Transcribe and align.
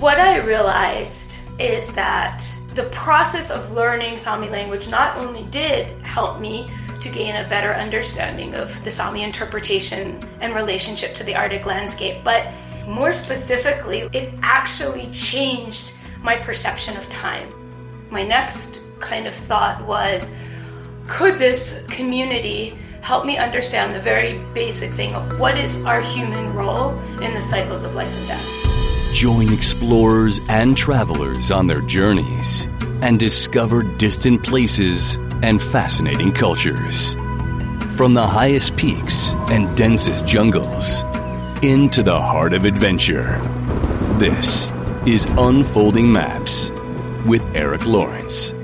what 0.00 0.18
I 0.18 0.38
realized 0.38 1.36
is 1.58 1.92
that 1.92 2.42
the 2.74 2.84
process 2.84 3.50
of 3.50 3.72
learning 3.72 4.16
Sami 4.16 4.48
language 4.48 4.88
not 4.88 5.18
only 5.18 5.44
did 5.44 5.86
help 6.00 6.40
me 6.40 6.70
to 7.00 7.10
gain 7.10 7.36
a 7.36 7.46
better 7.50 7.74
understanding 7.74 8.54
of 8.54 8.82
the 8.82 8.90
Sami 8.90 9.22
interpretation 9.22 10.26
and 10.40 10.54
relationship 10.54 11.12
to 11.14 11.24
the 11.24 11.34
Arctic 11.34 11.66
landscape, 11.66 12.24
but 12.24 12.54
more 12.88 13.12
specifically, 13.12 14.08
it 14.14 14.32
actually 14.40 15.06
changed 15.10 15.92
my 16.22 16.36
perception 16.36 16.96
of 16.96 17.06
time. 17.10 17.52
My 18.10 18.24
next 18.24 18.82
kind 19.00 19.26
of 19.26 19.34
thought 19.34 19.84
was 19.86 20.34
could 21.08 21.38
this 21.38 21.84
community 21.88 22.70
help 23.02 23.26
me 23.26 23.36
understand 23.36 23.94
the 23.94 24.00
very 24.00 24.38
basic 24.54 24.92
thing 24.92 25.14
of 25.14 25.38
what 25.38 25.58
is 25.58 25.84
our 25.84 26.00
human 26.00 26.54
role 26.54 26.98
in 27.20 27.34
the 27.34 27.40
cycles 27.42 27.84
of 27.84 27.94
life 27.94 28.14
and 28.14 28.28
death? 28.28 28.69
Join 29.12 29.52
explorers 29.52 30.40
and 30.48 30.76
travelers 30.76 31.50
on 31.50 31.66
their 31.66 31.80
journeys 31.80 32.66
and 33.02 33.18
discover 33.18 33.82
distant 33.82 34.44
places 34.44 35.16
and 35.42 35.60
fascinating 35.60 36.32
cultures. 36.32 37.14
From 37.96 38.14
the 38.14 38.26
highest 38.26 38.76
peaks 38.76 39.34
and 39.50 39.76
densest 39.76 40.28
jungles 40.28 41.02
into 41.62 42.02
the 42.04 42.20
heart 42.20 42.52
of 42.52 42.64
adventure. 42.64 43.40
This 44.18 44.70
is 45.06 45.26
Unfolding 45.36 46.12
Maps 46.12 46.70
with 47.26 47.44
Eric 47.56 47.84
Lawrence. 47.84 48.54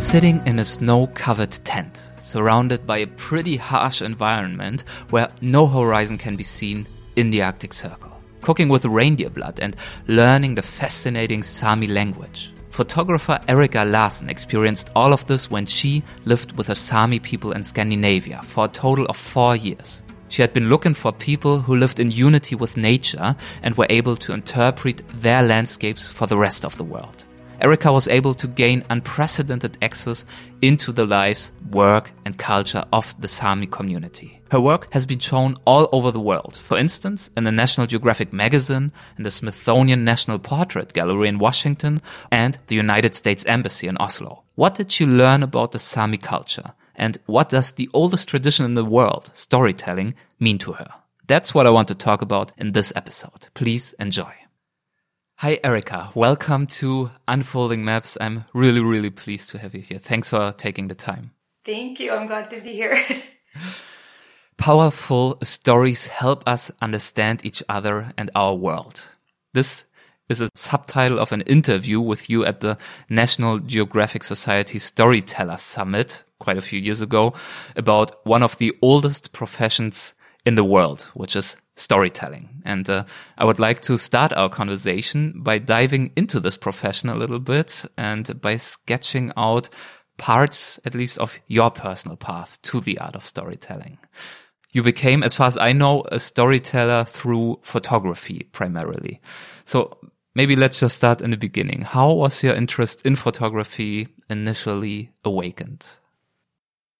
Sitting 0.00 0.40
in 0.46 0.60
a 0.60 0.64
snow 0.64 1.08
covered 1.08 1.50
tent, 1.64 2.07
surrounded 2.28 2.86
by 2.86 2.98
a 2.98 3.06
pretty 3.06 3.56
harsh 3.56 4.02
environment 4.02 4.84
where 5.10 5.32
no 5.40 5.66
horizon 5.66 6.18
can 6.18 6.36
be 6.36 6.44
seen 6.44 6.86
in 7.16 7.30
the 7.30 7.42
Arctic 7.42 7.72
Circle. 7.72 8.12
Cooking 8.42 8.68
with 8.68 8.84
reindeer 8.84 9.30
blood 9.30 9.58
and 9.60 9.74
learning 10.06 10.54
the 10.54 10.62
fascinating 10.62 11.42
Sami 11.42 11.86
language. 11.86 12.52
Photographer 12.70 13.40
Erika 13.48 13.84
Larsen 13.84 14.28
experienced 14.28 14.90
all 14.94 15.12
of 15.12 15.26
this 15.26 15.50
when 15.50 15.66
she 15.66 16.04
lived 16.26 16.52
with 16.52 16.68
the 16.68 16.76
Sami 16.76 17.18
people 17.18 17.52
in 17.52 17.62
Scandinavia 17.62 18.42
for 18.44 18.66
a 18.66 18.68
total 18.68 19.06
of 19.06 19.16
four 19.16 19.56
years. 19.56 20.02
She 20.28 20.42
had 20.42 20.52
been 20.52 20.68
looking 20.68 20.94
for 20.94 21.10
people 21.10 21.60
who 21.60 21.76
lived 21.76 21.98
in 21.98 22.10
unity 22.10 22.54
with 22.54 22.76
nature 22.76 23.34
and 23.62 23.74
were 23.74 23.86
able 23.88 24.16
to 24.16 24.32
interpret 24.32 25.02
their 25.14 25.42
landscapes 25.42 26.06
for 26.06 26.26
the 26.26 26.36
rest 26.36 26.64
of 26.64 26.76
the 26.76 26.84
world. 26.84 27.24
Erika 27.60 27.92
was 27.92 28.08
able 28.08 28.34
to 28.34 28.46
gain 28.46 28.84
unprecedented 28.90 29.76
access 29.82 30.24
into 30.62 30.92
the 30.92 31.06
lives, 31.06 31.50
work, 31.70 32.10
and 32.24 32.38
culture 32.38 32.84
of 32.92 33.14
the 33.20 33.28
Sami 33.28 33.66
community. 33.66 34.40
Her 34.50 34.60
work 34.60 34.88
has 34.92 35.04
been 35.04 35.18
shown 35.18 35.56
all 35.66 35.88
over 35.92 36.10
the 36.10 36.20
world. 36.20 36.56
For 36.56 36.78
instance, 36.78 37.30
in 37.36 37.44
the 37.44 37.52
National 37.52 37.86
Geographic 37.86 38.32
magazine, 38.32 38.92
in 39.18 39.24
the 39.24 39.30
Smithsonian 39.30 40.04
National 40.04 40.38
Portrait 40.38 40.92
Gallery 40.92 41.28
in 41.28 41.38
Washington, 41.38 42.00
and 42.30 42.58
the 42.68 42.76
United 42.76 43.14
States 43.14 43.44
Embassy 43.44 43.88
in 43.88 43.98
Oslo. 43.98 44.42
What 44.54 44.74
did 44.74 44.90
she 44.90 45.04
learn 45.04 45.42
about 45.42 45.72
the 45.72 45.78
Sami 45.78 46.16
culture? 46.16 46.72
And 46.94 47.18
what 47.26 47.50
does 47.50 47.72
the 47.72 47.90
oldest 47.92 48.26
tradition 48.28 48.64
in 48.64 48.74
the 48.74 48.84
world, 48.84 49.30
storytelling, 49.34 50.14
mean 50.40 50.58
to 50.58 50.72
her? 50.72 50.88
That's 51.26 51.54
what 51.54 51.66
I 51.66 51.70
want 51.70 51.88
to 51.88 51.94
talk 51.94 52.22
about 52.22 52.52
in 52.56 52.72
this 52.72 52.92
episode. 52.96 53.48
Please 53.52 53.94
enjoy. 54.00 54.32
Hi, 55.40 55.60
Erika. 55.62 56.10
Welcome 56.16 56.66
to 56.78 57.12
Unfolding 57.28 57.84
Maps. 57.84 58.18
I'm 58.20 58.44
really, 58.54 58.80
really 58.80 59.10
pleased 59.10 59.50
to 59.50 59.58
have 59.58 59.72
you 59.72 59.82
here. 59.82 60.00
Thanks 60.00 60.30
for 60.30 60.50
taking 60.50 60.88
the 60.88 60.96
time. 60.96 61.30
Thank 61.64 62.00
you. 62.00 62.10
I'm 62.10 62.26
glad 62.26 62.50
to 62.50 62.60
be 62.60 62.72
here. 62.72 63.00
Powerful 64.56 65.38
stories 65.44 66.08
help 66.08 66.42
us 66.48 66.72
understand 66.82 67.46
each 67.46 67.62
other 67.68 68.12
and 68.18 68.32
our 68.34 68.56
world. 68.56 69.10
This 69.54 69.84
is 70.28 70.40
a 70.40 70.48
subtitle 70.56 71.20
of 71.20 71.30
an 71.30 71.42
interview 71.42 72.00
with 72.00 72.28
you 72.28 72.44
at 72.44 72.58
the 72.58 72.76
National 73.08 73.60
Geographic 73.60 74.24
Society 74.24 74.80
Storyteller 74.80 75.58
Summit 75.58 76.24
quite 76.40 76.58
a 76.58 76.62
few 76.62 76.80
years 76.80 77.00
ago 77.00 77.32
about 77.76 78.26
one 78.26 78.42
of 78.42 78.58
the 78.58 78.76
oldest 78.82 79.30
professions 79.32 80.14
in 80.44 80.56
the 80.56 80.64
world, 80.64 81.02
which 81.14 81.36
is 81.36 81.56
storytelling. 81.78 82.62
And 82.64 82.88
uh, 82.90 83.04
I 83.38 83.44
would 83.44 83.58
like 83.58 83.82
to 83.82 83.96
start 83.96 84.32
our 84.32 84.48
conversation 84.48 85.34
by 85.36 85.58
diving 85.58 86.12
into 86.16 86.40
this 86.40 86.56
profession 86.56 87.08
a 87.08 87.14
little 87.14 87.38
bit 87.38 87.84
and 87.96 88.40
by 88.40 88.56
sketching 88.56 89.32
out 89.36 89.68
parts, 90.18 90.78
at 90.84 90.94
least, 90.94 91.18
of 91.18 91.38
your 91.46 91.70
personal 91.70 92.16
path 92.16 92.58
to 92.62 92.80
the 92.80 92.98
art 92.98 93.14
of 93.14 93.24
storytelling. 93.24 93.98
You 94.72 94.82
became, 94.82 95.22
as 95.22 95.34
far 95.34 95.46
as 95.46 95.56
I 95.56 95.72
know, 95.72 96.04
a 96.12 96.20
storyteller 96.20 97.04
through 97.04 97.60
photography 97.62 98.48
primarily. 98.52 99.20
So 99.64 99.98
maybe 100.34 100.56
let's 100.56 100.80
just 100.80 100.96
start 100.96 101.22
in 101.22 101.30
the 101.30 101.38
beginning. 101.38 101.82
How 101.82 102.12
was 102.12 102.42
your 102.42 102.54
interest 102.54 103.02
in 103.06 103.16
photography 103.16 104.08
initially 104.28 105.10
awakened? 105.24 105.86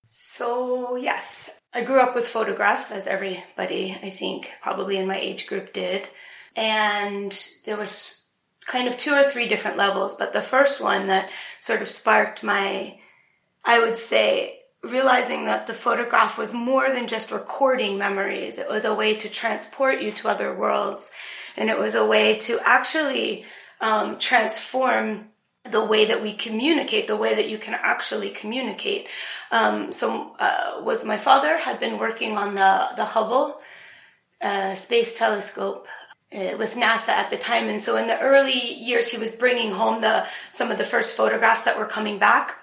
So, 0.05 0.97
yes, 0.97 1.51
I 1.75 1.85
grew 1.85 2.01
up 2.01 2.15
with 2.15 2.27
photographs, 2.27 2.91
as 2.91 3.07
everybody, 3.07 3.93
I 4.03 4.11
think, 4.11 4.51
probably 4.63 4.97
in 4.97 5.07
my 5.07 5.19
age 5.19 5.47
group 5.47 5.73
did. 5.73 6.09
And 6.57 7.33
there 7.67 7.77
was 7.77 8.29
kind 8.67 8.89
of 8.89 8.97
two 8.97 9.13
or 9.13 9.25
three 9.25 9.49
different 9.49 9.77
levels, 9.77 10.17
but 10.17 10.33
the 10.33 10.43
first 10.43 10.81
one 10.81 11.09
that 11.09 11.31
sort 11.61 11.83
of 11.83 11.89
sparked 11.89 12.43
my, 12.43 12.99
I 13.65 13.81
would 13.81 13.97
say, 13.97 14.59
realizing 14.83 15.47
that 15.47 15.67
the 15.67 15.75
photograph 15.75 16.39
was 16.39 16.55
more 16.55 16.91
than 16.91 17.09
just 17.09 17.33
recording 17.33 17.99
memories. 17.99 18.59
It 18.59 18.69
was 18.69 18.85
a 18.85 18.95
way 18.95 19.17
to 19.17 19.29
transport 19.29 20.01
you 20.01 20.13
to 20.13 20.29
other 20.29 20.55
worlds. 20.55 21.13
And 21.57 21.69
it 21.69 21.79
was 21.79 21.95
a 21.95 22.07
way 22.07 22.37
to 22.37 22.61
actually 22.65 23.45
um, 23.81 24.19
transform 24.19 25.27
the 25.71 25.85
way 25.85 26.05
that 26.07 26.23
we 26.23 26.33
communicate, 26.33 27.07
the 27.07 27.17
way 27.17 27.35
that 27.35 27.49
you 27.49 27.59
can 27.59 27.75
actually 27.75 28.31
communicate. 28.31 29.09
Um, 29.51 29.93
so, 29.93 30.35
uh, 30.39 30.81
was 30.83 31.05
my 31.05 31.17
father 31.17 31.59
had 31.59 31.81
been 31.81 31.99
working 31.99 32.37
on 32.37 32.55
the 32.55 32.89
the 32.97 33.05
Hubble 33.05 33.61
uh, 34.43 34.75
space 34.75 35.17
telescope 35.17 35.87
uh, 36.35 36.57
with 36.59 36.75
NASA 36.75 37.11
at 37.11 37.31
the 37.31 37.39
time, 37.39 37.69
and 37.69 37.81
so 37.81 37.97
in 37.97 38.07
the 38.07 38.19
early 38.19 38.61
years, 38.75 39.09
he 39.09 39.19
was 39.19 39.33
bringing 39.33 39.71
home 39.71 40.03
the 40.03 40.27
some 40.53 40.71
of 40.71 40.79
the 40.79 40.85
first 40.85 41.17
photographs 41.17 41.65
that 41.65 41.79
were 41.79 41.87
coming 41.87 42.19
back. 42.19 42.58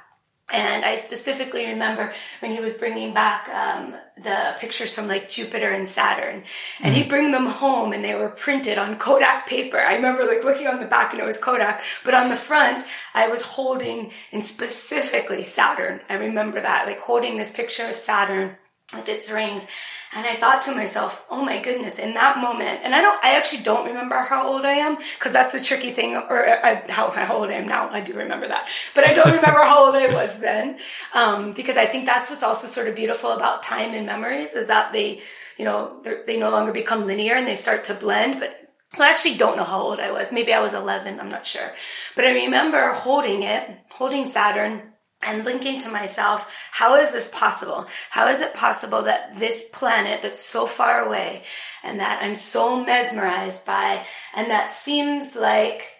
And 0.53 0.85
I 0.85 0.97
specifically 0.97 1.65
remember 1.65 2.13
when 2.39 2.51
he 2.51 2.59
was 2.59 2.73
bringing 2.73 3.15
back 3.15 3.49
um, 3.49 3.95
the 4.15 4.55
pictures 4.59 4.93
from 4.93 5.07
like 5.07 5.27
Jupiter 5.27 5.69
and 5.69 5.87
Saturn, 5.87 6.35
and 6.35 6.93
mm-hmm. 6.93 6.93
he'd 6.93 7.09
bring 7.09 7.31
them 7.31 7.47
home, 7.47 7.93
and 7.93 8.05
they 8.05 8.13
were 8.13 8.29
printed 8.29 8.77
on 8.77 8.99
Kodak 8.99 9.47
paper. 9.47 9.79
I 9.79 9.95
remember 9.95 10.23
like 10.23 10.43
looking 10.43 10.67
on 10.67 10.79
the 10.79 10.85
back, 10.85 11.13
and 11.13 11.21
it 11.21 11.25
was 11.25 11.39
Kodak, 11.39 11.81
but 12.03 12.13
on 12.13 12.29
the 12.29 12.35
front, 12.35 12.83
I 13.15 13.27
was 13.27 13.41
holding, 13.41 14.11
and 14.31 14.45
specifically 14.45 15.41
Saturn. 15.41 16.01
I 16.09 16.15
remember 16.15 16.61
that, 16.61 16.85
like 16.85 16.99
holding 16.99 17.37
this 17.37 17.51
picture 17.51 17.87
of 17.87 17.97
Saturn 17.97 18.55
with 18.93 19.09
its 19.09 19.31
rings, 19.31 19.67
and 20.15 20.25
I 20.25 20.35
thought 20.35 20.61
to 20.61 20.73
myself, 20.73 21.25
oh 21.29 21.43
my 21.43 21.61
goodness, 21.61 21.99
in 21.99 22.13
that 22.13 22.37
moment, 22.37 22.79
and 22.83 22.95
I 22.95 23.01
don't, 23.01 23.21
I 23.23 23.35
actually 23.35 23.63
don't 23.63 23.85
remember 23.85 24.15
how 24.15 24.47
old 24.47 24.63
I 24.63 24.71
am, 24.71 24.95
because 24.95 25.33
that's 25.33 25.51
the 25.51 25.59
tricky 25.59 25.91
thing, 25.91 26.15
or 26.15 26.47
uh, 26.47 26.89
how, 26.89 27.09
how 27.09 27.35
old 27.35 27.49
I 27.49 27.55
am 27.55 27.67
now. 27.67 27.89
I 27.89 27.99
do 27.99 28.13
remember 28.13 28.47
that. 28.47 28.65
But 28.93 29.03
I 29.03 29.13
don't 29.13 29.35
remember 29.35 29.59
how 29.59 29.87
old 29.87 29.95
I 29.95 30.07
was 30.07 30.39
then, 30.39 30.79
um, 31.13 31.51
because 31.53 31.75
I 31.75 31.85
think 31.85 32.05
that's 32.05 32.29
what's 32.29 32.43
also 32.43 32.67
sort 32.67 32.87
of 32.87 32.95
beautiful 32.95 33.31
about 33.31 33.61
time 33.61 33.93
and 33.93 34.05
memories 34.05 34.53
is 34.53 34.67
that 34.67 34.93
they, 34.93 35.21
you 35.57 35.65
know, 35.65 36.01
they 36.25 36.39
no 36.39 36.49
longer 36.49 36.71
become 36.71 37.05
linear 37.05 37.35
and 37.35 37.45
they 37.45 37.57
start 37.57 37.83
to 37.85 37.93
blend. 37.93 38.39
But 38.39 38.71
so 38.93 39.03
I 39.03 39.09
actually 39.09 39.35
don't 39.35 39.57
know 39.57 39.65
how 39.65 39.81
old 39.81 39.99
I 39.99 40.11
was. 40.11 40.31
Maybe 40.31 40.53
I 40.53 40.61
was 40.61 40.73
11. 40.73 41.19
I'm 41.19 41.27
not 41.27 41.45
sure. 41.45 41.73
But 42.15 42.23
I 42.23 42.45
remember 42.45 42.93
holding 42.93 43.43
it, 43.43 43.69
holding 43.91 44.29
Saturn 44.29 44.93
and 45.25 45.43
thinking 45.43 45.79
to 45.81 45.89
myself, 45.89 46.49
how 46.71 46.95
is 46.95 47.11
this 47.11 47.29
possible? 47.29 47.87
How 48.09 48.27
is 48.27 48.41
it 48.41 48.53
possible 48.53 49.03
that 49.03 49.37
this 49.37 49.67
planet 49.73 50.21
that's 50.21 50.41
so 50.41 50.67
far 50.67 51.05
away 51.05 51.43
and 51.83 51.99
that 51.99 52.21
I'm 52.21 52.35
so 52.35 52.83
mesmerized 52.83 53.65
by 53.65 54.05
and 54.35 54.51
that 54.51 54.73
seems 54.73 55.35
like, 55.35 55.91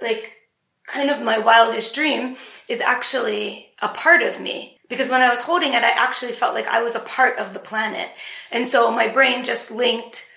like 0.00 0.32
kind 0.86 1.10
of 1.10 1.22
my 1.22 1.38
wildest 1.38 1.94
dream 1.94 2.36
is 2.68 2.80
actually 2.80 3.70
a 3.80 3.88
part 3.88 4.22
of 4.22 4.40
me? 4.40 4.78
Because 4.88 5.08
when 5.08 5.22
I 5.22 5.30
was 5.30 5.40
holding 5.40 5.72
it, 5.72 5.82
I 5.82 5.90
actually 5.90 6.32
felt 6.32 6.54
like 6.54 6.68
I 6.68 6.82
was 6.82 6.94
a 6.94 7.00
part 7.00 7.38
of 7.38 7.54
the 7.54 7.58
planet. 7.58 8.10
And 8.50 8.68
so 8.68 8.90
my 8.90 9.08
brain 9.08 9.42
just 9.42 9.70
linked 9.70 10.28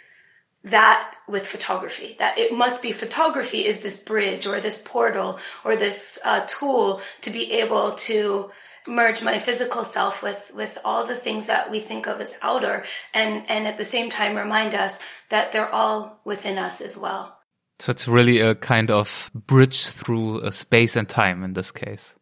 that 0.66 1.16
with 1.28 1.48
photography 1.48 2.16
that 2.20 2.38
it 2.38 2.52
must 2.52 2.82
be 2.82 2.92
photography 2.92 3.66
is 3.66 3.82
this 3.82 3.98
bridge 3.98 4.46
or 4.46 4.60
this 4.60 4.82
portal 4.82 5.40
or 5.64 5.76
this 5.76 6.20
uh, 6.26 6.44
tool 6.48 7.02
to 7.22 7.30
be 7.30 7.54
able 7.54 7.92
to 7.94 8.50
merge 8.88 9.22
my 9.22 9.40
physical 9.40 9.84
self 9.84 10.22
with 10.22 10.52
with 10.56 10.78
all 10.84 11.06
the 11.06 11.16
things 11.16 11.48
that 11.48 11.70
we 11.70 11.80
think 11.80 12.08
of 12.08 12.20
as 12.20 12.36
outer 12.42 12.84
and 13.14 13.50
and 13.50 13.68
at 13.68 13.78
the 13.78 13.86
same 13.86 14.10
time 14.10 14.36
remind 14.36 14.74
us 14.74 15.00
that 15.30 15.52
they're 15.52 15.74
all 15.74 16.20
within 16.26 16.58
us 16.58 16.82
as 16.82 16.98
well 16.98 17.38
so 17.80 17.92
it's 17.92 18.08
really 18.08 18.40
a 18.40 18.56
kind 18.56 18.90
of 18.90 19.30
bridge 19.34 19.88
through 19.88 20.40
a 20.42 20.52
space 20.52 20.96
and 20.96 21.08
time 21.08 21.44
in 21.44 21.54
this 21.54 21.72
case 21.72 22.16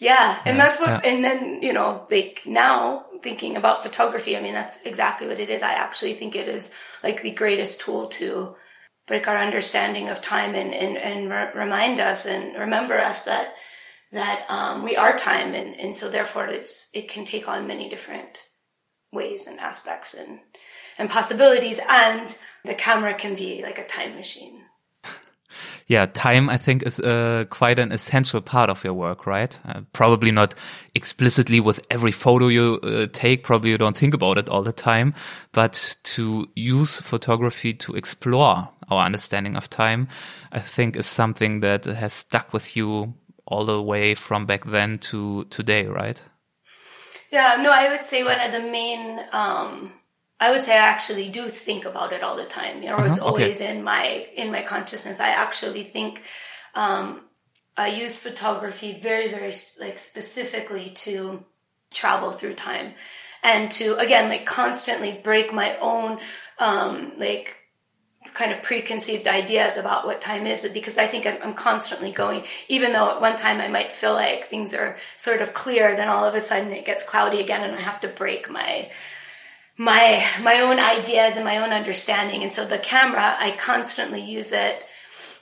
yeah, 0.00 0.40
and 0.46 0.56
yeah, 0.56 0.64
that's 0.64 0.80
what, 0.80 0.88
yeah. 0.88 1.10
and 1.10 1.22
then, 1.22 1.62
you 1.62 1.74
know, 1.74 2.06
like 2.10 2.44
now 2.46 3.04
thinking 3.22 3.56
about 3.56 3.82
photography, 3.82 4.36
I 4.36 4.40
mean, 4.40 4.54
that's 4.54 4.80
exactly 4.84 5.26
what 5.26 5.40
it 5.40 5.50
is. 5.50 5.62
I 5.62 5.72
actually 5.72 6.14
think 6.14 6.34
it 6.34 6.48
is 6.48 6.72
like 7.02 7.22
the 7.22 7.30
greatest 7.30 7.80
tool 7.80 8.06
to 8.08 8.56
break 9.06 9.26
our 9.26 9.36
understanding 9.36 10.08
of 10.08 10.20
time 10.20 10.54
and, 10.54 10.74
and, 10.74 10.96
and 10.96 11.30
re- 11.30 11.50
remind 11.54 12.00
us 12.00 12.26
and 12.26 12.56
remember 12.56 12.98
us 12.98 13.24
that, 13.24 13.54
that, 14.12 14.46
um, 14.48 14.82
we 14.82 14.96
are 14.96 15.16
time. 15.16 15.54
And, 15.54 15.78
and 15.78 15.94
so 15.94 16.08
therefore 16.08 16.46
it's, 16.46 16.88
it 16.92 17.08
can 17.08 17.24
take 17.24 17.48
on 17.48 17.66
many 17.66 17.88
different 17.88 18.48
ways 19.12 19.46
and 19.46 19.58
aspects 19.58 20.14
and, 20.14 20.40
and 20.98 21.10
possibilities. 21.10 21.80
And 21.88 22.34
the 22.64 22.74
camera 22.74 23.14
can 23.14 23.34
be 23.34 23.62
like 23.62 23.78
a 23.78 23.86
time 23.86 24.14
machine 24.14 24.59
yeah, 25.90 26.06
time 26.06 26.48
I 26.48 26.56
think 26.56 26.84
is 26.84 27.00
uh, 27.00 27.46
quite 27.50 27.80
an 27.80 27.90
essential 27.90 28.40
part 28.40 28.70
of 28.70 28.84
your 28.84 28.94
work, 28.94 29.26
right? 29.26 29.58
Uh, 29.64 29.80
probably 29.92 30.30
not 30.30 30.54
explicitly 30.94 31.58
with 31.58 31.84
every 31.90 32.12
photo 32.12 32.46
you 32.46 32.78
uh, 32.84 33.08
take. 33.12 33.42
Probably 33.42 33.70
you 33.70 33.78
don't 33.78 33.96
think 33.96 34.14
about 34.14 34.38
it 34.38 34.48
all 34.48 34.62
the 34.62 34.72
time, 34.72 35.14
but 35.50 35.96
to 36.14 36.48
use 36.54 37.00
photography 37.00 37.74
to 37.74 37.96
explore 37.96 38.68
our 38.88 39.04
understanding 39.04 39.56
of 39.56 39.68
time, 39.68 40.06
I 40.52 40.60
think 40.60 40.94
is 40.94 41.06
something 41.06 41.58
that 41.60 41.86
has 41.86 42.12
stuck 42.12 42.52
with 42.52 42.76
you 42.76 43.12
all 43.48 43.64
the 43.64 43.82
way 43.82 44.14
from 44.14 44.46
back 44.46 44.66
then 44.66 44.98
to 44.98 45.42
today, 45.46 45.86
right? 45.86 46.22
Yeah, 47.32 47.58
no, 47.60 47.72
I 47.72 47.88
would 47.88 48.04
say 48.04 48.22
one 48.22 48.40
of 48.40 48.52
the 48.52 48.60
main 48.60 49.18
um, 49.32 49.92
I 50.40 50.50
would 50.50 50.64
say 50.64 50.74
I 50.74 50.88
actually 50.88 51.28
do 51.28 51.48
think 51.48 51.84
about 51.84 52.12
it 52.12 52.22
all 52.22 52.36
the 52.36 52.44
time. 52.44 52.82
You 52.82 52.88
know, 52.88 52.96
uh-huh, 52.96 53.08
it's 53.08 53.18
always 53.18 53.60
okay. 53.60 53.70
in 53.70 53.84
my 53.84 54.26
in 54.34 54.50
my 54.50 54.62
consciousness. 54.62 55.20
I 55.20 55.28
actually 55.28 55.84
think 55.84 56.22
um, 56.74 57.20
I 57.76 57.88
use 57.88 58.22
photography 58.22 58.98
very, 59.00 59.28
very 59.28 59.52
like 59.80 59.98
specifically 59.98 60.90
to 60.90 61.44
travel 61.92 62.30
through 62.30 62.54
time 62.54 62.94
and 63.42 63.70
to 63.72 63.96
again 63.96 64.28
like 64.28 64.46
constantly 64.46 65.18
break 65.24 65.52
my 65.52 65.76
own 65.80 66.18
um, 66.58 67.12
like 67.18 67.60
kind 68.34 68.52
of 68.52 68.62
preconceived 68.62 69.26
ideas 69.26 69.76
about 69.76 70.04
what 70.06 70.20
time 70.20 70.46
is 70.46 70.68
because 70.72 70.98
I 70.98 71.06
think 71.06 71.26
I'm, 71.26 71.54
constantly 71.54 72.12
going, 72.12 72.44
even 72.68 72.92
though 72.92 73.10
at 73.10 73.20
one 73.20 73.36
time 73.36 73.60
I 73.60 73.68
might 73.68 73.90
feel 73.90 74.12
like 74.12 74.44
things 74.44 74.74
are 74.74 74.98
sort 75.16 75.40
of 75.40 75.54
clear, 75.54 75.96
then 75.96 76.08
all 76.08 76.24
of 76.24 76.34
a 76.34 76.40
sudden 76.40 76.70
it 76.70 76.84
gets 76.84 77.02
cloudy 77.02 77.40
again 77.40 77.62
and 77.62 77.74
I 77.74 77.80
have 77.80 78.00
to 78.00 78.08
break 78.08 78.50
my, 78.50 78.90
my 79.80 80.22
my 80.42 80.60
own 80.60 80.78
ideas 80.78 81.36
and 81.36 81.44
my 81.46 81.56
own 81.56 81.72
understanding. 81.72 82.42
And 82.42 82.52
so 82.52 82.66
the 82.66 82.76
camera 82.78 83.34
i 83.38 83.50
constantly 83.52 84.20
use 84.20 84.52
it 84.52 84.84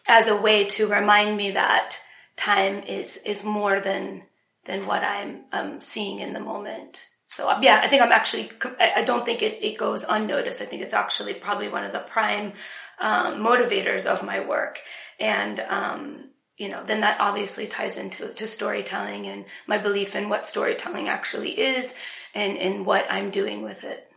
as 0.07 0.29
a 0.29 0.37
way 0.37 0.65
to 0.65 0.87
remind 0.87 1.37
me 1.37 1.51
that 1.51 1.99
time 2.37 2.85
is 2.85 3.17
is 3.27 3.43
more 3.43 3.81
than 3.81 4.23
than 4.65 4.87
what 4.87 5.03
i'm 5.03 5.41
um, 5.51 5.81
seeing 5.81 6.21
in 6.21 6.35
the 6.35 6.41
moment. 6.41 7.09
So 7.27 7.51
um, 7.51 7.65
yeah 7.65 7.81
i 7.83 7.89
think 7.89 8.01
i'm 8.01 8.13
actually 8.13 8.49
i 8.79 9.03
don't 9.03 9.25
think 9.25 9.43
it, 9.43 9.59
it 9.61 9.77
goes 9.77 10.05
unnoticed. 10.09 10.63
I 10.63 10.67
think 10.67 10.83
it's 10.83 10.95
actually 10.95 11.35
probably 11.35 11.69
one 11.69 11.83
of 11.83 11.93
the 11.93 11.99
prime 12.15 12.53
um, 13.01 13.41
motivators 13.41 14.07
of 14.07 14.25
my 14.25 14.39
work. 14.39 14.79
And 15.19 15.59
um, 15.59 16.31
you 16.57 16.69
know 16.69 16.85
then 16.85 17.01
that 17.01 17.21
obviously 17.21 17.67
ties 17.67 17.97
into 17.97 18.29
to 18.35 18.47
storytelling 18.47 19.27
and 19.27 19.47
my 19.67 19.79
belief 19.79 20.15
in 20.15 20.29
what 20.29 20.47
storytelling 20.47 21.09
actually 21.09 21.59
is 21.59 21.97
and 22.37 22.57
and 22.57 22.87
what 22.87 23.05
i'm 23.11 23.31
doing 23.31 23.63
with 23.63 23.83
it 23.83 24.08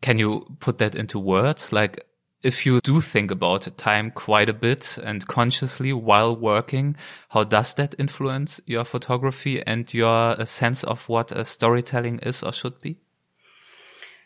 can 0.00 0.18
you 0.18 0.46
put 0.60 0.78
that 0.78 0.94
into 0.94 1.18
words? 1.18 1.72
Like, 1.72 2.04
if 2.42 2.64
you 2.64 2.80
do 2.80 3.00
think 3.00 3.30
about 3.30 3.76
time 3.76 4.10
quite 4.10 4.48
a 4.48 4.54
bit 4.54 4.98
and 5.02 5.26
consciously 5.26 5.92
while 5.92 6.36
working, 6.36 6.96
how 7.30 7.44
does 7.44 7.74
that 7.74 7.94
influence 7.98 8.60
your 8.66 8.84
photography 8.84 9.66
and 9.66 9.92
your 9.92 10.40
uh, 10.40 10.44
sense 10.44 10.84
of 10.84 11.08
what 11.08 11.32
a 11.32 11.44
storytelling 11.44 12.20
is 12.20 12.42
or 12.42 12.52
should 12.52 12.78
be? 12.80 12.98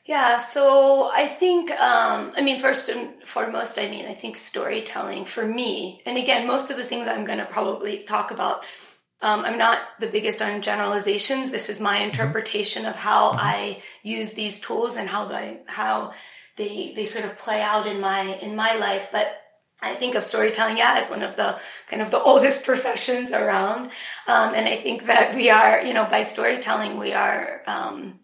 Yeah, 0.04 0.38
so 0.38 1.10
I 1.14 1.26
think, 1.26 1.70
um, 1.72 2.32
I 2.36 2.42
mean, 2.42 2.58
first 2.58 2.88
and 2.88 3.22
foremost, 3.24 3.78
I 3.78 3.88
mean, 3.88 4.06
I 4.06 4.14
think 4.14 4.36
storytelling 4.36 5.24
for 5.24 5.46
me, 5.46 6.02
and 6.04 6.18
again, 6.18 6.46
most 6.46 6.70
of 6.70 6.76
the 6.78 6.84
things 6.84 7.06
I'm 7.06 7.24
going 7.24 7.38
to 7.38 7.46
probably 7.46 8.02
talk 8.02 8.30
about 8.30 8.64
um, 9.22 9.44
I'm 9.44 9.58
not 9.58 9.80
the 9.98 10.06
biggest 10.06 10.40
on 10.40 10.62
generalizations. 10.62 11.50
This 11.50 11.68
is 11.68 11.80
my 11.80 11.96
mm-hmm. 11.96 12.10
interpretation 12.10 12.86
of 12.86 12.96
how 12.96 13.30
mm-hmm. 13.30 13.40
I 13.40 13.82
use 14.02 14.32
these 14.32 14.60
tools 14.60 14.96
and 14.96 15.08
how 15.08 15.26
they 15.26 15.60
how 15.66 16.12
they 16.56 16.92
they 16.94 17.04
sort 17.04 17.24
of 17.24 17.38
play 17.38 17.60
out 17.60 17.86
in 17.86 18.00
my 18.00 18.22
in 18.22 18.56
my 18.56 18.76
life. 18.76 19.08
But 19.12 19.36
I 19.82 19.94
think 19.94 20.14
of 20.14 20.24
storytelling, 20.24 20.76
yeah, 20.76 20.96
as 20.98 21.08
one 21.08 21.22
of 21.22 21.36
the 21.36 21.58
kind 21.86 22.02
of 22.02 22.10
the 22.10 22.20
oldest 22.20 22.64
professions 22.66 23.32
around. 23.32 23.86
Um, 24.26 24.54
and 24.54 24.68
I 24.68 24.76
think 24.76 25.06
that 25.06 25.34
we 25.34 25.50
are, 25.50 25.82
you 25.82 25.94
know, 25.94 26.06
by 26.06 26.22
storytelling, 26.22 26.98
we 26.98 27.12
are, 27.12 27.62
um, 27.66 28.20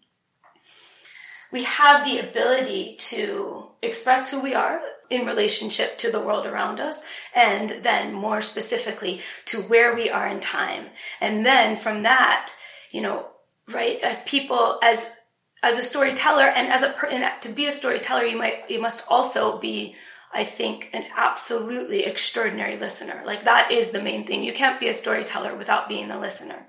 we 1.51 1.63
have 1.63 2.05
the 2.05 2.19
ability 2.19 2.95
to 2.97 3.71
express 3.81 4.29
who 4.29 4.39
we 4.41 4.53
are, 4.53 4.79
in 5.09 5.25
relationship 5.25 5.97
to 5.99 6.11
the 6.11 6.19
world 6.19 6.45
around 6.45 6.79
us 6.79 7.03
and 7.35 7.69
then 7.83 8.13
more 8.13 8.41
specifically 8.41 9.21
to 9.45 9.61
where 9.61 9.95
we 9.95 10.09
are 10.09 10.27
in 10.27 10.39
time. 10.39 10.85
And 11.21 11.45
then 11.45 11.77
from 11.77 12.03
that, 12.03 12.51
you 12.91 13.01
know, 13.01 13.27
right, 13.69 13.99
as 14.03 14.21
people, 14.23 14.79
as, 14.83 15.17
as 15.63 15.77
a 15.77 15.83
storyteller 15.83 16.45
and 16.45 16.67
as 16.71 16.83
a, 16.83 16.93
and 17.11 17.41
to 17.41 17.49
be 17.49 17.67
a 17.67 17.71
storyteller, 17.71 18.23
you 18.23 18.37
might, 18.37 18.69
you 18.69 18.81
must 18.81 19.03
also 19.07 19.57
be, 19.59 19.95
I 20.33 20.43
think, 20.43 20.89
an 20.93 21.05
absolutely 21.15 22.05
extraordinary 22.05 22.77
listener. 22.77 23.23
Like 23.25 23.45
that 23.45 23.71
is 23.71 23.91
the 23.91 24.01
main 24.01 24.25
thing. 24.25 24.43
You 24.43 24.53
can't 24.53 24.79
be 24.79 24.89
a 24.89 24.93
storyteller 24.93 25.55
without 25.55 25.89
being 25.89 26.11
a 26.11 26.19
listener. 26.19 26.67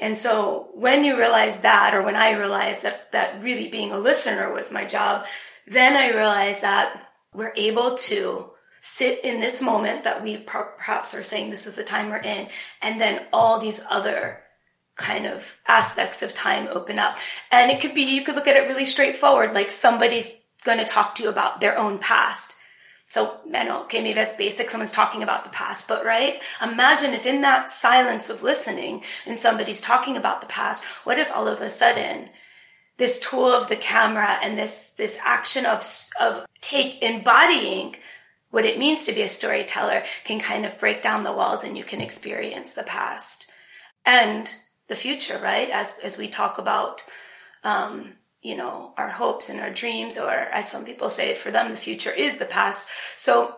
And 0.00 0.16
so 0.16 0.70
when 0.74 1.04
you 1.04 1.16
realize 1.16 1.60
that, 1.60 1.94
or 1.94 2.02
when 2.02 2.16
I 2.16 2.32
realized 2.32 2.82
that, 2.82 3.12
that 3.12 3.42
really 3.42 3.68
being 3.68 3.92
a 3.92 3.98
listener 3.98 4.52
was 4.52 4.72
my 4.72 4.84
job, 4.84 5.26
then 5.66 5.96
I 5.96 6.16
realized 6.16 6.62
that 6.62 7.08
we're 7.32 7.52
able 7.56 7.94
to 7.94 8.50
sit 8.80 9.24
in 9.24 9.40
this 9.40 9.62
moment 9.62 10.04
that 10.04 10.22
we 10.22 10.36
perhaps 10.36 11.14
are 11.14 11.22
saying 11.22 11.50
this 11.50 11.66
is 11.66 11.76
the 11.76 11.84
time 11.84 12.10
we're 12.10 12.16
in, 12.16 12.48
and 12.80 13.00
then 13.00 13.24
all 13.32 13.58
these 13.58 13.84
other 13.90 14.40
kind 14.96 15.26
of 15.26 15.56
aspects 15.66 16.22
of 16.22 16.34
time 16.34 16.68
open 16.68 16.98
up. 16.98 17.16
And 17.50 17.70
it 17.70 17.80
could 17.80 17.94
be, 17.94 18.02
you 18.02 18.24
could 18.24 18.34
look 18.34 18.48
at 18.48 18.56
it 18.56 18.68
really 18.68 18.84
straightforward, 18.84 19.54
like 19.54 19.70
somebody's 19.70 20.44
going 20.64 20.78
to 20.78 20.84
talk 20.84 21.14
to 21.14 21.22
you 21.22 21.28
about 21.28 21.60
their 21.60 21.78
own 21.78 21.98
past. 21.98 22.56
So, 23.08 23.40
I 23.54 23.64
know, 23.64 23.82
okay, 23.82 24.02
maybe 24.02 24.14
that's 24.14 24.32
basic. 24.32 24.70
Someone's 24.70 24.90
talking 24.90 25.22
about 25.22 25.44
the 25.44 25.50
past, 25.50 25.86
but 25.86 26.04
right? 26.04 26.40
Imagine 26.62 27.12
if 27.12 27.26
in 27.26 27.42
that 27.42 27.70
silence 27.70 28.30
of 28.30 28.42
listening 28.42 29.02
and 29.26 29.36
somebody's 29.36 29.82
talking 29.82 30.16
about 30.16 30.40
the 30.40 30.46
past, 30.46 30.82
what 31.04 31.18
if 31.18 31.30
all 31.30 31.46
of 31.46 31.60
a 31.60 31.68
sudden 31.68 32.30
this 33.02 33.18
tool 33.18 33.46
of 33.46 33.68
the 33.68 33.74
camera 33.74 34.38
and 34.44 34.56
this, 34.56 34.92
this 34.92 35.18
action 35.24 35.66
of, 35.66 35.84
of 36.20 36.46
take 36.60 37.02
embodying 37.02 37.96
what 38.50 38.64
it 38.64 38.78
means 38.78 39.06
to 39.06 39.12
be 39.12 39.22
a 39.22 39.28
storyteller 39.28 40.04
can 40.22 40.38
kind 40.38 40.64
of 40.64 40.78
break 40.78 41.02
down 41.02 41.24
the 41.24 41.32
walls 41.32 41.64
and 41.64 41.76
you 41.76 41.82
can 41.82 42.00
experience 42.00 42.74
the 42.74 42.84
past 42.84 43.50
and 44.06 44.54
the 44.86 44.94
future, 44.94 45.36
right? 45.42 45.68
As, 45.70 45.98
as 46.04 46.16
we 46.16 46.28
talk 46.28 46.58
about, 46.58 47.02
um, 47.64 48.12
you 48.40 48.56
know, 48.56 48.94
our 48.96 49.10
hopes 49.10 49.48
and 49.48 49.58
our 49.58 49.70
dreams, 49.70 50.16
or 50.16 50.30
as 50.30 50.70
some 50.70 50.84
people 50.84 51.10
say, 51.10 51.34
for 51.34 51.50
them, 51.50 51.72
the 51.72 51.76
future 51.76 52.12
is 52.12 52.38
the 52.38 52.44
past. 52.44 52.86
So, 53.16 53.52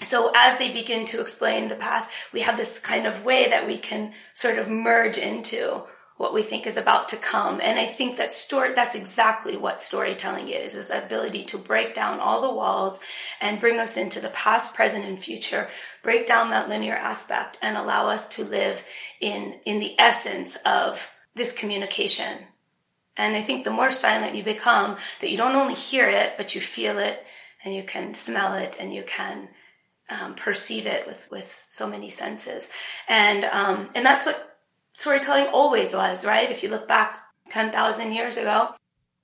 so 0.00 0.32
as 0.34 0.58
they 0.58 0.72
begin 0.72 1.04
to 1.08 1.20
explain 1.20 1.68
the 1.68 1.76
past, 1.76 2.10
we 2.32 2.40
have 2.40 2.56
this 2.56 2.78
kind 2.78 3.06
of 3.06 3.22
way 3.22 3.50
that 3.50 3.66
we 3.66 3.76
can 3.76 4.14
sort 4.32 4.58
of 4.58 4.70
merge 4.70 5.18
into 5.18 5.82
what 6.18 6.34
we 6.34 6.42
think 6.42 6.66
is 6.66 6.76
about 6.76 7.08
to 7.08 7.16
come. 7.16 7.60
And 7.62 7.78
I 7.78 7.86
think 7.86 8.16
that 8.16 8.32
story, 8.32 8.74
that's 8.74 8.96
exactly 8.96 9.56
what 9.56 9.80
storytelling 9.80 10.48
is, 10.48 10.74
is 10.74 10.90
ability 10.90 11.44
to 11.44 11.58
break 11.58 11.94
down 11.94 12.18
all 12.18 12.42
the 12.42 12.54
walls 12.54 13.00
and 13.40 13.60
bring 13.60 13.78
us 13.78 13.96
into 13.96 14.20
the 14.20 14.28
past, 14.30 14.74
present, 14.74 15.04
and 15.04 15.18
future, 15.18 15.68
break 16.02 16.26
down 16.26 16.50
that 16.50 16.68
linear 16.68 16.96
aspect 16.96 17.56
and 17.62 17.76
allow 17.76 18.08
us 18.08 18.26
to 18.26 18.44
live 18.44 18.84
in, 19.20 19.58
in 19.64 19.78
the 19.78 19.94
essence 19.98 20.58
of 20.66 21.08
this 21.36 21.56
communication. 21.56 22.36
And 23.16 23.36
I 23.36 23.40
think 23.40 23.62
the 23.62 23.70
more 23.70 23.92
silent 23.92 24.34
you 24.34 24.42
become, 24.42 24.96
that 25.20 25.30
you 25.30 25.36
don't 25.36 25.54
only 25.54 25.74
hear 25.74 26.08
it, 26.08 26.34
but 26.36 26.54
you 26.54 26.60
feel 26.60 26.98
it 26.98 27.24
and 27.64 27.72
you 27.72 27.84
can 27.84 28.14
smell 28.14 28.54
it 28.54 28.76
and 28.80 28.92
you 28.92 29.04
can 29.04 29.48
um, 30.08 30.34
perceive 30.34 30.86
it 30.86 31.06
with, 31.06 31.28
with 31.30 31.48
so 31.48 31.86
many 31.86 32.10
senses. 32.10 32.70
And, 33.08 33.44
um, 33.44 33.90
and 33.94 34.04
that's 34.04 34.26
what 34.26 34.57
storytelling 34.98 35.46
always 35.52 35.94
was, 35.94 36.26
right? 36.26 36.50
If 36.50 36.64
you 36.64 36.68
look 36.68 36.88
back 36.88 37.22
10,000 37.50 38.12
years 38.12 38.36
ago, 38.36 38.70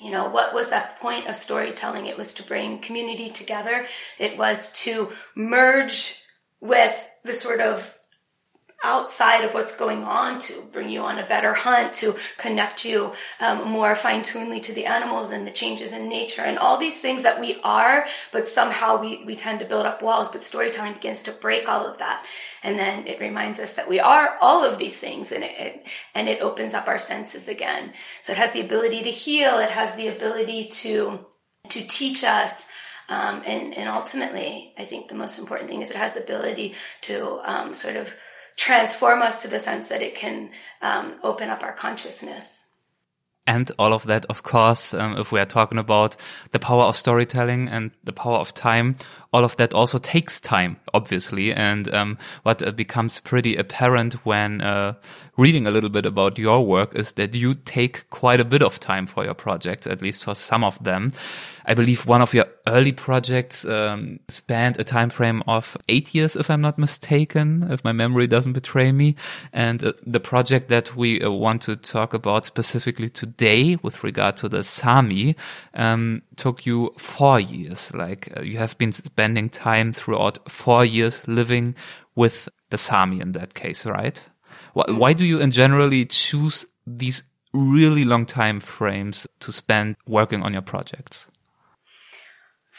you 0.00 0.12
know, 0.12 0.28
what 0.28 0.54
was 0.54 0.70
that 0.70 1.00
point 1.00 1.26
of 1.26 1.36
storytelling? 1.36 2.06
It 2.06 2.16
was 2.16 2.32
to 2.34 2.44
bring 2.44 2.78
community 2.78 3.28
together. 3.28 3.84
It 4.18 4.38
was 4.38 4.72
to 4.82 5.10
merge 5.34 6.22
with 6.60 7.04
the 7.24 7.32
sort 7.32 7.60
of 7.60 7.98
outside 8.84 9.44
of 9.44 9.54
what's 9.54 9.76
going 9.76 10.04
on 10.04 10.38
to 10.38 10.62
bring 10.70 10.88
you 10.88 11.00
on 11.00 11.18
a 11.18 11.26
better 11.26 11.54
hunt, 11.54 11.92
to 11.94 12.14
connect 12.36 12.84
you 12.84 13.12
um, 13.40 13.68
more 13.68 13.96
fine 13.96 14.22
tunedly 14.22 14.62
to 14.62 14.72
the 14.72 14.86
animals 14.86 15.32
and 15.32 15.46
the 15.46 15.50
changes 15.50 15.92
in 15.92 16.08
nature 16.08 16.42
and 16.42 16.58
all 16.58 16.78
these 16.78 17.00
things 17.00 17.22
that 17.24 17.40
we 17.40 17.58
are, 17.64 18.06
but 18.30 18.46
somehow 18.46 19.00
we, 19.00 19.24
we 19.24 19.34
tend 19.34 19.58
to 19.58 19.64
build 19.64 19.86
up 19.86 20.02
walls, 20.02 20.28
but 20.28 20.42
storytelling 20.42 20.92
begins 20.92 21.22
to 21.22 21.32
break 21.32 21.68
all 21.68 21.86
of 21.86 21.98
that. 21.98 22.24
And 22.62 22.78
then 22.78 23.06
it 23.06 23.20
reminds 23.20 23.58
us 23.58 23.74
that 23.74 23.88
we 23.88 24.00
are 24.00 24.36
all 24.40 24.64
of 24.64 24.78
these 24.78 25.00
things 25.00 25.32
and 25.32 25.42
it, 25.42 25.52
it 25.58 25.88
and 26.14 26.28
it 26.28 26.40
opens 26.40 26.74
up 26.74 26.86
our 26.86 26.98
senses 26.98 27.48
again. 27.48 27.92
So 28.22 28.32
it 28.32 28.38
has 28.38 28.52
the 28.52 28.60
ability 28.60 29.02
to 29.02 29.10
heal. 29.10 29.58
It 29.58 29.70
has 29.70 29.94
the 29.94 30.08
ability 30.08 30.68
to, 30.68 31.26
to 31.70 31.86
teach 31.86 32.22
us 32.22 32.66
um, 33.08 33.42
and, 33.46 33.74
and 33.74 33.88
ultimately, 33.88 34.72
I 34.78 34.84
think 34.84 35.08
the 35.08 35.14
most 35.14 35.38
important 35.38 35.68
thing 35.68 35.82
is 35.82 35.90
it 35.90 35.96
has 35.96 36.14
the 36.14 36.22
ability 36.22 36.74
to 37.02 37.40
um, 37.44 37.74
sort 37.74 37.96
of 37.96 38.14
transform 38.56 39.22
us 39.22 39.42
to 39.42 39.48
the 39.48 39.58
sense 39.58 39.88
that 39.88 40.02
it 40.02 40.14
can 40.14 40.50
um, 40.82 41.18
open 41.22 41.48
up 41.48 41.62
our 41.62 41.72
consciousness. 41.72 42.70
And 43.46 43.70
all 43.78 43.92
of 43.92 44.04
that, 44.06 44.24
of 44.26 44.42
course, 44.42 44.94
um, 44.94 45.18
if 45.18 45.30
we 45.30 45.38
are 45.38 45.44
talking 45.44 45.76
about 45.76 46.16
the 46.52 46.58
power 46.58 46.84
of 46.84 46.96
storytelling 46.96 47.68
and 47.68 47.90
the 48.02 48.12
power 48.12 48.38
of 48.38 48.54
time, 48.54 48.96
all 49.34 49.42
of 49.44 49.56
that 49.56 49.74
also 49.74 49.98
takes 49.98 50.40
time, 50.40 50.76
obviously. 50.94 51.52
And 51.52 51.92
um, 51.92 52.18
what 52.44 52.62
uh, 52.62 52.70
becomes 52.70 53.18
pretty 53.18 53.56
apparent 53.56 54.14
when 54.24 54.60
uh, 54.60 54.94
reading 55.36 55.66
a 55.66 55.72
little 55.72 55.90
bit 55.90 56.06
about 56.06 56.38
your 56.38 56.64
work 56.64 56.94
is 56.94 57.14
that 57.14 57.34
you 57.34 57.56
take 57.56 58.08
quite 58.10 58.38
a 58.38 58.44
bit 58.44 58.62
of 58.62 58.78
time 58.78 59.06
for 59.06 59.24
your 59.24 59.34
projects, 59.34 59.88
at 59.88 60.00
least 60.00 60.22
for 60.22 60.36
some 60.36 60.62
of 60.62 60.82
them. 60.84 61.12
I 61.66 61.72
believe 61.72 62.06
one 62.06 62.20
of 62.20 62.34
your 62.34 62.44
early 62.66 62.92
projects 62.92 63.64
um, 63.64 64.20
spanned 64.28 64.78
a 64.78 64.84
time 64.84 65.08
frame 65.08 65.42
of 65.48 65.78
eight 65.88 66.14
years, 66.14 66.36
if 66.36 66.50
I'm 66.50 66.60
not 66.60 66.78
mistaken, 66.78 67.66
if 67.70 67.82
my 67.82 67.92
memory 67.92 68.26
doesn't 68.26 68.52
betray 68.52 68.92
me. 68.92 69.16
And 69.52 69.82
uh, 69.82 69.94
the 70.06 70.20
project 70.20 70.68
that 70.68 70.94
we 70.94 71.22
uh, 71.22 71.30
want 71.30 71.62
to 71.62 71.76
talk 71.76 72.12
about 72.12 72.44
specifically 72.44 73.08
today, 73.08 73.76
with 73.82 74.04
regard 74.04 74.36
to 74.38 74.48
the 74.48 74.62
Sami, 74.62 75.36
um, 75.72 76.20
took 76.36 76.66
you 76.66 76.92
four 76.98 77.40
years. 77.40 77.94
Like 77.94 78.30
uh, 78.36 78.42
you 78.42 78.58
have 78.58 78.76
been 78.76 78.92
spending 78.92 79.23
time 79.50 79.92
throughout 79.92 80.50
four 80.50 80.84
years 80.84 81.26
living 81.26 81.74
with 82.14 82.48
the 82.70 82.78
Sami 82.78 83.20
in 83.20 83.32
that 83.32 83.54
case, 83.54 83.86
right? 83.86 84.22
Why, 84.72 84.84
why 84.88 85.12
do 85.12 85.24
you 85.24 85.40
in 85.40 85.50
generally 85.50 86.06
choose 86.06 86.66
these 86.86 87.22
really 87.52 88.04
long 88.04 88.26
time 88.26 88.60
frames 88.60 89.26
to 89.40 89.52
spend 89.52 89.96
working 90.06 90.42
on 90.42 90.52
your 90.52 90.62
projects? 90.62 91.30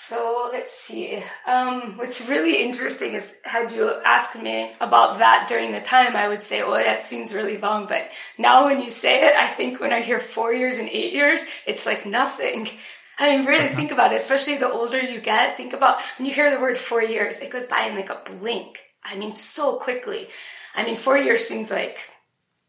So 0.07 0.49
let's 0.51 0.71
see. 0.71 1.23
Um, 1.47 1.97
what's 1.97 2.29
really 2.29 2.61
interesting 2.61 3.13
is 3.13 3.35
had 3.43 3.71
you 3.71 3.91
asked 4.05 4.35
me 4.35 4.71
about 4.79 5.17
that 5.17 5.47
during 5.49 5.71
the 5.71 5.81
time, 5.81 6.15
I 6.15 6.27
would 6.27 6.43
say, 6.43 6.61
"Oh, 6.61 6.75
that 6.75 7.01
seems 7.01 7.33
really 7.33 7.57
long." 7.57 7.87
But 7.87 8.11
now, 8.37 8.65
when 8.65 8.81
you 8.81 8.91
say 8.91 9.25
it, 9.25 9.35
I 9.35 9.47
think 9.47 9.79
when 9.79 9.93
I 9.93 10.01
hear 10.01 10.19
four 10.19 10.53
years 10.53 10.77
and 10.77 10.89
eight 10.89 11.13
years, 11.13 11.47
it's 11.65 11.87
like 11.87 12.05
nothing. 12.05 12.69
I 13.17 13.35
mean, 13.35 13.45
really 13.45 13.67
think 13.67 13.91
about 13.91 14.11
it. 14.11 14.15
Especially 14.15 14.57
the 14.57 14.71
older 14.71 14.99
you 14.99 15.21
get, 15.21 15.57
think 15.57 15.73
about 15.73 15.99
when 16.17 16.25
you 16.27 16.33
hear 16.33 16.51
the 16.51 16.59
word 16.59 16.77
four 16.77 17.01
years, 17.01 17.39
it 17.39 17.51
goes 17.51 17.65
by 17.65 17.83
in 17.83 17.95
like 17.95 18.09
a 18.09 18.21
blink. 18.25 18.81
I 19.03 19.15
mean, 19.15 19.33
so 19.33 19.77
quickly. 19.77 20.27
I 20.75 20.83
mean, 20.83 20.95
four 20.95 21.17
years 21.17 21.47
seems 21.47 21.69
like 21.71 21.99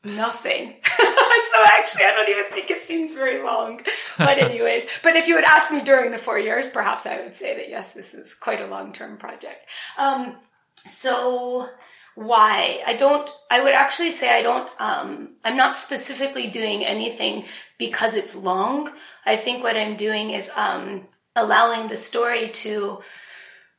nothing. 0.04 0.76
so 0.84 1.64
actually, 1.64 2.04
I 2.04 2.12
don't 2.14 2.28
even 2.28 2.50
think 2.50 2.70
it 2.70 2.82
seems 2.82 3.12
very 3.12 3.42
long. 3.42 3.80
But 4.18 4.38
anyways, 4.38 4.86
but 5.02 5.16
if 5.16 5.28
you 5.28 5.36
had 5.36 5.44
asked 5.44 5.72
me 5.72 5.82
during 5.82 6.10
the 6.10 6.18
four 6.18 6.38
years, 6.38 6.68
perhaps 6.68 7.06
I 7.06 7.20
would 7.20 7.34
say 7.34 7.56
that 7.56 7.68
yes, 7.68 7.92
this 7.92 8.14
is 8.14 8.34
quite 8.34 8.60
a 8.60 8.66
long-term 8.66 9.18
project. 9.18 9.66
Um, 9.98 10.36
so 10.84 11.68
why? 12.14 12.82
I 12.86 12.94
don't, 12.94 13.28
I 13.50 13.62
would 13.62 13.74
actually 13.74 14.12
say 14.12 14.38
I 14.38 14.42
don't, 14.42 14.68
um, 14.80 15.36
I'm 15.44 15.56
not 15.56 15.74
specifically 15.74 16.46
doing 16.46 16.84
anything 16.84 17.44
because 17.78 18.14
it's 18.14 18.34
long. 18.34 18.90
I 19.26 19.36
think 19.36 19.62
what 19.62 19.76
I'm 19.76 19.96
doing 19.96 20.30
is, 20.30 20.50
um, 20.56 21.08
allowing 21.34 21.88
the 21.88 21.96
story 21.96 22.48
to 22.48 23.02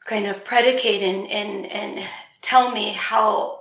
kind 0.05 0.27
of 0.27 0.45
predicate 0.45 1.01
and, 1.01 1.29
and, 1.31 1.65
and 1.71 2.07
tell 2.41 2.71
me 2.71 2.91
how 2.91 3.57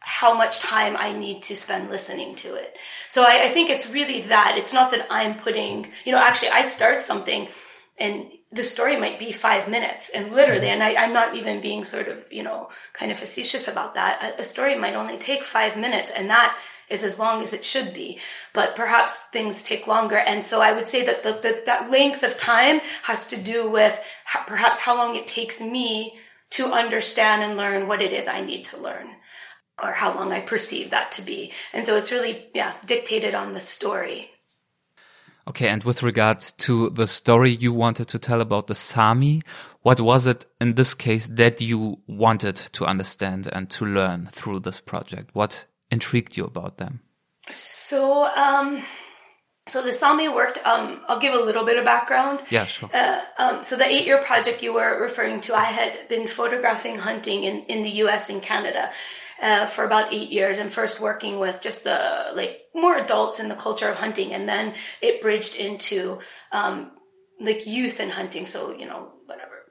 how 0.00 0.34
much 0.34 0.60
time 0.60 0.96
I 0.96 1.12
need 1.12 1.42
to 1.42 1.56
spend 1.56 1.90
listening 1.90 2.34
to 2.36 2.54
it. 2.54 2.78
So 3.08 3.24
I, 3.24 3.44
I, 3.44 3.48
think 3.48 3.68
it's 3.68 3.90
really 3.90 4.22
that. 4.22 4.54
It's 4.56 4.72
not 4.72 4.90
that 4.92 5.06
I'm 5.10 5.34
putting, 5.34 5.88
you 6.06 6.12
know, 6.12 6.18
actually 6.18 6.48
I 6.50 6.62
start 6.62 7.02
something 7.02 7.48
and 7.98 8.26
the 8.50 8.64
story 8.64 8.96
might 8.96 9.18
be 9.18 9.32
five 9.32 9.68
minutes 9.68 10.08
and 10.14 10.32
literally, 10.32 10.68
and 10.68 10.82
I, 10.82 10.90
am 10.90 11.12
not 11.12 11.34
even 11.34 11.60
being 11.60 11.84
sort 11.84 12.08
of, 12.08 12.32
you 12.32 12.42
know, 12.42 12.70
kind 12.94 13.12
of 13.12 13.18
facetious 13.18 13.68
about 13.68 13.94
that. 13.96 14.36
A, 14.38 14.40
a 14.40 14.44
story 14.44 14.76
might 14.76 14.94
only 14.94 15.18
take 15.18 15.44
five 15.44 15.76
minutes 15.76 16.10
and 16.10 16.30
that 16.30 16.56
is 16.90 17.04
as 17.04 17.18
long 17.18 17.42
as 17.42 17.52
it 17.52 17.64
should 17.64 17.92
be, 17.92 18.18
but 18.52 18.76
perhaps 18.76 19.26
things 19.26 19.62
take 19.62 19.86
longer. 19.86 20.16
And 20.16 20.44
so 20.44 20.60
I 20.60 20.72
would 20.72 20.88
say 20.88 21.04
that 21.04 21.22
the, 21.22 21.32
the, 21.32 21.62
that 21.66 21.90
length 21.90 22.22
of 22.22 22.36
time 22.36 22.80
has 23.02 23.26
to 23.28 23.36
do 23.36 23.70
with 23.70 23.98
how, 24.24 24.44
perhaps 24.44 24.80
how 24.80 24.96
long 24.96 25.16
it 25.16 25.26
takes 25.26 25.60
me 25.60 26.18
to 26.50 26.66
understand 26.72 27.42
and 27.42 27.56
learn 27.56 27.88
what 27.88 28.00
it 28.00 28.12
is 28.12 28.26
I 28.26 28.40
need 28.40 28.64
to 28.64 28.78
learn 28.78 29.08
or 29.82 29.92
how 29.92 30.14
long 30.14 30.32
I 30.32 30.40
perceive 30.40 30.90
that 30.90 31.12
to 31.12 31.22
be. 31.22 31.52
And 31.72 31.84
so 31.84 31.96
it's 31.96 32.10
really, 32.10 32.46
yeah, 32.54 32.74
dictated 32.86 33.34
on 33.34 33.52
the 33.52 33.60
story. 33.60 34.30
Okay, 35.46 35.68
and 35.68 35.82
with 35.84 36.02
regards 36.02 36.52
to 36.52 36.90
the 36.90 37.06
story 37.06 37.50
you 37.50 37.72
wanted 37.72 38.08
to 38.08 38.18
tell 38.18 38.42
about 38.42 38.66
the 38.66 38.74
Sami, 38.74 39.40
what 39.80 40.00
was 40.00 40.26
it 40.26 40.44
in 40.60 40.74
this 40.74 40.92
case 40.92 41.26
that 41.28 41.62
you 41.62 42.00
wanted 42.06 42.56
to 42.56 42.84
understand 42.84 43.48
and 43.50 43.70
to 43.70 43.86
learn 43.86 44.28
through 44.30 44.60
this 44.60 44.80
project? 44.80 45.30
What 45.32 45.64
intrigued 45.90 46.36
you 46.36 46.44
about 46.44 46.78
them? 46.78 47.00
So, 47.50 48.26
um, 48.36 48.82
so 49.66 49.82
the 49.82 49.92
Sami 49.92 50.28
worked. 50.28 50.58
Um, 50.66 51.00
I'll 51.08 51.20
give 51.20 51.34
a 51.34 51.38
little 51.38 51.64
bit 51.64 51.78
of 51.78 51.84
background. 51.84 52.42
Yeah, 52.50 52.66
sure. 52.66 52.90
Uh, 52.92 53.20
um, 53.38 53.62
so 53.62 53.76
the 53.76 53.84
eight-year 53.84 54.22
project 54.22 54.62
you 54.62 54.74
were 54.74 55.00
referring 55.00 55.40
to, 55.40 55.54
I 55.54 55.64
had 55.64 56.08
been 56.08 56.26
photographing 56.26 56.98
hunting 56.98 57.44
in, 57.44 57.62
in 57.64 57.82
the 57.82 57.90
U.S. 57.90 58.28
and 58.28 58.42
Canada, 58.42 58.90
uh, 59.42 59.66
for 59.66 59.84
about 59.84 60.12
eight 60.12 60.30
years 60.30 60.58
and 60.58 60.70
first 60.70 61.00
working 61.00 61.38
with 61.38 61.62
just 61.62 61.84
the 61.84 62.30
like 62.34 62.60
more 62.74 62.96
adults 62.96 63.38
in 63.38 63.48
the 63.48 63.54
culture 63.54 63.88
of 63.88 63.96
hunting 63.96 64.32
and 64.32 64.48
then 64.48 64.74
it 65.00 65.20
bridged 65.20 65.54
into 65.54 66.18
um, 66.52 66.90
like 67.40 67.66
youth 67.66 68.00
and 68.00 68.10
hunting 68.10 68.46
so 68.46 68.76
you 68.76 68.86
know 68.86 69.12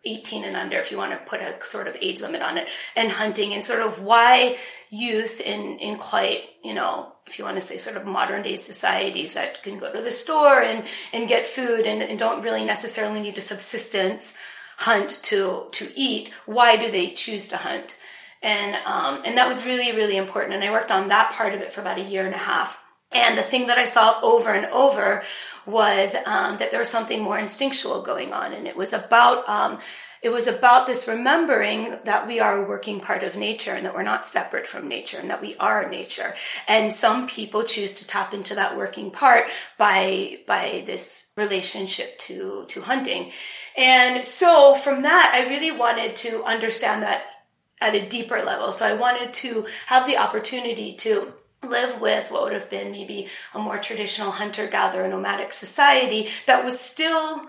18 0.07 0.45
and 0.45 0.55
under 0.55 0.77
if 0.77 0.91
you 0.91 0.97
want 0.97 1.11
to 1.11 1.29
put 1.29 1.41
a 1.41 1.55
sort 1.65 1.87
of 1.87 1.95
age 2.01 2.21
limit 2.21 2.41
on 2.41 2.57
it 2.57 2.67
and 2.95 3.11
hunting 3.11 3.53
and 3.53 3.63
sort 3.63 3.81
of 3.81 3.99
why 3.99 4.57
youth 4.89 5.41
in 5.41 5.79
in 5.79 5.97
quite 5.97 6.43
you 6.63 6.73
know 6.73 7.11
if 7.27 7.37
you 7.37 7.45
want 7.45 7.57
to 7.57 7.61
say 7.61 7.77
sort 7.77 7.97
of 7.97 8.05
modern 8.05 8.41
day 8.41 8.55
societies 8.55 9.33
that 9.33 9.61
can 9.63 9.77
go 9.77 9.91
to 9.91 10.01
the 10.01 10.11
store 10.11 10.61
and 10.61 10.85
and 11.13 11.27
get 11.27 11.45
food 11.45 11.85
and, 11.85 12.01
and 12.01 12.17
don't 12.17 12.43
really 12.43 12.63
necessarily 12.63 13.19
need 13.19 13.37
a 13.37 13.41
subsistence 13.41 14.33
hunt 14.77 15.19
to 15.23 15.67
to 15.71 15.87
eat 15.95 16.31
why 16.45 16.77
do 16.77 16.89
they 16.89 17.11
choose 17.11 17.49
to 17.49 17.57
hunt 17.57 17.97
and 18.41 18.75
um, 18.85 19.21
and 19.25 19.37
that 19.37 19.47
was 19.47 19.65
really 19.65 19.95
really 19.95 20.17
important. 20.17 20.53
And 20.53 20.63
I 20.63 20.71
worked 20.71 20.91
on 20.91 21.09
that 21.09 21.31
part 21.33 21.53
of 21.53 21.61
it 21.61 21.71
for 21.71 21.81
about 21.81 21.97
a 21.97 22.03
year 22.03 22.25
and 22.25 22.35
a 22.35 22.39
half. 22.39 22.81
And 23.11 23.37
the 23.37 23.43
thing 23.43 23.67
that 23.67 23.77
I 23.77 23.85
saw 23.85 24.19
over 24.21 24.49
and 24.49 24.65
over 24.67 25.23
was 25.65 26.15
um, 26.25 26.57
that 26.57 26.71
there 26.71 26.79
was 26.79 26.89
something 26.89 27.21
more 27.21 27.37
instinctual 27.37 28.01
going 28.01 28.33
on, 28.33 28.53
and 28.53 28.67
it 28.67 28.75
was 28.75 28.93
about 28.93 29.47
um, 29.47 29.79
it 30.21 30.29
was 30.29 30.47
about 30.47 30.87
this 30.87 31.07
remembering 31.07 31.99
that 32.05 32.27
we 32.27 32.39
are 32.39 32.63
a 32.63 32.67
working 32.67 32.99
part 32.99 33.23
of 33.23 33.35
nature 33.35 33.71
and 33.71 33.85
that 33.85 33.93
we're 33.93 34.03
not 34.03 34.25
separate 34.25 34.65
from 34.65 34.87
nature 34.87 35.19
and 35.19 35.29
that 35.29 35.41
we 35.41 35.55
are 35.57 35.89
nature. 35.89 36.33
And 36.67 36.91
some 36.91 37.27
people 37.27 37.63
choose 37.63 37.93
to 37.95 38.07
tap 38.07 38.33
into 38.33 38.55
that 38.55 38.75
working 38.75 39.11
part 39.11 39.45
by 39.77 40.39
by 40.47 40.83
this 40.85 41.31
relationship 41.37 42.17
to 42.19 42.65
to 42.69 42.81
hunting. 42.81 43.31
And 43.77 44.25
so 44.25 44.73
from 44.75 45.03
that, 45.03 45.31
I 45.35 45.49
really 45.49 45.71
wanted 45.71 46.15
to 46.17 46.43
understand 46.43 47.03
that 47.03 47.23
at 47.79 47.93
a 47.93 48.07
deeper 48.07 48.41
level. 48.43 48.71
So 48.71 48.87
I 48.87 48.93
wanted 48.93 49.33
to 49.33 49.67
have 49.85 50.07
the 50.07 50.17
opportunity 50.17 50.93
to 50.95 51.31
live 51.63 51.99
with 51.99 52.31
what 52.31 52.43
would 52.43 52.53
have 52.53 52.69
been 52.69 52.91
maybe 52.91 53.27
a 53.53 53.59
more 53.59 53.77
traditional 53.77 54.31
hunter 54.31 54.67
gatherer 54.67 55.07
nomadic 55.07 55.51
society 55.51 56.29
that 56.45 56.63
was 56.63 56.79
still 56.79 57.47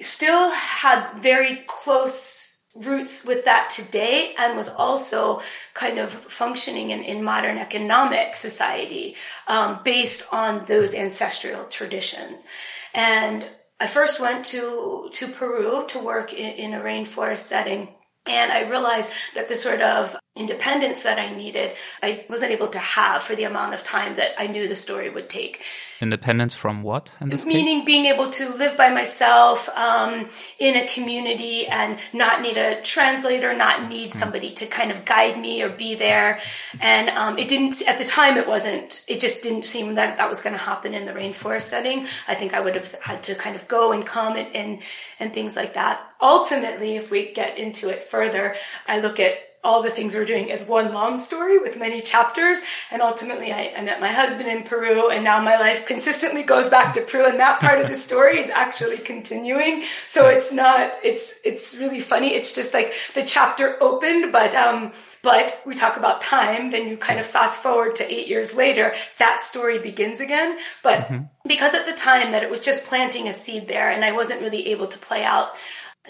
still 0.00 0.50
had 0.52 1.12
very 1.16 1.64
close 1.66 2.64
roots 2.76 3.24
with 3.24 3.46
that 3.46 3.70
today 3.70 4.34
and 4.38 4.56
was 4.56 4.68
also 4.68 5.40
kind 5.72 5.98
of 5.98 6.12
functioning 6.12 6.90
in, 6.90 7.02
in 7.02 7.24
modern 7.24 7.56
economic 7.56 8.34
society 8.34 9.16
um, 9.48 9.80
based 9.82 10.26
on 10.32 10.64
those 10.66 10.94
ancestral 10.94 11.64
traditions. 11.66 12.46
And 12.94 13.46
i 13.78 13.86
first 13.86 14.20
went 14.20 14.42
to 14.46 15.08
to 15.12 15.28
peru 15.28 15.84
to 15.86 15.98
work 15.98 16.32
in, 16.32 16.52
in 16.52 16.72
a 16.72 16.80
rainforest 16.80 17.44
setting 17.44 17.88
and 18.26 18.50
I 18.50 18.68
realized 18.68 19.10
that 19.34 19.48
the 19.48 19.56
sort 19.56 19.80
of 19.80 20.16
independence 20.36 21.02
that 21.02 21.18
I 21.18 21.34
needed, 21.34 21.72
I 22.02 22.24
wasn't 22.28 22.52
able 22.52 22.68
to 22.68 22.78
have 22.78 23.22
for 23.22 23.34
the 23.34 23.44
amount 23.44 23.74
of 23.74 23.82
time 23.82 24.16
that 24.16 24.34
I 24.38 24.46
knew 24.46 24.68
the 24.68 24.76
story 24.76 25.08
would 25.10 25.28
take. 25.28 25.62
Independence 26.00 26.54
from 26.54 26.82
what? 26.82 27.10
Meaning 27.20 27.78
case? 27.78 27.86
being 27.86 28.04
able 28.06 28.28
to 28.30 28.50
live 28.50 28.76
by 28.76 28.90
myself 28.90 29.68
um, 29.70 30.28
in 30.58 30.76
a 30.76 30.86
community 30.86 31.66
and 31.66 31.98
not 32.12 32.42
need 32.42 32.58
a 32.58 32.82
translator, 32.82 33.56
not 33.56 33.88
need 33.88 34.12
Hmm. 34.12 34.18
somebody 34.18 34.52
to 34.52 34.66
kind 34.66 34.90
of 34.90 35.04
guide 35.06 35.38
me 35.38 35.62
or 35.62 35.70
be 35.70 35.94
there. 35.94 36.38
And 36.80 37.08
um, 37.08 37.38
it 37.38 37.48
didn't 37.48 37.80
at 37.88 37.96
the 37.98 38.04
time. 38.04 38.36
It 38.36 38.46
wasn't. 38.46 39.04
It 39.08 39.20
just 39.20 39.42
didn't 39.42 39.64
seem 39.64 39.94
that 39.94 40.18
that 40.18 40.28
was 40.28 40.42
going 40.42 40.52
to 40.54 40.60
happen 40.62 40.92
in 40.92 41.06
the 41.06 41.12
rainforest 41.12 41.62
setting. 41.62 42.06
I 42.28 42.34
think 42.34 42.52
I 42.52 42.60
would 42.60 42.74
have 42.74 42.92
had 43.00 43.22
to 43.24 43.34
kind 43.34 43.56
of 43.56 43.66
go 43.66 43.92
and 43.92 44.04
come 44.04 44.36
and 44.36 44.54
and, 44.54 44.78
and 45.18 45.32
things 45.32 45.56
like 45.56 45.74
that. 45.74 46.06
Ultimately, 46.20 46.96
if 46.96 47.10
we 47.10 47.32
get 47.32 47.56
into 47.58 47.88
it 47.88 48.02
further, 48.02 48.54
I 48.86 49.00
look 49.00 49.18
at 49.18 49.38
all 49.66 49.82
the 49.82 49.90
things 49.90 50.14
we're 50.14 50.24
doing 50.24 50.52
as 50.52 50.64
one 50.64 50.94
long 50.94 51.18
story 51.18 51.58
with 51.58 51.76
many 51.76 52.00
chapters. 52.00 52.62
And 52.92 53.02
ultimately, 53.02 53.52
I, 53.52 53.72
I, 53.76 53.82
met 53.82 54.00
my 54.00 54.12
husband 54.12 54.48
in 54.48 54.62
Peru, 54.62 55.10
and 55.10 55.24
now 55.24 55.42
my 55.42 55.56
life 55.56 55.86
consistently 55.86 56.44
goes 56.44 56.70
back 56.70 56.92
to 56.92 57.00
Peru. 57.00 57.26
And 57.26 57.40
that 57.40 57.60
part 57.60 57.80
of 57.80 57.88
the 57.88 57.94
story 57.94 58.38
is 58.38 58.48
actually 58.48 58.98
continuing. 58.98 59.82
So 60.06 60.28
it's 60.28 60.52
not. 60.52 60.92
It's 61.02 61.40
it's 61.44 61.74
really 61.74 62.00
funny. 62.00 62.28
It's 62.28 62.54
just 62.54 62.72
like 62.72 62.94
the 63.14 63.24
chapter 63.24 63.76
opened, 63.82 64.32
but 64.32 64.54
um, 64.54 64.92
but 65.22 65.60
we 65.66 65.74
talk 65.74 65.96
about 65.96 66.20
time. 66.20 66.70
Then 66.70 66.86
you 66.86 66.96
kind 66.96 67.18
of 67.18 67.26
fast 67.26 67.60
forward 67.60 67.96
to 67.96 68.12
eight 68.12 68.28
years 68.28 68.54
later, 68.56 68.94
that 69.18 69.42
story 69.42 69.80
begins 69.80 70.20
again. 70.20 70.56
But 70.84 71.00
mm-hmm. 71.00 71.24
because 71.48 71.74
at 71.74 71.86
the 71.86 71.96
time 71.96 72.30
that 72.30 72.44
it 72.44 72.50
was 72.50 72.60
just 72.60 72.86
planting 72.86 73.26
a 73.26 73.32
seed 73.32 73.66
there, 73.66 73.90
and 73.90 74.04
I 74.04 74.12
wasn't 74.12 74.42
really 74.42 74.68
able 74.68 74.86
to 74.86 74.98
play 74.98 75.24
out 75.24 75.56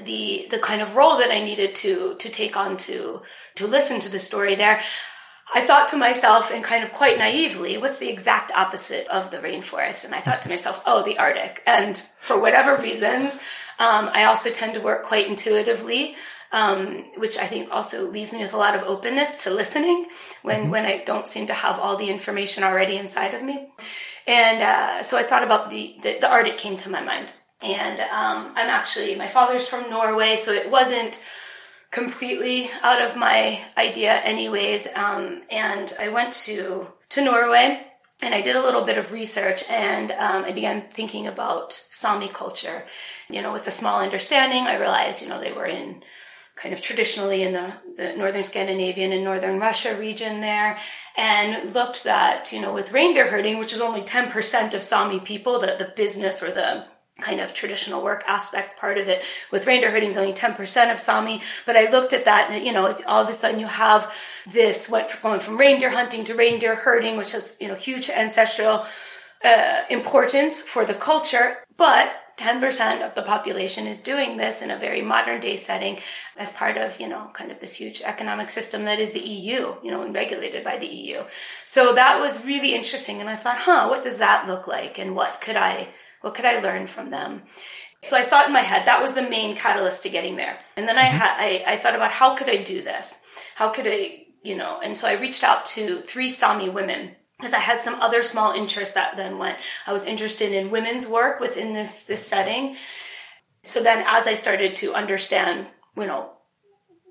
the 0.04 0.46
the 0.50 0.58
kind 0.58 0.82
of 0.82 0.96
role 0.96 1.18
that 1.18 1.30
I 1.30 1.42
needed 1.42 1.74
to 1.76 2.16
to 2.18 2.28
take 2.28 2.56
on 2.56 2.76
to 2.78 3.22
to 3.56 3.66
listen 3.66 4.00
to 4.00 4.08
the 4.08 4.18
story 4.18 4.54
there. 4.54 4.82
I 5.54 5.60
thought 5.60 5.88
to 5.88 5.96
myself, 5.96 6.50
and 6.50 6.64
kind 6.64 6.82
of 6.82 6.92
quite 6.92 7.18
naively, 7.18 7.78
what's 7.78 7.98
the 7.98 8.08
exact 8.08 8.50
opposite 8.50 9.06
of 9.06 9.30
the 9.30 9.38
rainforest? 9.38 10.04
And 10.04 10.12
I 10.12 10.18
thought 10.18 10.42
to 10.42 10.48
myself, 10.48 10.82
oh, 10.84 11.04
the 11.04 11.18
Arctic. 11.18 11.62
And 11.66 12.02
for 12.20 12.40
whatever 12.40 12.76
reasons, 12.82 13.38
um, 13.78 14.10
I 14.12 14.24
also 14.24 14.50
tend 14.50 14.74
to 14.74 14.80
work 14.80 15.04
quite 15.04 15.28
intuitively, 15.28 16.16
um, 16.50 17.04
which 17.16 17.38
I 17.38 17.46
think 17.46 17.70
also 17.70 18.10
leaves 18.10 18.32
me 18.32 18.40
with 18.40 18.54
a 18.54 18.56
lot 18.56 18.74
of 18.74 18.82
openness 18.82 19.44
to 19.44 19.50
listening 19.50 20.08
when, 20.42 20.62
mm-hmm. 20.62 20.70
when 20.70 20.84
I 20.84 21.04
don't 21.04 21.28
seem 21.28 21.46
to 21.46 21.54
have 21.54 21.78
all 21.78 21.96
the 21.96 22.10
information 22.10 22.64
already 22.64 22.96
inside 22.96 23.34
of 23.34 23.42
me. 23.42 23.68
And 24.26 24.62
uh, 24.62 25.04
so 25.04 25.16
I 25.16 25.22
thought 25.22 25.44
about 25.44 25.70
the, 25.70 25.94
the, 26.02 26.18
the 26.20 26.28
Arctic 26.28 26.58
came 26.58 26.76
to 26.78 26.90
my 26.90 27.02
mind. 27.02 27.32
And 27.62 28.00
um, 28.00 28.52
I'm 28.54 28.68
actually, 28.68 29.14
my 29.14 29.28
father's 29.28 29.66
from 29.66 29.88
Norway, 29.88 30.36
so 30.36 30.52
it 30.52 30.70
wasn't 30.70 31.20
completely 31.90 32.68
out 32.82 33.00
of 33.00 33.16
my 33.16 33.60
idea 33.78 34.12
anyways. 34.12 34.86
Um, 34.94 35.42
and 35.50 35.92
I 35.98 36.08
went 36.08 36.32
to, 36.44 36.88
to 37.10 37.24
Norway 37.24 37.86
and 38.22 38.34
I 38.34 38.40
did 38.40 38.56
a 38.56 38.62
little 38.62 38.82
bit 38.82 38.98
of 38.98 39.12
research 39.12 39.64
and 39.70 40.10
um, 40.12 40.44
I 40.44 40.52
began 40.52 40.88
thinking 40.90 41.26
about 41.26 41.72
Sami 41.72 42.28
culture. 42.28 42.84
You 43.28 43.42
know, 43.42 43.52
with 43.52 43.66
a 43.66 43.70
small 43.70 44.00
understanding, 44.00 44.64
I 44.64 44.76
realized, 44.76 45.22
you 45.22 45.28
know, 45.28 45.40
they 45.40 45.52
were 45.52 45.66
in 45.66 46.02
kind 46.54 46.72
of 46.72 46.80
traditionally 46.80 47.42
in 47.42 47.52
the, 47.52 47.72
the 47.96 48.14
northern 48.14 48.42
Scandinavian 48.42 49.12
and 49.12 49.22
northern 49.22 49.60
Russia 49.60 49.94
region 49.94 50.40
there, 50.40 50.78
and 51.14 51.74
looked 51.74 52.04
that, 52.04 52.50
you 52.50 52.60
know, 52.60 52.72
with 52.72 52.92
reindeer 52.92 53.28
herding, 53.28 53.58
which 53.58 53.74
is 53.74 53.82
only 53.82 54.00
10% 54.00 54.72
of 54.72 54.82
Sami 54.82 55.20
people, 55.20 55.60
the, 55.60 55.76
the 55.78 55.92
business 55.94 56.42
or 56.42 56.50
the 56.50 56.86
kind 57.20 57.40
of 57.40 57.54
traditional 57.54 58.02
work 58.02 58.22
aspect 58.26 58.78
part 58.78 58.98
of 58.98 59.08
it. 59.08 59.22
With 59.50 59.66
reindeer 59.66 59.90
herding 59.90 60.10
is 60.10 60.18
only 60.18 60.34
10% 60.34 60.92
of 60.92 61.00
Sami, 61.00 61.40
but 61.64 61.76
I 61.76 61.90
looked 61.90 62.12
at 62.12 62.26
that 62.26 62.50
and, 62.50 62.64
you 62.64 62.72
know, 62.72 62.94
all 63.06 63.22
of 63.22 63.28
a 63.28 63.32
sudden 63.32 63.58
you 63.58 63.66
have 63.66 64.12
this, 64.52 64.86
from 64.86 65.06
going 65.22 65.40
from 65.40 65.56
reindeer 65.56 65.90
hunting 65.90 66.24
to 66.24 66.34
reindeer 66.34 66.74
herding, 66.74 67.16
which 67.16 67.32
has, 67.32 67.56
you 67.60 67.68
know, 67.68 67.74
huge 67.74 68.10
ancestral 68.10 68.86
uh, 69.44 69.82
importance 69.90 70.60
for 70.60 70.84
the 70.84 70.94
culture, 70.94 71.58
but 71.76 72.14
10% 72.38 73.06
of 73.06 73.14
the 73.14 73.22
population 73.22 73.86
is 73.86 74.02
doing 74.02 74.36
this 74.36 74.60
in 74.60 74.70
a 74.70 74.78
very 74.78 75.00
modern 75.00 75.40
day 75.40 75.56
setting 75.56 75.98
as 76.36 76.50
part 76.50 76.76
of, 76.76 77.00
you 77.00 77.08
know, 77.08 77.30
kind 77.32 77.50
of 77.50 77.60
this 77.60 77.74
huge 77.74 78.02
economic 78.02 78.50
system 78.50 78.84
that 78.84 78.98
is 78.98 79.12
the 79.12 79.20
EU, 79.20 79.74
you 79.82 79.90
know, 79.90 80.02
and 80.02 80.14
regulated 80.14 80.62
by 80.62 80.76
the 80.76 80.86
EU. 80.86 81.24
So 81.64 81.94
that 81.94 82.20
was 82.20 82.44
really 82.44 82.74
interesting. 82.74 83.20
And 83.20 83.30
I 83.30 83.36
thought, 83.36 83.58
huh, 83.58 83.86
what 83.88 84.02
does 84.02 84.18
that 84.18 84.46
look 84.46 84.66
like? 84.66 84.98
And 84.98 85.16
what 85.16 85.40
could 85.40 85.56
I, 85.56 85.88
what 86.26 86.34
could 86.34 86.44
I 86.44 86.58
learn 86.58 86.88
from 86.88 87.10
them? 87.10 87.42
So 88.02 88.16
I 88.16 88.24
thought 88.24 88.48
in 88.48 88.52
my 88.52 88.58
head 88.60 88.86
that 88.86 89.00
was 89.00 89.14
the 89.14 89.22
main 89.22 89.54
catalyst 89.54 90.02
to 90.02 90.08
getting 90.08 90.34
there. 90.34 90.58
And 90.76 90.88
then 90.88 90.98
I 90.98 91.04
had 91.04 91.36
I, 91.38 91.62
I 91.64 91.76
thought 91.76 91.94
about 91.94 92.10
how 92.10 92.34
could 92.34 92.50
I 92.50 92.56
do 92.56 92.82
this? 92.82 93.20
How 93.54 93.68
could 93.68 93.86
I, 93.86 94.24
you 94.42 94.56
know? 94.56 94.80
And 94.82 94.96
so 94.96 95.06
I 95.06 95.12
reached 95.12 95.44
out 95.44 95.66
to 95.66 96.00
three 96.00 96.28
Sami 96.28 96.68
women 96.68 97.14
because 97.38 97.52
I 97.52 97.60
had 97.60 97.78
some 97.78 98.00
other 98.00 98.24
small 98.24 98.54
interests 98.54 98.96
that 98.96 99.16
then 99.16 99.38
went. 99.38 99.60
I 99.86 99.92
was 99.92 100.04
interested 100.04 100.52
in 100.52 100.72
women's 100.72 101.06
work 101.06 101.38
within 101.38 101.72
this 101.74 102.06
this 102.06 102.26
setting. 102.26 102.74
So 103.62 103.80
then, 103.80 104.04
as 104.08 104.26
I 104.26 104.34
started 104.34 104.74
to 104.76 104.94
understand, 104.94 105.68
you 105.96 106.06
know, 106.06 106.32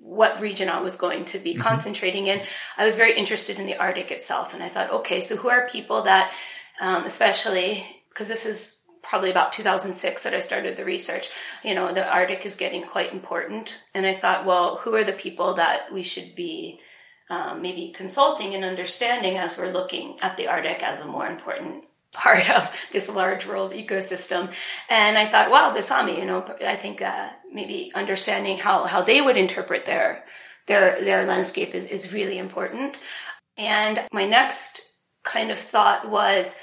what 0.01 0.41
region 0.41 0.67
I 0.67 0.81
was 0.81 0.97
going 0.97 1.23
to 1.25 1.39
be 1.39 1.53
mm-hmm. 1.53 1.61
concentrating 1.61 2.27
in, 2.27 2.41
I 2.77 2.83
was 2.83 2.97
very 2.97 3.17
interested 3.17 3.59
in 3.59 3.65
the 3.65 3.77
Arctic 3.77 4.11
itself, 4.11 4.53
and 4.53 4.61
I 4.61 4.67
thought, 4.67 4.91
okay, 4.91 5.21
so 5.21 5.37
who 5.37 5.47
are 5.47 5.69
people 5.69 6.01
that, 6.01 6.33
um, 6.81 7.05
especially 7.05 7.85
because 8.09 8.27
this 8.29 8.45
is 8.45 8.84
probably 9.09 9.31
about 9.31 9.53
2006 9.53 10.23
that 10.23 10.33
I 10.33 10.39
started 10.39 10.77
the 10.77 10.85
research. 10.85 11.29
You 11.63 11.75
know, 11.75 11.93
the 11.93 12.07
Arctic 12.07 12.45
is 12.45 12.55
getting 12.55 12.83
quite 12.83 13.13
important. 13.13 13.79
And 13.93 14.05
I 14.05 14.13
thought, 14.13 14.45
well, 14.45 14.77
who 14.77 14.95
are 14.95 15.03
the 15.03 15.13
people 15.13 15.55
that 15.55 15.91
we 15.93 16.03
should 16.03 16.35
be 16.35 16.79
um, 17.29 17.61
maybe 17.61 17.91
consulting 17.95 18.53
and 18.53 18.63
understanding 18.63 19.37
as 19.37 19.57
we're 19.57 19.71
looking 19.71 20.17
at 20.21 20.37
the 20.37 20.47
Arctic 20.47 20.83
as 20.83 20.99
a 20.99 21.05
more 21.05 21.25
important 21.27 21.85
part 22.13 22.49
of 22.49 22.87
this 22.91 23.09
large 23.09 23.45
world 23.45 23.73
ecosystem. 23.73 24.51
And 24.89 25.17
I 25.17 25.25
thought, 25.25 25.51
wow, 25.51 25.71
the 25.71 25.81
Sami, 25.81 26.19
you 26.19 26.25
know, 26.25 26.45
I 26.65 26.75
think 26.75 27.01
uh, 27.01 27.29
maybe 27.51 27.91
understanding 27.93 28.57
how, 28.57 28.85
how 28.85 29.01
they 29.01 29.21
would 29.21 29.37
interpret 29.37 29.85
their, 29.85 30.23
their, 30.67 31.03
their 31.03 31.25
landscape 31.25 31.75
is, 31.75 31.85
is 31.85 32.13
really 32.13 32.37
important. 32.37 32.99
And 33.57 34.01
my 34.11 34.25
next 34.25 34.81
kind 35.23 35.51
of 35.51 35.59
thought 35.59 36.09
was, 36.09 36.57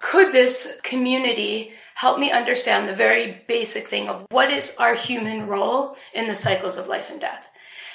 could 0.00 0.32
this 0.32 0.78
community 0.82 1.72
help 1.94 2.18
me 2.18 2.32
understand 2.32 2.88
the 2.88 2.94
very 2.94 3.42
basic 3.46 3.86
thing 3.86 4.08
of 4.08 4.26
what 4.30 4.50
is 4.50 4.74
our 4.78 4.94
human 4.94 5.46
role 5.46 5.96
in 6.14 6.26
the 6.26 6.34
cycles 6.34 6.78
of 6.78 6.88
life 6.88 7.10
and 7.10 7.20
death? 7.20 7.48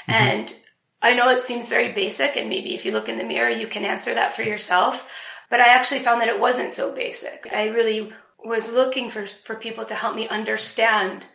Mm-hmm. 0.08 0.12
And 0.14 0.56
I 1.02 1.16
know 1.16 1.30
it 1.30 1.42
seems 1.42 1.68
very 1.68 1.92
basic, 1.92 2.38
and 2.38 2.48
maybe 2.48 2.74
if 2.74 2.86
you 2.86 2.92
look 2.92 3.10
in 3.10 3.18
the 3.18 3.24
mirror, 3.24 3.50
you 3.50 3.68
can 3.68 3.84
answer 3.84 4.14
that 4.14 4.36
for 4.36 4.44
yourself. 4.44 5.12
But 5.50 5.60
I 5.60 5.74
actually 5.74 6.00
found 6.00 6.22
that 6.22 6.30
it 6.30 6.40
wasn't 6.40 6.72
so 6.72 6.96
basic. 6.96 7.48
I 7.52 7.68
really 7.68 8.12
was 8.44 8.72
looking 8.72 9.10
for, 9.10 9.26
for 9.26 9.56
people 9.56 9.86
to 9.86 9.96
help 9.96 10.16
me 10.16 10.28
understand 10.28 11.26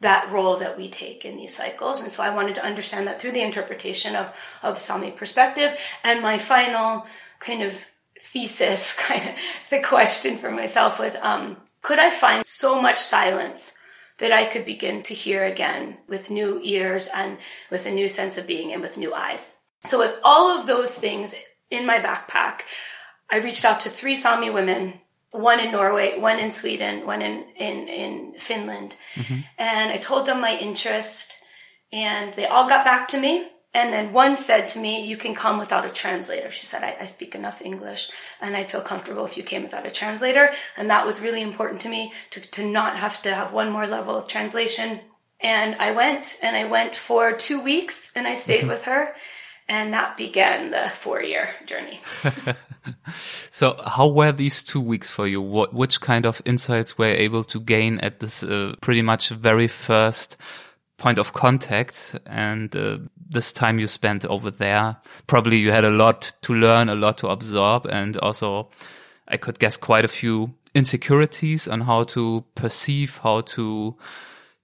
that 0.00 0.30
role 0.30 0.58
that 0.58 0.76
we 0.76 0.88
take 0.88 1.24
in 1.24 1.36
these 1.36 1.56
cycles. 1.56 2.02
And 2.02 2.10
so 2.10 2.22
I 2.22 2.34
wanted 2.34 2.54
to 2.56 2.64
understand 2.64 3.06
that 3.06 3.20
through 3.20 3.32
the 3.32 3.42
interpretation 3.42 4.14
of, 4.14 4.32
of 4.62 4.78
Sami 4.78 5.10
perspective. 5.10 5.76
And 6.04 6.22
my 6.22 6.38
final 6.38 7.06
kind 7.40 7.62
of 7.62 7.84
thesis, 8.20 8.94
kind 8.98 9.28
of 9.28 9.34
the 9.70 9.82
question 9.82 10.36
for 10.36 10.50
myself 10.50 10.98
was, 10.98 11.16
um, 11.16 11.56
could 11.82 11.98
I 11.98 12.10
find 12.10 12.44
so 12.44 12.80
much 12.80 12.98
silence 12.98 13.72
that 14.18 14.32
I 14.32 14.44
could 14.46 14.64
begin 14.64 15.02
to 15.04 15.14
hear 15.14 15.44
again 15.44 15.98
with 16.08 16.30
new 16.30 16.60
ears 16.62 17.08
and 17.14 17.38
with 17.70 17.86
a 17.86 17.90
new 17.90 18.08
sense 18.08 18.36
of 18.36 18.46
being 18.46 18.72
and 18.72 18.82
with 18.82 18.96
new 18.96 19.14
eyes? 19.14 19.56
So 19.84 19.98
with 19.98 20.14
all 20.24 20.58
of 20.58 20.66
those 20.66 20.96
things 20.96 21.34
in 21.70 21.86
my 21.86 21.98
backpack, 21.98 22.62
I 23.30 23.38
reached 23.38 23.64
out 23.64 23.80
to 23.80 23.90
three 23.90 24.16
Sami 24.16 24.50
women, 24.50 24.94
one 25.30 25.60
in 25.60 25.70
Norway, 25.70 26.18
one 26.18 26.38
in 26.38 26.50
Sweden, 26.50 27.06
one 27.06 27.22
in, 27.22 27.44
in, 27.56 27.88
in 27.88 28.34
Finland. 28.38 28.96
Mm-hmm. 29.14 29.40
And 29.58 29.92
I 29.92 29.98
told 29.98 30.26
them 30.26 30.40
my 30.40 30.56
interest 30.58 31.34
and 31.92 32.34
they 32.34 32.46
all 32.46 32.68
got 32.68 32.84
back 32.84 33.08
to 33.08 33.20
me. 33.20 33.48
And 33.74 33.92
then 33.92 34.12
one 34.12 34.34
said 34.34 34.68
to 34.68 34.78
me, 34.78 35.06
you 35.06 35.16
can 35.16 35.34
come 35.34 35.58
without 35.58 35.84
a 35.84 35.90
translator. 35.90 36.50
She 36.50 36.64
said, 36.64 36.82
I, 36.82 36.96
I, 37.00 37.04
speak 37.04 37.34
enough 37.34 37.60
English 37.60 38.10
and 38.40 38.56
I'd 38.56 38.70
feel 38.70 38.80
comfortable 38.80 39.26
if 39.26 39.36
you 39.36 39.42
came 39.42 39.62
without 39.62 39.86
a 39.86 39.90
translator. 39.90 40.50
And 40.78 40.88
that 40.88 41.04
was 41.04 41.20
really 41.20 41.42
important 41.42 41.82
to 41.82 41.88
me 41.88 42.12
to, 42.30 42.40
to 42.40 42.64
not 42.64 42.96
have 42.96 43.20
to 43.22 43.34
have 43.34 43.52
one 43.52 43.70
more 43.70 43.86
level 43.86 44.16
of 44.16 44.26
translation. 44.26 45.00
And 45.40 45.76
I 45.76 45.92
went 45.92 46.38
and 46.42 46.56
I 46.56 46.64
went 46.64 46.94
for 46.94 47.34
two 47.34 47.62
weeks 47.62 48.12
and 48.16 48.26
I 48.26 48.36
stayed 48.36 48.60
mm-hmm. 48.60 48.70
with 48.70 48.84
her. 48.84 49.14
And 49.68 49.92
that 49.92 50.16
began 50.16 50.70
the 50.70 50.88
four 50.88 51.22
year 51.22 51.50
journey. 51.66 52.00
so 53.50 53.78
how 53.84 54.08
were 54.08 54.32
these 54.32 54.64
two 54.64 54.80
weeks 54.80 55.10
for 55.10 55.26
you? 55.26 55.42
What, 55.42 55.74
which 55.74 56.00
kind 56.00 56.24
of 56.24 56.40
insights 56.46 56.96
were 56.96 57.08
you 57.08 57.16
able 57.16 57.44
to 57.44 57.60
gain 57.60 58.00
at 58.00 58.20
this 58.20 58.42
uh, 58.42 58.76
pretty 58.80 59.02
much 59.02 59.28
very 59.28 59.68
first 59.68 60.38
point 60.98 61.18
of 61.18 61.32
contact 61.32 62.18
and 62.26 62.74
uh, 62.76 62.98
this 63.30 63.52
time 63.52 63.78
you 63.78 63.86
spent 63.86 64.24
over 64.26 64.50
there 64.50 64.96
probably 65.26 65.56
you 65.56 65.70
had 65.70 65.84
a 65.84 65.90
lot 65.90 66.34
to 66.42 66.52
learn 66.52 66.88
a 66.88 66.94
lot 66.94 67.18
to 67.18 67.28
absorb 67.28 67.86
and 67.86 68.16
also 68.18 68.68
i 69.28 69.36
could 69.36 69.58
guess 69.58 69.76
quite 69.76 70.04
a 70.04 70.08
few 70.08 70.52
insecurities 70.74 71.68
on 71.68 71.80
how 71.80 72.02
to 72.04 72.44
perceive 72.54 73.16
how 73.18 73.40
to 73.40 73.96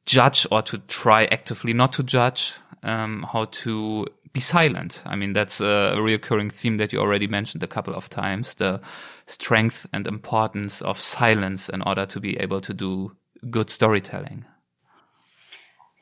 judge 0.07 0.47
or 0.51 0.61
to 0.61 0.79
try 0.79 1.25
actively 1.27 1.73
not 1.73 1.93
to 1.93 2.03
judge 2.03 2.55
um, 2.83 3.27
how 3.33 3.47
to 3.47 4.07
be 4.35 4.41
silent. 4.41 5.03
I 5.07 5.17
mean, 5.17 5.33
that's 5.33 5.61
a 5.61 5.95
reoccurring 5.97 6.53
theme 6.53 6.77
that 6.79 6.93
you 6.93 6.99
already 6.99 7.29
mentioned 7.29 7.63
a 7.63 7.69
couple 7.69 7.95
of 7.95 8.11
times. 8.11 8.55
The 8.55 8.81
strength 9.27 9.87
and 9.93 10.07
importance 10.07 10.83
of 10.83 11.01
silence 11.01 11.69
in 11.69 11.81
order 11.83 12.05
to 12.07 12.21
be 12.21 12.37
able 12.39 12.61
to 12.61 12.75
do 12.75 13.17
good 13.49 13.71
storytelling. 13.71 14.45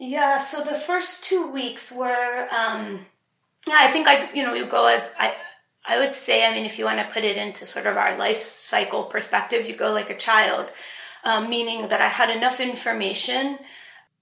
Yeah, 0.05 0.39
so 0.39 0.65
the 0.65 0.75
first 0.75 1.23
two 1.23 1.53
weeks 1.53 1.93
were, 1.93 2.49
um, 2.51 3.07
yeah, 3.69 3.77
I 3.79 3.89
think 3.93 4.09
I, 4.09 4.33
you 4.33 4.43
know, 4.43 4.53
you 4.53 4.67
go 4.67 4.89
as 4.89 5.15
I, 5.17 5.33
I 5.87 6.01
would 6.01 6.13
say, 6.13 6.45
I 6.45 6.53
mean, 6.53 6.65
if 6.65 6.77
you 6.77 6.87
want 6.87 6.99
to 6.99 7.15
put 7.15 7.23
it 7.23 7.37
into 7.37 7.65
sort 7.67 7.87
of 7.87 7.97
our 7.97 8.19
life 8.19 8.37
cycle 8.37 9.05
perspective, 9.05 9.69
you 9.69 9.77
go 9.77 9.93
like 9.93 10.11
a 10.11 10.17
child, 10.17 10.69
um, 11.23 11.49
meaning 11.49 11.87
that 11.87 12.01
I 12.01 12.09
had 12.09 12.31
enough 12.31 12.59
information. 12.59 13.59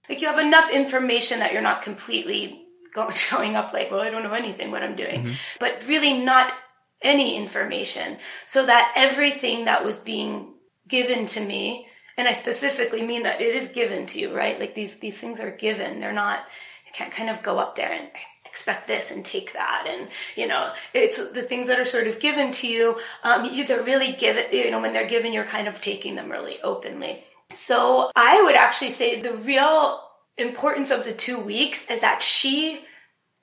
Like 0.07 0.21
you 0.21 0.27
have 0.27 0.37
enough 0.37 0.69
information 0.69 1.39
that 1.39 1.51
you're 1.51 1.63
not 1.63 1.81
completely 1.81 2.63
going, 2.93 3.13
showing 3.15 3.55
up 3.55 3.73
like, 3.73 3.89
well, 3.89 4.01
I 4.01 4.11
don't 4.11 4.21
know 4.21 4.33
anything 4.33 4.69
what 4.69 4.83
I'm 4.83 4.95
doing, 4.95 5.23
mm-hmm. 5.23 5.33
but 5.59 5.83
really 5.87 6.23
not 6.23 6.53
any 7.01 7.37
information 7.37 8.17
so 8.45 8.67
that 8.67 8.93
everything 8.95 9.65
that 9.65 9.83
was 9.83 9.97
being 9.97 10.53
given 10.87 11.25
to 11.25 11.39
me 11.43 11.87
and 12.17 12.27
I 12.27 12.33
specifically 12.33 13.01
mean 13.01 13.23
that 13.23 13.41
it 13.41 13.55
is 13.55 13.69
given 13.69 14.05
to 14.07 14.19
you, 14.19 14.35
right? 14.35 14.59
Like 14.59 14.75
these 14.75 14.95
these 14.99 15.19
things 15.19 15.39
are 15.39 15.51
given. 15.51 15.99
They're 15.99 16.13
not. 16.13 16.45
You 16.85 16.91
can't 16.93 17.13
kind 17.13 17.29
of 17.29 17.41
go 17.41 17.57
up 17.57 17.75
there 17.75 17.91
and 17.91 18.09
expect 18.45 18.85
this 18.85 19.11
and 19.11 19.23
take 19.23 19.53
that, 19.53 19.85
and 19.87 20.09
you 20.35 20.47
know, 20.47 20.73
it's 20.93 21.31
the 21.31 21.41
things 21.41 21.67
that 21.67 21.79
are 21.79 21.85
sort 21.85 22.07
of 22.07 22.19
given 22.19 22.51
to 22.51 22.67
you. 22.67 22.99
Um, 23.23 23.45
you 23.45 23.65
they're 23.65 23.83
really 23.83 24.11
given. 24.13 24.45
You 24.51 24.71
know, 24.71 24.81
when 24.81 24.93
they're 24.93 25.09
given, 25.09 25.33
you're 25.33 25.45
kind 25.45 25.67
of 25.67 25.81
taking 25.81 26.15
them 26.15 26.29
really 26.29 26.59
openly. 26.61 27.23
So 27.49 28.11
I 28.15 28.41
would 28.43 28.55
actually 28.55 28.91
say 28.91 29.21
the 29.21 29.33
real 29.33 30.01
importance 30.37 30.91
of 30.91 31.05
the 31.05 31.13
two 31.13 31.37
weeks 31.39 31.89
is 31.89 32.01
that 32.01 32.21
she 32.21 32.81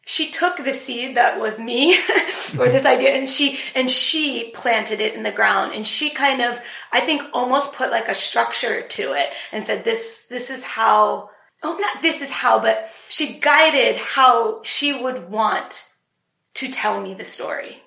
she 0.08 0.30
took 0.30 0.56
the 0.56 0.72
seed 0.72 1.16
that 1.16 1.38
was 1.38 1.58
me 1.58 1.92
or 2.58 2.68
this 2.70 2.86
idea 2.86 3.10
and 3.10 3.28
she 3.28 3.58
and 3.74 3.90
she 3.90 4.50
planted 4.54 5.02
it 5.02 5.14
in 5.14 5.22
the 5.22 5.30
ground 5.30 5.74
and 5.74 5.86
she 5.86 6.08
kind 6.08 6.40
of 6.40 6.58
i 6.90 6.98
think 6.98 7.22
almost 7.34 7.74
put 7.74 7.90
like 7.90 8.08
a 8.08 8.14
structure 8.14 8.80
to 8.88 9.12
it 9.12 9.28
and 9.52 9.62
said 9.62 9.84
this 9.84 10.28
this 10.28 10.48
is 10.48 10.64
how 10.64 11.28
oh 11.62 11.76
not 11.78 12.02
this 12.02 12.22
is 12.22 12.30
how 12.30 12.58
but 12.58 12.90
she 13.10 13.38
guided 13.38 13.96
how 13.96 14.62
she 14.62 14.98
would 14.98 15.28
want 15.30 15.84
to 16.54 16.68
tell 16.70 17.02
me 17.02 17.12
the 17.12 17.24
story 17.24 17.82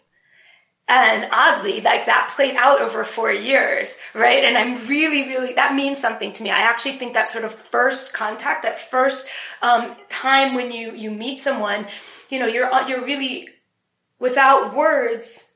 and 0.91 1.29
oddly, 1.31 1.79
like 1.79 2.07
that 2.07 2.33
played 2.35 2.57
out 2.57 2.81
over 2.81 3.05
four 3.05 3.31
years, 3.31 3.97
right? 4.13 4.43
And 4.43 4.57
I'm 4.57 4.85
really, 4.87 5.29
really, 5.29 5.53
that 5.53 5.73
means 5.73 6.01
something 6.01 6.33
to 6.33 6.43
me. 6.43 6.49
I 6.49 6.59
actually 6.59 6.93
think 6.93 7.13
that 7.13 7.29
sort 7.29 7.45
of 7.45 7.55
first 7.55 8.13
contact, 8.13 8.63
that 8.63 8.77
first 8.77 9.29
um, 9.61 9.95
time 10.09 10.53
when 10.53 10.69
you, 10.73 10.91
you 10.91 11.09
meet 11.09 11.39
someone, 11.39 11.87
you 12.29 12.39
know, 12.39 12.45
you're, 12.45 12.69
you're 12.89 13.05
really, 13.05 13.47
without 14.19 14.75
words, 14.75 15.49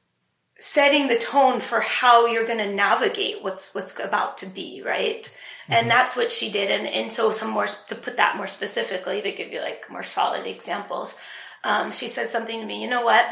setting 0.58 1.10
the 1.10 1.18
tone 1.18 1.60
for 1.60 1.82
how 1.82 2.28
you're 2.28 2.48
going 2.48 2.60
to 2.60 2.74
navigate 2.74 3.44
what's, 3.44 3.76
what's 3.76 4.00
about 4.00 4.38
to 4.38 4.46
be, 4.46 4.82
right? 4.86 5.24
Mm-hmm. 5.24 5.74
And 5.74 5.92
that's 5.92 6.16
what 6.16 6.32
she 6.32 6.50
did. 6.50 6.72
And, 6.72 6.88
and 6.88 7.12
so 7.12 7.32
some 7.32 7.52
more, 7.52 7.68
to 7.68 7.96
put 7.96 8.16
that 8.16 8.38
more 8.38 8.48
specifically, 8.48 9.22
to 9.22 9.34
give 9.34 9.52
you 9.52 9.60
like 9.60 9.92
more 9.92 10.04
solid 10.04 10.46
examples, 10.46 11.20
um, 11.66 11.92
she 11.92 12.08
said 12.08 12.30
something 12.30 12.62
to 12.62 12.66
me, 12.66 12.82
you 12.82 12.90
know 12.90 13.04
what? 13.04 13.26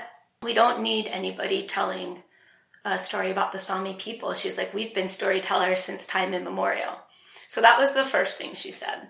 We 0.43 0.53
don't 0.53 0.83
need 0.83 1.07
anybody 1.07 1.63
telling 1.63 2.21
a 2.85 2.99
story 2.99 3.31
about 3.31 3.51
the 3.51 3.59
Sami 3.59 3.93
people. 3.93 4.33
She's 4.33 4.57
like, 4.57 4.73
we've 4.73 4.93
been 4.93 5.07
storytellers 5.07 5.79
since 5.79 6.05
time 6.05 6.33
immemorial. 6.33 6.97
So 7.47 7.61
that 7.61 7.79
was 7.79 7.93
the 7.93 8.03
first 8.03 8.37
thing 8.37 8.53
she 8.53 8.71
said. 8.71 9.07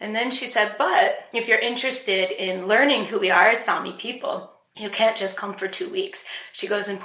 And 0.00 0.14
then 0.14 0.30
she 0.30 0.46
said, 0.46 0.76
but 0.78 1.18
if 1.32 1.48
you're 1.48 1.58
interested 1.58 2.30
in 2.30 2.66
learning 2.66 3.04
who 3.04 3.18
we 3.18 3.30
are 3.30 3.48
as 3.48 3.64
Sami 3.64 3.92
people, 3.92 4.50
you 4.76 4.88
can't 4.88 5.16
just 5.16 5.36
come 5.36 5.54
for 5.54 5.66
two 5.66 5.90
weeks. 5.90 6.24
She 6.52 6.68
goes, 6.68 6.88
in 6.88 6.98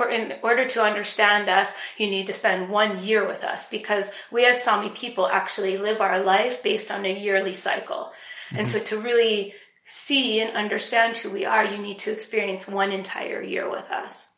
order 0.43 0.65
to 0.65 0.83
understand 0.83 1.49
us, 1.49 1.73
you 1.97 2.07
need 2.07 2.27
to 2.27 2.33
spend 2.33 2.69
one 2.69 3.03
year 3.03 3.27
with 3.27 3.43
us 3.43 3.69
because 3.69 4.15
we 4.31 4.45
as 4.45 4.63
Sami 4.63 4.89
people 4.89 5.27
actually 5.27 5.77
live 5.77 5.99
our 5.99 6.21
life 6.21 6.61
based 6.61 6.91
on 6.91 7.05
a 7.05 7.19
yearly 7.19 7.53
cycle. 7.53 8.11
Mm-hmm. 8.49 8.57
And 8.57 8.67
so 8.67 8.79
to 8.79 9.01
really 9.01 9.55
see 9.85 10.41
and 10.41 10.55
understand 10.55 11.17
who 11.17 11.29
we 11.29 11.45
are, 11.45 11.63
you 11.63 11.77
need 11.77 11.99
to 11.99 12.11
experience 12.11 12.67
one 12.67 12.91
entire 12.91 13.41
year 13.41 13.69
with 13.69 13.89
us. 13.91 14.33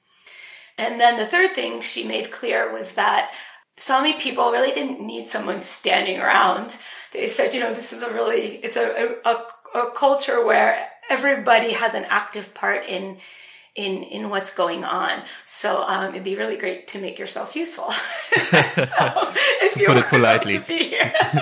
And 0.77 0.99
then 0.99 1.17
the 1.17 1.25
third 1.25 1.55
thing 1.55 1.81
she 1.81 2.07
made 2.07 2.31
clear 2.31 2.71
was 2.71 2.93
that 2.93 3.31
Sami 3.77 4.13
people 4.13 4.51
really 4.51 4.73
didn't 4.73 5.05
need 5.05 5.29
someone 5.29 5.61
standing 5.61 6.19
around. 6.19 6.75
They 7.13 7.27
said, 7.27 7.53
you 7.53 7.59
know, 7.59 7.73
this 7.73 7.93
is 7.93 8.03
a 8.03 8.13
really, 8.13 8.57
it's 8.57 8.77
a, 8.77 9.15
a, 9.23 9.45
a 9.77 9.91
culture 9.91 10.45
where 10.45 10.87
everybody 11.09 11.73
has 11.73 11.95
an 11.95 12.05
active 12.09 12.53
part 12.53 12.85
in 12.87 13.17
in 13.77 14.03
in 14.03 14.29
what's 14.29 14.53
going 14.53 14.83
on. 14.83 15.21
So 15.45 15.83
um, 15.83 16.09
it'd 16.09 16.23
be 16.23 16.35
really 16.35 16.57
great 16.57 16.87
to 16.89 16.99
make 16.99 17.19
yourself 17.19 17.55
useful. 17.55 17.91
so 17.91 18.01
if 18.51 19.77
you 19.77 19.85
put 19.85 19.97
it 19.97 20.07
politely. 20.07 20.53
To 20.53 20.59
be 20.59 20.89
here. 20.89 21.13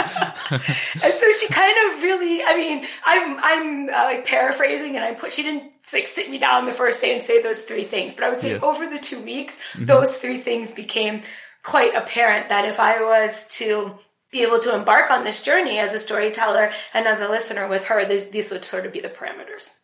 and 0.52 0.62
so 0.62 1.32
she 1.40 1.48
kind 1.48 1.76
of 1.88 2.04
really, 2.04 2.44
I 2.44 2.56
mean, 2.58 2.86
I'm 3.06 3.40
I'm 3.42 3.90
uh, 3.90 4.04
like 4.04 4.26
paraphrasing, 4.26 4.96
and 4.96 5.04
I 5.04 5.14
put 5.14 5.32
she 5.32 5.44
didn't 5.44 5.72
like 5.94 6.08
sit 6.08 6.30
me 6.30 6.38
down 6.38 6.66
the 6.66 6.74
first 6.74 7.02
day 7.02 7.14
and 7.14 7.24
say 7.24 7.42
those 7.42 7.62
three 7.62 7.86
things, 7.86 8.14
but 8.14 8.26
I 8.26 8.30
would 8.30 8.42
say 8.42 8.52
yes. 8.52 8.64
over 8.64 8.86
the 8.86 9.00
two 9.00 9.22
weeks, 9.24 9.56
mm-hmm. 9.56 9.86
those 9.86 10.18
three 10.18 10.38
things 10.38 10.74
became 10.74 11.22
quite 11.64 11.96
apparent. 11.96 12.50
That 12.50 12.66
if 12.66 12.80
I 12.80 13.02
was 13.02 13.48
to 13.60 13.96
be 14.32 14.44
able 14.44 14.60
to 14.60 14.76
embark 14.76 15.10
on 15.10 15.24
this 15.24 15.42
journey 15.42 15.80
as 15.80 15.94
a 15.94 16.00
storyteller 16.00 16.70
and 16.94 17.08
as 17.08 17.22
a 17.22 17.30
listener 17.30 17.70
with 17.70 17.86
her, 17.86 18.04
these, 18.04 18.32
these 18.32 18.52
would 18.52 18.66
sort 18.66 18.86
of 18.86 18.92
be 18.92 19.00
the 19.00 19.08
parameters. 19.08 19.80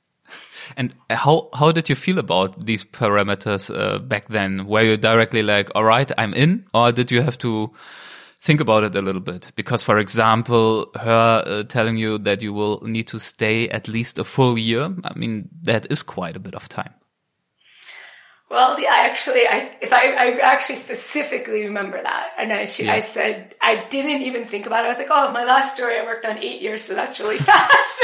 And 0.78 0.96
how 1.10 1.50
how 1.54 1.72
did 1.72 1.90
you 1.90 1.96
feel 1.96 2.20
about 2.20 2.66
these 2.66 2.84
parameters 2.84 3.70
uh, 3.76 4.00
back 4.00 4.28
then? 4.30 4.68
Were 4.68 4.82
you 4.82 4.98
directly 4.98 5.44
like, 5.44 5.70
"All 5.76 5.84
right, 5.84 6.12
I'm 6.18 6.34
in," 6.34 6.66
or 6.74 6.92
did 6.92 7.12
you 7.12 7.22
have 7.22 7.38
to 7.40 7.72
think 8.42 8.60
about 8.60 8.84
it 8.84 8.96
a 8.96 9.02
little 9.02 9.22
bit? 9.22 9.52
Because, 9.56 9.84
for 9.84 10.00
example, 10.00 10.92
her 10.96 11.44
uh, 11.46 11.64
telling 11.64 11.98
you 11.98 12.18
that 12.20 12.42
you 12.42 12.54
will 12.54 12.82
need 12.84 13.08
to 13.10 13.20
stay 13.20 13.70
at 13.70 13.88
least 13.88 14.20
a 14.20 14.24
full 14.24 14.58
year. 14.58 14.94
I 15.04 15.18
mean, 15.18 15.50
that 15.64 15.88
is 15.92 16.04
quite 16.04 16.36
a 16.36 16.40
bit 16.40 16.56
of 16.56 16.68
time. 16.68 16.94
Well, 18.52 18.78
yeah, 18.82 18.92
actually, 18.92 19.48
I 19.48 19.72
if 19.80 19.94
I, 19.94 20.12
I 20.12 20.38
actually 20.42 20.76
specifically 20.76 21.64
remember 21.64 22.02
that, 22.02 22.32
and 22.38 22.52
I 22.52 22.66
she, 22.66 22.84
yeah. 22.84 22.96
I 22.96 23.00
said 23.00 23.56
I 23.62 23.86
didn't 23.88 24.24
even 24.24 24.44
think 24.44 24.66
about 24.66 24.84
it. 24.84 24.88
I 24.88 24.90
was 24.90 24.98
like, 24.98 25.08
oh, 25.10 25.32
my 25.32 25.46
last 25.46 25.74
story 25.74 25.98
I 25.98 26.04
worked 26.04 26.26
on 26.26 26.38
eight 26.38 26.62
years, 26.62 26.84
so 26.84 26.94
that's 26.94 27.22
really 27.22 27.38
fast. 27.40 28.00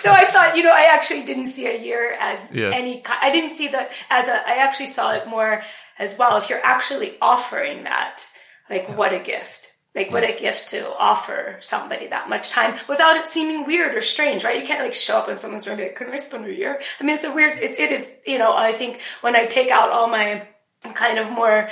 so 0.00 0.12
I 0.12 0.26
thought, 0.26 0.52
you 0.54 0.62
know, 0.62 0.72
I 0.72 0.90
actually 0.92 1.24
didn't 1.24 1.46
see 1.46 1.66
a 1.66 1.82
year 1.82 2.14
as 2.20 2.54
yes. 2.54 2.74
any. 2.76 3.02
I 3.08 3.32
didn't 3.32 3.50
see 3.50 3.68
that 3.68 3.90
as 4.10 4.28
a. 4.28 4.32
I 4.32 4.58
actually 4.58 4.86
saw 4.86 5.14
it 5.14 5.26
more 5.26 5.62
as 5.98 6.18
well. 6.18 6.36
If 6.36 6.50
you're 6.50 6.62
actually 6.62 7.16
offering 7.22 7.84
that, 7.84 8.22
like, 8.68 8.84
yeah. 8.86 8.96
what 8.96 9.14
a 9.14 9.18
gift 9.18 9.67
like, 9.98 10.12
what 10.12 10.24
a 10.24 10.38
gift 10.38 10.68
to 10.68 10.88
offer 10.96 11.56
somebody 11.60 12.06
that 12.08 12.28
much 12.28 12.50
time 12.50 12.78
without 12.88 13.16
it 13.16 13.28
seeming 13.28 13.66
weird 13.66 13.94
or 13.94 14.00
strange, 14.00 14.44
right? 14.44 14.60
You 14.60 14.66
can't 14.66 14.82
like 14.82 14.94
show 14.94 15.18
up 15.18 15.28
in 15.28 15.36
someone's 15.36 15.66
room 15.66 15.74
and 15.74 15.78
be 15.78 15.84
like, 15.84 15.96
couldn't 15.96 16.14
I 16.14 16.18
spend 16.18 16.46
a 16.46 16.54
year? 16.54 16.80
I 17.00 17.04
mean, 17.04 17.14
it's 17.14 17.24
a 17.24 17.32
weird, 17.32 17.58
it, 17.58 17.78
it 17.78 17.90
is, 17.90 18.14
you 18.26 18.38
know, 18.38 18.56
I 18.56 18.72
think 18.72 19.00
when 19.20 19.34
I 19.34 19.46
take 19.46 19.70
out 19.70 19.90
all 19.90 20.08
my 20.08 20.46
kind 20.94 21.18
of 21.18 21.30
more, 21.30 21.68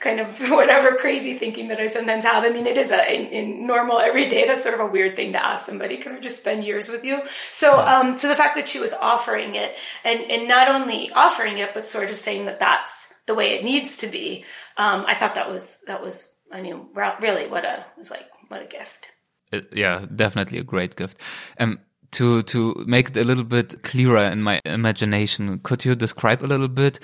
kind 0.00 0.18
of 0.18 0.38
whatever 0.50 0.96
crazy 0.96 1.34
thinking 1.34 1.68
that 1.68 1.78
I 1.78 1.86
sometimes 1.86 2.24
have. 2.24 2.44
I 2.44 2.48
mean, 2.48 2.66
it 2.66 2.76
is 2.76 2.90
a 2.90 3.14
in, 3.14 3.26
in, 3.26 3.66
normal 3.66 3.98
everyday. 3.98 4.46
That's 4.46 4.62
sort 4.62 4.74
of 4.74 4.80
a 4.80 4.86
weird 4.86 5.14
thing 5.14 5.32
to 5.32 5.44
ask 5.44 5.66
somebody. 5.66 5.98
Can 5.98 6.12
I 6.12 6.20
just 6.20 6.38
spend 6.38 6.64
years 6.64 6.88
with 6.88 7.04
you? 7.04 7.20
So, 7.52 7.78
um, 7.78 8.16
so 8.16 8.28
the 8.28 8.36
fact 8.36 8.56
that 8.56 8.66
she 8.66 8.80
was 8.80 8.94
offering 8.94 9.54
it 9.54 9.76
and 10.04 10.20
and 10.30 10.48
not 10.48 10.68
only 10.68 11.10
offering 11.12 11.58
it, 11.58 11.74
but 11.74 11.86
sort 11.86 12.10
of 12.10 12.16
saying 12.16 12.46
that 12.46 12.60
that's 12.60 13.12
the 13.26 13.34
way 13.34 13.52
it 13.52 13.64
needs 13.64 13.98
to 13.98 14.06
be. 14.06 14.44
Um, 14.76 15.04
I 15.06 15.14
thought 15.14 15.34
that 15.34 15.50
was 15.50 15.82
that 15.86 16.02
was 16.02 16.29
I 16.52 16.60
mean, 16.60 16.86
really, 16.94 17.46
what 17.46 17.64
a 17.64 17.84
it's 17.96 18.10
like 18.10 18.28
what 18.48 18.62
a 18.62 18.66
gift. 18.66 19.06
It, 19.52 19.68
yeah, 19.72 20.06
definitely 20.14 20.58
a 20.58 20.64
great 20.64 20.96
gift. 20.96 21.18
Um, 21.58 21.80
to 22.12 22.42
to 22.42 22.74
make 22.86 23.10
it 23.10 23.16
a 23.16 23.24
little 23.24 23.44
bit 23.44 23.82
clearer 23.82 24.24
in 24.30 24.42
my 24.42 24.60
imagination, 24.64 25.60
could 25.62 25.84
you 25.84 25.94
describe 25.94 26.42
a 26.42 26.46
little 26.46 26.68
bit 26.68 26.98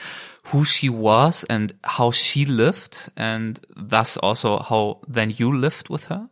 who 0.47 0.65
she 0.65 0.89
was 0.89 1.45
and 1.45 1.73
how 1.85 2.11
she 2.11 2.45
lived, 2.45 3.09
and 3.17 3.61
thus 3.77 4.17
also 4.17 4.59
how 4.59 5.01
then 5.09 5.33
you 5.37 5.53
lived 5.53 5.89
with 5.89 6.05
her? 6.07 6.29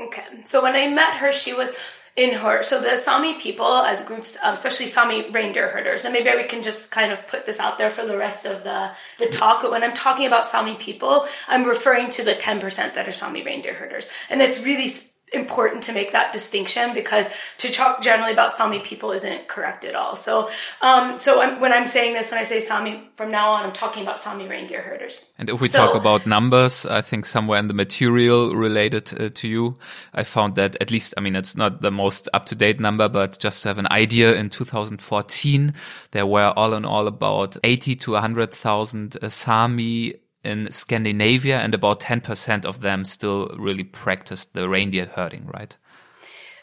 Okay, 0.00 0.24
so 0.44 0.62
when 0.62 0.76
I 0.76 0.88
met 0.88 1.14
her, 1.16 1.32
she 1.32 1.54
was 1.54 1.70
in 2.18 2.34
her. 2.34 2.64
So 2.64 2.80
the 2.80 2.96
Sami 2.96 3.34
people 3.34 3.64
as 3.64 4.02
groups, 4.02 4.36
um, 4.42 4.52
especially 4.52 4.86
Sami 4.86 5.30
reindeer 5.30 5.68
herders, 5.68 6.04
and 6.04 6.12
maybe 6.12 6.28
we 6.34 6.42
can 6.42 6.62
just 6.62 6.90
kind 6.90 7.12
of 7.12 7.24
put 7.28 7.46
this 7.46 7.60
out 7.60 7.78
there 7.78 7.90
for 7.90 8.04
the 8.04 8.18
rest 8.18 8.44
of 8.44 8.64
the, 8.64 8.90
the 9.18 9.26
talk. 9.26 9.62
But 9.62 9.70
when 9.70 9.84
I'm 9.84 9.94
talking 9.94 10.26
about 10.26 10.44
Sami 10.44 10.74
people, 10.74 11.26
I'm 11.46 11.64
referring 11.64 12.10
to 12.10 12.24
the 12.24 12.34
10% 12.34 12.94
that 12.94 13.06
are 13.06 13.12
Sami 13.12 13.44
reindeer 13.44 13.72
herders. 13.72 14.10
And 14.28 14.42
it's 14.42 14.60
really 14.64 14.88
important 15.32 15.84
to 15.84 15.92
make 15.92 16.12
that 16.12 16.32
distinction 16.32 16.94
because 16.94 17.28
to 17.58 17.70
talk 17.70 18.02
generally 18.02 18.32
about 18.32 18.54
Sami 18.54 18.80
people 18.80 19.12
isn't 19.12 19.48
correct 19.48 19.84
at 19.84 19.94
all. 19.94 20.16
So, 20.16 20.50
um, 20.80 21.18
so 21.18 21.42
I'm, 21.42 21.60
when 21.60 21.72
I'm 21.72 21.86
saying 21.86 22.14
this, 22.14 22.30
when 22.30 22.40
I 22.40 22.44
say 22.44 22.60
Sami 22.60 23.02
from 23.16 23.30
now 23.30 23.50
on, 23.52 23.64
I'm 23.64 23.72
talking 23.72 24.02
about 24.02 24.18
Sami 24.20 24.46
reindeer 24.46 24.80
herders. 24.82 25.30
And 25.38 25.50
if 25.50 25.60
we 25.60 25.68
So- 25.68 25.78
talk 25.78 25.94
about 25.94 26.26
numbers, 26.26 26.86
I 26.86 27.00
think 27.02 27.26
somewhere 27.26 27.58
in 27.58 27.68
the 27.68 27.74
material 27.74 28.54
related 28.54 29.12
uh, 29.20 29.30
to 29.34 29.48
you, 29.48 29.74
I 30.14 30.24
found 30.24 30.54
that 30.56 30.76
at 30.80 30.90
least, 30.90 31.14
I 31.16 31.20
mean, 31.20 31.36
it's 31.36 31.56
not 31.56 31.82
the 31.82 31.90
most 31.90 32.28
up 32.32 32.46
to 32.46 32.54
date 32.54 32.80
number, 32.80 33.08
but 33.08 33.38
just 33.38 33.62
to 33.62 33.68
have 33.68 33.78
an 33.78 33.88
idea, 33.90 34.34
in 34.34 34.50
2014, 34.50 35.74
there 36.12 36.26
were 36.26 36.52
all 36.56 36.74
in 36.74 36.84
all 36.84 37.06
about 37.06 37.56
80 37.64 37.96
to 37.96 38.12
100,000 38.12 39.16
uh, 39.20 39.28
Sami 39.28 40.14
in 40.48 40.72
Scandinavia 40.72 41.58
and 41.58 41.74
about 41.74 42.00
10% 42.00 42.64
of 42.64 42.80
them 42.80 43.04
still 43.04 43.54
really 43.58 43.84
practiced 43.84 44.54
the 44.54 44.68
reindeer 44.68 45.06
herding, 45.06 45.46
right? 45.46 45.76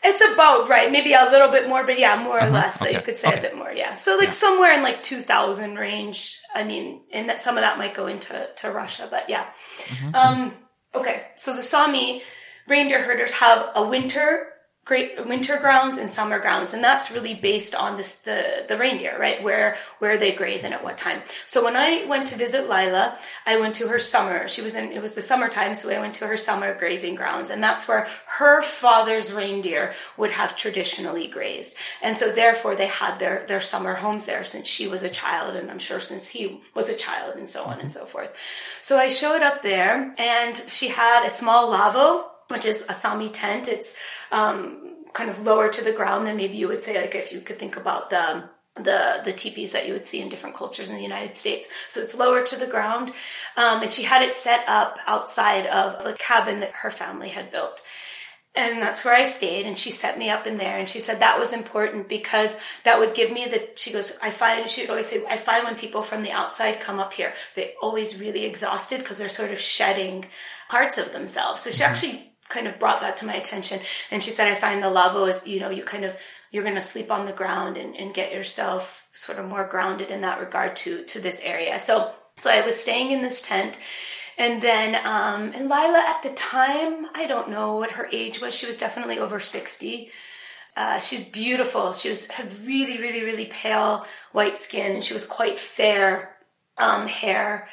It's 0.04 0.21
about 0.34 0.69
right, 0.69 0.91
maybe 0.91 1.13
a 1.13 1.30
little 1.32 1.50
bit 1.50 1.67
more, 1.67 1.86
but 1.86 1.98
yeah, 1.98 2.21
more 2.21 2.39
or 2.39 2.50
less. 2.50 2.80
So 2.80 2.86
okay, 2.86 2.95
you 2.95 3.02
could 3.02 3.17
say 3.17 3.30
okay. 3.30 3.39
a 3.39 3.41
bit 3.41 3.58
more, 3.58 3.71
yeah. 3.71 3.95
So 3.95 4.17
like 4.17 4.34
somewhere 4.34 4.74
in 4.76 4.84
like 4.84 5.02
two 5.02 5.21
thousand 5.21 5.76
range. 5.78 6.38
I 6.54 6.63
mean, 6.63 7.02
and 7.12 7.30
that 7.30 7.41
some 7.41 7.58
of 7.58 7.62
that 7.62 7.80
might 7.80 7.95
go 7.95 8.06
into 8.06 8.48
to 8.58 8.71
Russia, 8.71 9.08
but 9.10 9.30
yeah. 9.32 9.48
Um, 10.13 10.54
okay, 10.93 11.26
so 11.36 11.56
the 11.56 11.63
Sami 11.63 12.21
reindeer 12.67 13.02
herders 13.02 13.32
have 13.32 13.69
a 13.76 13.84
winter 13.84 14.48
great 14.86 15.26
winter 15.26 15.58
grounds 15.58 15.98
and 15.98 16.08
summer 16.08 16.38
grounds, 16.38 16.76
and 16.76 16.84
that's 16.84 17.10
really 17.10 17.34
based 17.34 17.74
on 17.74 17.98
this 17.98 18.19
the 18.19 18.65
the 18.67 18.78
reindeer, 18.78 19.17
right? 19.19 19.41
Where 19.41 19.78
where 19.98 20.17
they 20.17 20.32
graze 20.32 20.63
and 20.63 20.76
at 20.76 20.84
what 20.84 20.98
time. 20.98 21.24
So 21.48 21.63
when 21.63 21.76
I 21.76 22.06
went 22.06 22.28
to 22.28 22.36
visit 22.36 22.69
Lila, 22.69 23.17
I 23.48 23.60
went 23.60 23.76
to 23.76 23.88
her 23.88 23.98
summer. 23.98 24.48
She 24.48 24.62
was 24.62 24.76
in 24.76 24.91
it 24.91 25.02
was 25.02 25.15
the 25.15 25.24
summertime, 25.24 25.74
so 25.74 25.89
I 25.89 26.00
went 26.00 26.13
to 26.15 26.28
her 26.28 26.38
summer 26.38 26.78
grazing 26.78 27.15
grounds, 27.15 27.50
and 27.50 27.63
that's 27.63 27.88
where 27.88 28.08
her 28.38 28.62
father's 28.62 29.34
reindeer 29.34 29.95
would 30.17 30.32
have 30.32 30.56
traditionally 30.56 31.28
grazed. 31.28 31.78
And 32.04 32.15
so 32.15 32.32
therefore 32.32 32.76
they 32.76 32.88
had 32.88 33.17
their 33.17 33.43
their 33.48 33.62
summer 33.62 33.95
homes 33.95 34.26
there 34.26 34.43
since 34.43 34.67
she 34.67 34.88
was 34.88 35.02
a 35.02 35.10
child, 35.10 35.56
and 35.56 35.71
I'm 35.71 35.80
sure 35.80 36.00
since 36.00 36.28
he 36.28 36.62
was 36.76 36.89
a 36.89 36.95
child, 36.95 37.38
and 37.38 37.48
so 37.48 37.63
on 37.63 37.80
and 37.80 37.91
so 37.91 38.06
forth. 38.06 38.32
So 38.82 38.98
I 38.98 39.10
showed 39.10 39.41
up 39.41 39.63
there, 39.63 40.13
and 40.19 40.56
she 40.67 40.89
had 40.89 41.26
a 41.26 41.30
small 41.32 41.71
lavvo 41.74 42.26
which 42.48 42.65
is 42.65 42.86
a 42.88 42.93
Sami 42.93 43.30
tent. 43.30 43.67
It's 43.67 43.95
um, 44.36 44.95
kind 45.13 45.30
of 45.30 45.45
lower 45.45 45.69
to 45.69 45.84
the 45.84 45.93
ground 45.93 46.28
than 46.28 46.36
maybe 46.36 46.58
you 46.58 46.67
would 46.67 46.84
say, 46.84 47.00
like 47.00 47.15
if 47.15 47.32
you 47.32 47.39
could 47.39 47.58
think 47.58 47.78
about 47.78 48.10
the 48.10 48.50
the 48.76 49.21
the 49.24 49.32
teepees 49.32 49.71
that 49.71 49.88
you 49.88 49.93
would 49.93 50.04
see 50.04 50.21
in 50.21 50.28
different 50.28 50.56
cultures 50.56 50.89
in 50.89 50.98
the 50.98 51.02
United 51.02 51.38
States. 51.38 51.67
So 51.88 52.02
it's 52.02 52.13
lower 52.13 52.43
to 52.43 52.58
the 52.58 52.67
ground, 52.67 53.10
um, 53.56 53.82
and 53.82 53.91
she 53.91 54.04
had 54.04 54.21
it 54.21 54.34
set 54.34 54.67
up 54.67 55.00
outside 55.08 55.65
of 55.67 56.04
the 56.04 56.13
cabin 56.13 56.60
that 56.60 56.74
her 56.74 56.91
family 56.91 57.30
had 57.30 57.52
built. 57.52 57.82
And 58.58 58.82
that's 58.82 59.04
where 59.04 59.13
I 59.13 59.24
stayed, 59.24 59.65
and 59.65 59.78
she 59.78 59.91
set 59.91 60.17
me 60.17 60.30
up 60.30 60.48
in 60.48 60.58
there. 60.58 60.78
And 60.78 60.88
she 60.88 61.02
said 61.02 61.19
that 61.19 61.39
was 61.39 61.52
important 61.52 62.08
because 62.08 62.58
that 62.84 63.00
would 63.00 63.13
give 63.13 63.32
me 63.32 63.48
the. 63.48 63.69
She 63.76 63.91
goes, 63.93 64.17
I 64.21 64.30
find 64.30 64.69
she 64.69 64.82
would 64.82 64.89
always 64.89 65.08
say, 65.08 65.24
I 65.30 65.38
find 65.38 65.63
when 65.63 65.76
people 65.76 66.04
from 66.04 66.24
the 66.24 66.32
outside 66.32 66.80
come 66.82 67.00
up 67.00 67.13
here, 67.13 67.34
they 67.56 67.74
always 67.82 68.19
really 68.19 68.45
exhausted 68.45 69.00
because 69.00 69.17
they're 69.17 69.30
sort 69.30 69.52
of 69.52 69.60
shedding 69.60 70.26
parts 70.69 70.98
of 70.98 71.13
themselves. 71.13 71.62
So 71.62 71.71
she 71.71 71.84
actually 71.84 72.35
kind 72.49 72.67
of 72.67 72.79
brought 72.79 73.01
that 73.01 73.17
to 73.17 73.25
my 73.25 73.36
attention. 73.36 73.79
And 74.12 74.21
she 74.21 74.31
said, 74.31 74.47
I 74.47 74.55
find 74.55 74.81
the 74.81 74.88
lavvo 74.88 75.29
is, 75.29 75.45
you 75.47 75.60
know, 75.60 75.69
you 75.69 75.84
kind 75.84 76.05
of, 76.05 76.15
you're 76.51 76.63
going 76.63 76.75
to 76.75 76.81
sleep 76.81 77.12
on 77.12 77.25
the 77.25 77.34
ground 77.34 77.77
and, 77.77 77.95
and 77.95 78.13
get 78.13 78.34
yourself 78.34 79.08
sort 79.12 79.39
of 79.39 79.47
more 79.47 79.65
grounded 79.67 80.12
in 80.12 80.21
that 80.21 80.39
regard 80.39 80.75
to, 80.77 81.03
to 81.05 81.19
this 81.19 81.41
area. 81.41 81.79
So, 81.79 82.12
so 82.38 82.49
I 82.49 82.62
was 82.62 82.79
staying 82.79 83.12
in 83.12 83.21
this 83.21 83.41
tent. 83.41 83.77
And 84.38 84.62
then, 84.62 84.95
um, 84.95 85.53
and 85.55 85.69
Lila 85.69 86.03
at 86.08 86.21
the 86.21 86.31
time, 86.31 87.05
I 87.15 87.25
don't 87.27 87.49
know 87.49 87.77
what 87.77 87.91
her 87.91 88.08
age 88.12 88.41
was. 88.41 88.53
She 88.53 88.67
was 88.67 88.77
definitely 88.77 89.17
over 89.17 89.39
60. 89.39 90.12
Uh, 90.75 90.99
she's 90.99 91.23
beautiful. 91.23 91.93
She 91.93 92.10
was, 92.10 92.29
had 92.29 92.51
really, 92.65 92.99
really, 92.99 93.23
really 93.23 93.45
pale 93.45 94.05
white 94.34 94.58
skin 94.58 94.91
and 94.91 95.03
she 95.03 95.13
was 95.13 95.25
quite 95.25 95.58
fair, 95.58 96.36
um, 96.77 97.08
hair. 97.08 97.69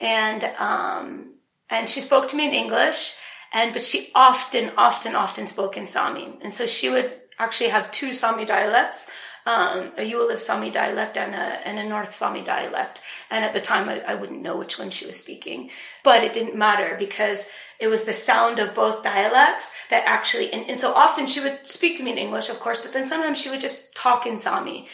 And, 0.00 0.44
um, 0.58 1.32
and 1.68 1.88
she 1.88 2.00
spoke 2.00 2.28
to 2.28 2.36
me 2.36 2.46
in 2.46 2.54
English 2.54 3.16
and 3.56 3.72
but 3.72 3.82
she 3.82 4.10
often 4.14 4.70
often 4.76 5.16
often 5.16 5.46
spoke 5.46 5.76
in 5.76 5.86
sami 5.86 6.26
and 6.42 6.52
so 6.52 6.66
she 6.66 6.88
would 6.88 7.10
actually 7.38 7.70
have 7.70 7.90
two 7.90 8.14
sami 8.14 8.44
dialects 8.44 9.10
um, 9.46 9.92
a 9.96 10.10
Yulev 10.10 10.38
Sami 10.38 10.70
dialect 10.70 11.16
and 11.16 11.32
a, 11.32 11.68
and 11.68 11.78
a 11.78 11.88
North 11.88 12.12
Sami 12.12 12.42
dialect. 12.42 13.00
And 13.30 13.44
at 13.44 13.52
the 13.52 13.60
time, 13.60 13.88
I, 13.88 14.00
I 14.00 14.14
wouldn't 14.14 14.42
know 14.42 14.56
which 14.56 14.76
one 14.76 14.90
she 14.90 15.06
was 15.06 15.16
speaking, 15.16 15.70
but 16.02 16.24
it 16.24 16.32
didn't 16.32 16.56
matter 16.56 16.96
because 16.98 17.52
it 17.78 17.86
was 17.86 18.02
the 18.02 18.12
sound 18.12 18.58
of 18.58 18.74
both 18.74 19.04
dialects 19.04 19.70
that 19.90 20.02
actually, 20.04 20.52
and, 20.52 20.66
and 20.66 20.76
so 20.76 20.92
often 20.92 21.26
she 21.26 21.40
would 21.40 21.60
speak 21.62 21.96
to 21.98 22.02
me 22.02 22.10
in 22.10 22.18
English, 22.18 22.48
of 22.48 22.58
course, 22.58 22.80
but 22.80 22.92
then 22.92 23.06
sometimes 23.06 23.40
she 23.40 23.48
would 23.48 23.60
just 23.60 23.94
talk 23.94 24.26
in 24.26 24.36
Sami. 24.36 24.88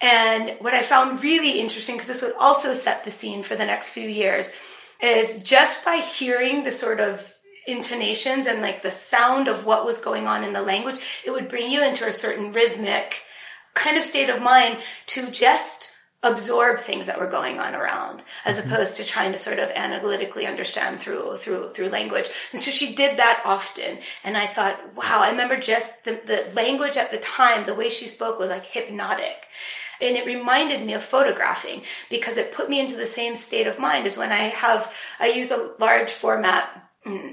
And 0.00 0.56
what 0.60 0.74
I 0.74 0.82
found 0.82 1.24
really 1.24 1.58
interesting, 1.58 1.96
because 1.96 2.08
this 2.08 2.22
would 2.22 2.34
also 2.38 2.74
set 2.74 3.04
the 3.04 3.10
scene 3.10 3.42
for 3.42 3.56
the 3.56 3.64
next 3.64 3.90
few 3.90 4.08
years, 4.08 4.52
is 5.02 5.42
just 5.42 5.84
by 5.84 5.96
hearing 5.96 6.62
the 6.62 6.70
sort 6.70 7.00
of 7.00 7.35
intonations 7.66 8.46
and 8.46 8.62
like 8.62 8.82
the 8.82 8.90
sound 8.90 9.48
of 9.48 9.64
what 9.64 9.84
was 9.84 9.98
going 9.98 10.26
on 10.26 10.44
in 10.44 10.52
the 10.52 10.62
language, 10.62 10.98
it 11.24 11.30
would 11.30 11.48
bring 11.48 11.70
you 11.70 11.82
into 11.84 12.06
a 12.06 12.12
certain 12.12 12.52
rhythmic 12.52 13.22
kind 13.74 13.96
of 13.96 14.02
state 14.02 14.30
of 14.30 14.42
mind 14.42 14.78
to 15.06 15.30
just 15.30 15.92
absorb 16.22 16.80
things 16.80 17.06
that 17.06 17.20
were 17.20 17.28
going 17.28 17.58
on 17.58 17.74
around 17.74 18.22
as 18.44 18.58
mm-hmm. 18.58 18.72
opposed 18.72 18.96
to 18.96 19.04
trying 19.04 19.32
to 19.32 19.38
sort 19.38 19.58
of 19.58 19.70
analytically 19.70 20.46
understand 20.46 20.98
through 20.98 21.36
through 21.36 21.68
through 21.68 21.88
language. 21.88 22.28
And 22.52 22.60
so 22.60 22.70
she 22.70 22.94
did 22.94 23.18
that 23.18 23.42
often. 23.44 23.98
And 24.24 24.36
i 24.36 24.46
thought 24.46 24.80
wow 24.96 25.20
i 25.22 25.30
remember 25.30 25.58
just 25.58 26.04
the, 26.04 26.20
the 26.24 26.52
language 26.54 26.96
at 26.96 27.10
the 27.10 27.18
time 27.18 27.64
the 27.64 27.74
way 27.74 27.90
she 27.90 28.06
spoke 28.06 28.38
was 28.38 28.50
like 28.50 28.66
hypnotic. 28.66 29.46
And 29.98 30.16
it 30.16 30.26
reminded 30.26 30.84
me 30.84 30.92
of 30.92 31.02
photographing 31.02 31.82
because 32.10 32.36
it 32.36 32.52
put 32.52 32.68
me 32.68 32.80
into 32.80 32.96
the 32.96 33.06
same 33.06 33.34
state 33.34 33.66
of 33.66 33.78
mind 33.78 34.06
as 34.06 34.18
when 34.18 34.32
i 34.32 34.44
have 34.48 34.92
i 35.20 35.28
use 35.28 35.50
a 35.50 35.74
large 35.78 36.10
format 36.10 36.85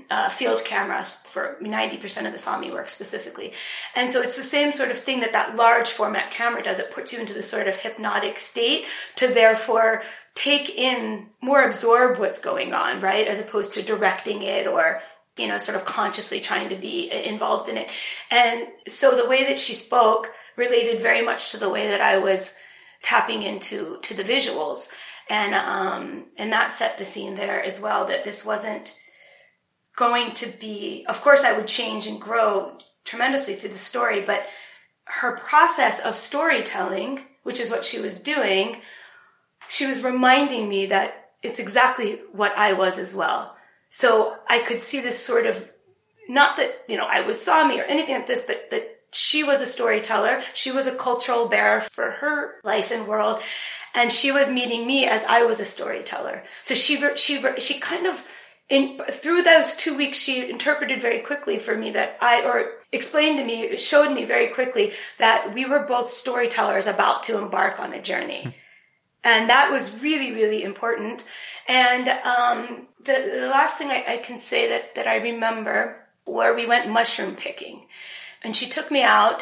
uh, 0.09 0.29
field 0.29 0.63
cameras 0.63 1.15
for 1.25 1.57
90% 1.61 2.25
of 2.25 2.31
the 2.31 2.37
Sami 2.37 2.71
work 2.71 2.89
specifically. 2.89 3.53
And 3.95 4.11
so 4.11 4.21
it's 4.21 4.37
the 4.37 4.43
same 4.43 4.71
sort 4.71 4.91
of 4.91 4.97
thing 4.97 5.21
that 5.21 5.33
that 5.33 5.55
large 5.55 5.89
format 5.89 6.31
camera 6.31 6.63
does. 6.63 6.79
It 6.79 6.91
puts 6.91 7.11
you 7.11 7.19
into 7.19 7.33
this 7.33 7.49
sort 7.49 7.67
of 7.67 7.75
hypnotic 7.75 8.37
state 8.37 8.85
to 9.15 9.27
therefore 9.27 10.03
take 10.35 10.69
in, 10.69 11.27
more 11.41 11.63
absorb 11.63 12.19
what's 12.19 12.39
going 12.39 12.73
on, 12.73 12.99
right? 12.99 13.27
As 13.27 13.39
opposed 13.39 13.73
to 13.73 13.81
directing 13.81 14.41
it 14.43 14.67
or 14.67 14.99
you 15.37 15.47
know, 15.47 15.57
sort 15.57 15.75
of 15.75 15.85
consciously 15.85 16.39
trying 16.39 16.69
to 16.69 16.75
be 16.75 17.11
involved 17.11 17.67
in 17.67 17.77
it. 17.77 17.89
And 18.29 18.67
so 18.87 19.17
the 19.17 19.27
way 19.27 19.45
that 19.45 19.57
she 19.57 19.73
spoke 19.73 20.31
related 20.55 21.01
very 21.01 21.23
much 21.23 21.51
to 21.51 21.57
the 21.57 21.69
way 21.69 21.87
that 21.87 22.01
I 22.01 22.19
was 22.19 22.55
tapping 23.01 23.41
into 23.41 23.97
to 24.03 24.13
the 24.13 24.23
visuals. 24.23 24.89
And 25.29 25.55
um 25.55 26.27
and 26.37 26.51
that 26.51 26.71
set 26.71 26.97
the 26.97 27.05
scene 27.05 27.35
there 27.35 27.63
as 27.63 27.81
well 27.81 28.05
that 28.05 28.23
this 28.23 28.45
wasn't 28.45 28.95
going 29.95 30.31
to 30.33 30.47
be, 30.47 31.05
of 31.07 31.21
course, 31.21 31.41
I 31.41 31.55
would 31.55 31.67
change 31.67 32.07
and 32.07 32.19
grow 32.19 32.77
tremendously 33.05 33.55
through 33.55 33.69
the 33.69 33.77
story, 33.77 34.21
but 34.21 34.47
her 35.05 35.35
process 35.35 35.99
of 35.99 36.15
storytelling, 36.15 37.19
which 37.43 37.59
is 37.59 37.69
what 37.69 37.83
she 37.83 37.99
was 37.99 38.19
doing, 38.19 38.77
she 39.67 39.85
was 39.85 40.03
reminding 40.03 40.67
me 40.67 40.87
that 40.87 41.31
it's 41.41 41.59
exactly 41.59 42.21
what 42.31 42.57
I 42.57 42.73
was 42.73 42.97
as 42.97 43.13
well. 43.13 43.55
So 43.89 44.35
I 44.47 44.59
could 44.59 44.81
see 44.81 45.01
this 45.01 45.23
sort 45.23 45.45
of, 45.45 45.69
not 46.27 46.57
that, 46.57 46.83
you 46.87 46.97
know, 46.97 47.05
I 47.05 47.21
was 47.21 47.39
Sami 47.41 47.79
or 47.79 47.83
anything 47.83 48.15
like 48.15 48.27
this, 48.27 48.41
but 48.41 48.69
that 48.71 48.89
she 49.11 49.43
was 49.43 49.61
a 49.61 49.67
storyteller. 49.67 50.41
She 50.53 50.71
was 50.71 50.87
a 50.87 50.95
cultural 50.95 51.47
bearer 51.47 51.81
for 51.81 52.09
her 52.09 52.55
life 52.63 52.91
and 52.91 53.07
world. 53.07 53.41
And 53.93 54.11
she 54.11 54.31
was 54.31 54.49
meeting 54.49 54.87
me 54.87 55.05
as 55.05 55.23
I 55.25 55.43
was 55.43 55.59
a 55.59 55.65
storyteller. 55.65 56.43
So 56.63 56.73
she, 56.73 56.97
she, 57.15 57.43
she 57.59 57.79
kind 57.79 58.07
of, 58.07 58.23
in 58.69 58.97
through 59.09 59.43
those 59.43 59.75
two 59.75 59.97
weeks 59.97 60.17
she 60.17 60.49
interpreted 60.49 61.01
very 61.01 61.19
quickly 61.19 61.57
for 61.57 61.75
me 61.77 61.91
that 61.91 62.17
i 62.21 62.43
or 62.45 62.71
explained 62.93 63.39
to 63.39 63.45
me 63.45 63.75
showed 63.75 64.13
me 64.13 64.23
very 64.23 64.47
quickly 64.47 64.93
that 65.17 65.53
we 65.53 65.65
were 65.65 65.83
both 65.83 66.09
storytellers 66.09 66.87
about 66.87 67.23
to 67.23 67.37
embark 67.37 67.79
on 67.79 67.91
a 67.91 68.01
journey. 68.01 68.55
And 69.25 69.49
that 69.49 69.71
was 69.71 70.01
really 70.01 70.31
really 70.31 70.63
important. 70.63 71.25
And 71.67 72.07
um, 72.07 72.87
the, 72.99 73.39
the 73.41 73.49
last 73.51 73.77
thing 73.77 73.89
I, 73.89 74.03
I 74.07 74.17
can 74.17 74.37
say 74.37 74.69
that 74.69 74.95
that 74.95 75.07
i 75.07 75.17
remember 75.17 76.07
where 76.25 76.55
we 76.55 76.65
went 76.65 76.89
mushroom 76.89 77.35
picking. 77.35 77.87
And 78.43 78.55
she 78.55 78.69
took 78.69 78.91
me 78.91 79.01
out 79.03 79.41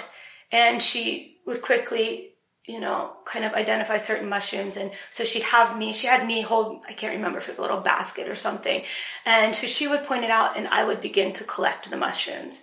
and 0.52 0.82
she 0.82 1.38
would 1.46 1.62
quickly 1.62 2.31
you 2.68 2.80
know, 2.80 3.12
kind 3.26 3.44
of 3.44 3.54
identify 3.54 3.98
certain 3.98 4.30
mushrooms. 4.30 4.78
And 4.78 4.92
so 5.10 5.24
she'd 5.24 5.44
have 5.44 5.78
me, 5.78 5.94
she 5.94 6.08
had 6.08 6.26
me 6.26 6.42
hold, 6.42 6.82
I 6.88 6.94
can't 6.94 7.16
remember 7.16 7.40
if 7.40 7.46
it 7.46 7.52
was 7.52 7.60
a 7.60 7.64
little 7.64 7.82
basket 7.82 8.28
or 8.28 8.36
something. 8.36 8.84
And 9.26 9.56
so 9.56 9.66
she 9.68 9.88
would 9.88 10.04
point 10.04 10.24
it 10.24 10.30
out 10.30 10.58
and 10.58 10.68
I 10.68 10.86
would 10.86 11.02
begin 11.02 11.34
to 11.34 11.44
collect 11.44 11.90
the 11.90 11.98
mushrooms. 11.98 12.62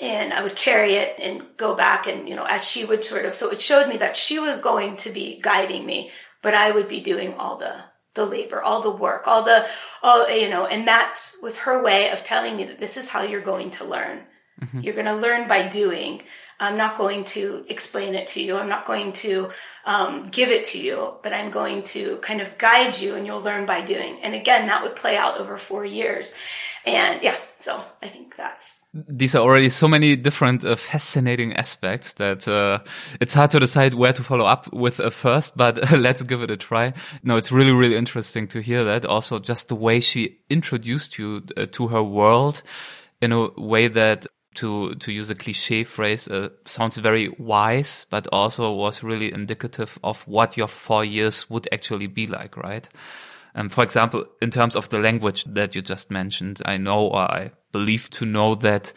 And 0.00 0.32
I 0.32 0.42
would 0.42 0.56
carry 0.56 0.94
it 0.94 1.16
and 1.18 1.42
go 1.56 1.74
back 1.74 2.06
and, 2.06 2.28
you 2.28 2.34
know, 2.34 2.44
as 2.44 2.68
she 2.68 2.84
would 2.84 3.04
sort 3.04 3.24
of, 3.24 3.34
so 3.34 3.50
it 3.50 3.62
showed 3.62 3.88
me 3.88 3.98
that 3.98 4.16
she 4.16 4.38
was 4.38 4.60
going 4.60 4.96
to 4.98 5.10
be 5.10 5.40
guiding 5.40 5.84
me, 5.84 6.10
but 6.42 6.54
I 6.54 6.70
would 6.70 6.88
be 6.88 7.00
doing 7.00 7.34
all 7.34 7.56
the, 7.56 7.84
the 8.14 8.24
labor, 8.26 8.62
all 8.62 8.82
the 8.82 8.90
work, 8.90 9.26
all 9.26 9.42
the, 9.42 9.66
all, 10.02 10.28
you 10.30 10.48
know, 10.48 10.66
and 10.66 10.86
that 10.88 11.16
was 11.42 11.58
her 11.58 11.82
way 11.82 12.10
of 12.10 12.24
telling 12.24 12.56
me 12.56 12.64
that 12.64 12.80
this 12.80 12.96
is 12.96 13.08
how 13.08 13.22
you're 13.22 13.40
going 13.40 13.70
to 13.70 13.84
learn. 13.84 14.22
Mm-hmm. 14.60 14.80
You're 14.80 14.94
going 14.94 15.06
to 15.06 15.16
learn 15.16 15.48
by 15.48 15.68
doing. 15.68 16.22
I'm 16.60 16.76
not 16.76 16.98
going 16.98 17.24
to 17.24 17.64
explain 17.68 18.14
it 18.14 18.28
to 18.28 18.42
you. 18.42 18.58
I'm 18.58 18.68
not 18.68 18.84
going 18.84 19.12
to 19.24 19.48
um, 19.86 20.24
give 20.24 20.50
it 20.50 20.66
to 20.66 20.78
you, 20.78 21.14
but 21.22 21.32
I'm 21.32 21.50
going 21.50 21.82
to 21.94 22.18
kind 22.18 22.42
of 22.42 22.58
guide 22.58 22.98
you 22.98 23.14
and 23.14 23.26
you'll 23.26 23.40
learn 23.40 23.64
by 23.64 23.80
doing. 23.80 24.18
And 24.22 24.34
again, 24.34 24.66
that 24.66 24.82
would 24.82 24.94
play 24.94 25.16
out 25.16 25.40
over 25.40 25.56
four 25.56 25.86
years. 25.86 26.34
And 26.84 27.22
yeah, 27.22 27.36
so 27.58 27.82
I 28.02 28.08
think 28.08 28.36
that's. 28.36 28.84
These 28.92 29.34
are 29.34 29.42
already 29.42 29.70
so 29.70 29.88
many 29.88 30.16
different 30.16 30.64
uh, 30.64 30.76
fascinating 30.76 31.54
aspects 31.54 32.14
that 32.14 32.46
uh, 32.46 32.80
it's 33.20 33.32
hard 33.34 33.50
to 33.52 33.60
decide 33.60 33.94
where 33.94 34.12
to 34.12 34.22
follow 34.22 34.44
up 34.44 34.72
with 34.72 35.00
uh, 35.00 35.10
first, 35.10 35.56
but 35.56 35.90
let's 35.98 36.22
give 36.22 36.42
it 36.42 36.50
a 36.50 36.56
try. 36.56 36.92
No, 37.22 37.36
it's 37.36 37.52
really, 37.52 37.72
really 37.72 37.96
interesting 37.96 38.48
to 38.48 38.60
hear 38.60 38.84
that. 38.84 39.06
Also, 39.06 39.38
just 39.38 39.68
the 39.68 39.76
way 39.76 40.00
she 40.00 40.40
introduced 40.50 41.18
you 41.18 41.42
uh, 41.56 41.66
to 41.72 41.88
her 41.88 42.02
world 42.02 42.62
in 43.20 43.32
a 43.32 43.48
way 43.60 43.88
that 43.88 44.26
to 44.54 44.94
to 44.96 45.12
use 45.12 45.30
a 45.30 45.34
cliche 45.34 45.84
phrase 45.84 46.28
uh, 46.28 46.48
sounds 46.64 46.96
very 46.96 47.28
wise 47.38 48.06
but 48.10 48.26
also 48.32 48.72
was 48.72 49.02
really 49.02 49.32
indicative 49.32 49.98
of 50.02 50.22
what 50.26 50.56
your 50.56 50.68
four 50.68 51.04
years 51.04 51.48
would 51.48 51.68
actually 51.72 52.06
be 52.06 52.26
like 52.26 52.56
right? 52.56 52.88
Um, 53.54 53.68
for 53.68 53.82
example 53.82 54.24
in 54.40 54.50
terms 54.50 54.76
of 54.76 54.88
the 54.88 54.98
language 54.98 55.44
that 55.44 55.74
you 55.74 55.82
just 55.82 56.10
mentioned 56.10 56.60
i 56.66 56.76
know 56.76 57.08
or 57.08 57.20
i 57.20 57.50
believe 57.72 58.08
to 58.10 58.24
know 58.24 58.54
that 58.56 58.92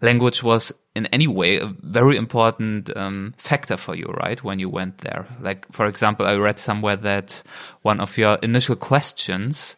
language 0.00 0.42
was 0.42 0.72
in 0.94 1.06
any 1.06 1.26
way 1.26 1.58
a 1.58 1.66
very 1.82 2.16
important 2.16 2.94
um, 2.96 3.34
factor 3.38 3.76
for 3.76 3.94
you 3.94 4.06
right 4.06 4.42
when 4.42 4.58
you 4.58 4.68
went 4.68 4.98
there. 4.98 5.26
Like 5.40 5.70
for 5.72 5.86
example 5.86 6.26
i 6.26 6.34
read 6.34 6.58
somewhere 6.58 6.96
that 6.96 7.42
one 7.82 8.00
of 8.00 8.18
your 8.18 8.36
initial 8.42 8.76
questions 8.76 9.76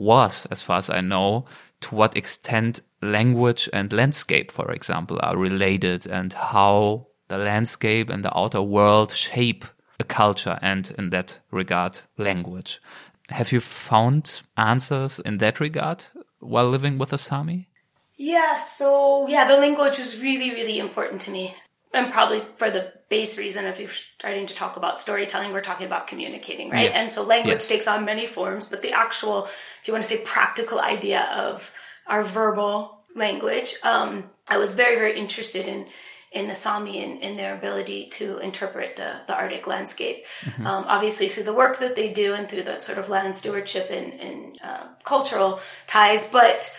was 0.00 0.46
as 0.50 0.62
far 0.62 0.78
as 0.78 0.90
i 0.90 1.00
know 1.00 1.44
to 1.80 1.94
what 1.94 2.16
extent 2.16 2.80
language 3.02 3.68
and 3.72 3.92
landscape, 3.92 4.52
for 4.52 4.70
example, 4.70 5.18
are 5.22 5.36
related 5.36 6.06
and 6.06 6.32
how 6.32 7.06
the 7.28 7.38
landscape 7.38 8.10
and 8.10 8.24
the 8.24 8.36
outer 8.36 8.62
world 8.62 9.12
shape 9.12 9.64
a 9.98 10.04
culture 10.04 10.58
and 10.62 10.92
in 10.98 11.10
that 11.10 11.38
regard, 11.50 12.00
language. 12.16 12.80
Have 13.28 13.52
you 13.52 13.60
found 13.60 14.42
answers 14.56 15.18
in 15.20 15.38
that 15.38 15.60
regard 15.60 16.04
while 16.40 16.68
living 16.68 16.98
with 16.98 17.10
the 17.10 17.18
Sami? 17.18 17.68
Yeah, 18.16 18.60
so 18.60 19.28
yeah, 19.28 19.46
the 19.46 19.56
language 19.56 19.98
was 19.98 20.20
really, 20.20 20.50
really 20.50 20.78
important 20.78 21.20
to 21.22 21.30
me. 21.30 21.54
And 21.92 22.12
probably 22.12 22.42
for 22.54 22.70
the 22.70 22.92
base 23.10 23.36
reason, 23.36 23.66
if 23.66 23.78
you're 23.78 23.90
starting 23.90 24.46
to 24.46 24.54
talk 24.54 24.76
about 24.76 24.98
storytelling, 24.98 25.52
we're 25.52 25.60
talking 25.60 25.86
about 25.86 26.06
communicating, 26.06 26.70
right? 26.70 26.84
Yes. 26.84 26.96
And 26.96 27.10
so 27.10 27.22
language 27.22 27.54
yes. 27.54 27.68
takes 27.68 27.86
on 27.86 28.06
many 28.06 28.26
forms, 28.26 28.66
but 28.66 28.80
the 28.80 28.92
actual, 28.92 29.44
if 29.44 29.82
you 29.84 29.92
want 29.92 30.04
to 30.04 30.08
say 30.08 30.22
practical 30.24 30.80
idea 30.80 31.28
of 31.36 31.70
our 32.06 32.22
verbal 32.22 33.00
language. 33.14 33.74
Um, 33.82 34.30
I 34.48 34.58
was 34.58 34.72
very, 34.72 34.96
very 34.96 35.18
interested 35.18 35.66
in 35.66 35.86
in 36.32 36.46
the 36.46 36.54
Sami 36.54 37.02
and, 37.02 37.20
in 37.22 37.36
their 37.36 37.56
ability 37.56 38.06
to 38.06 38.38
interpret 38.38 38.94
the, 38.94 39.20
the 39.26 39.34
Arctic 39.34 39.66
landscape. 39.66 40.24
Mm-hmm. 40.42 40.64
Um, 40.64 40.84
obviously, 40.86 41.26
through 41.26 41.42
the 41.42 41.52
work 41.52 41.80
that 41.80 41.96
they 41.96 42.12
do 42.12 42.34
and 42.34 42.48
through 42.48 42.62
the 42.62 42.78
sort 42.78 42.98
of 42.98 43.08
land 43.08 43.34
stewardship 43.34 43.88
and, 43.90 44.12
and 44.14 44.58
uh, 44.62 44.86
cultural 45.02 45.58
ties, 45.88 46.26
but 46.26 46.70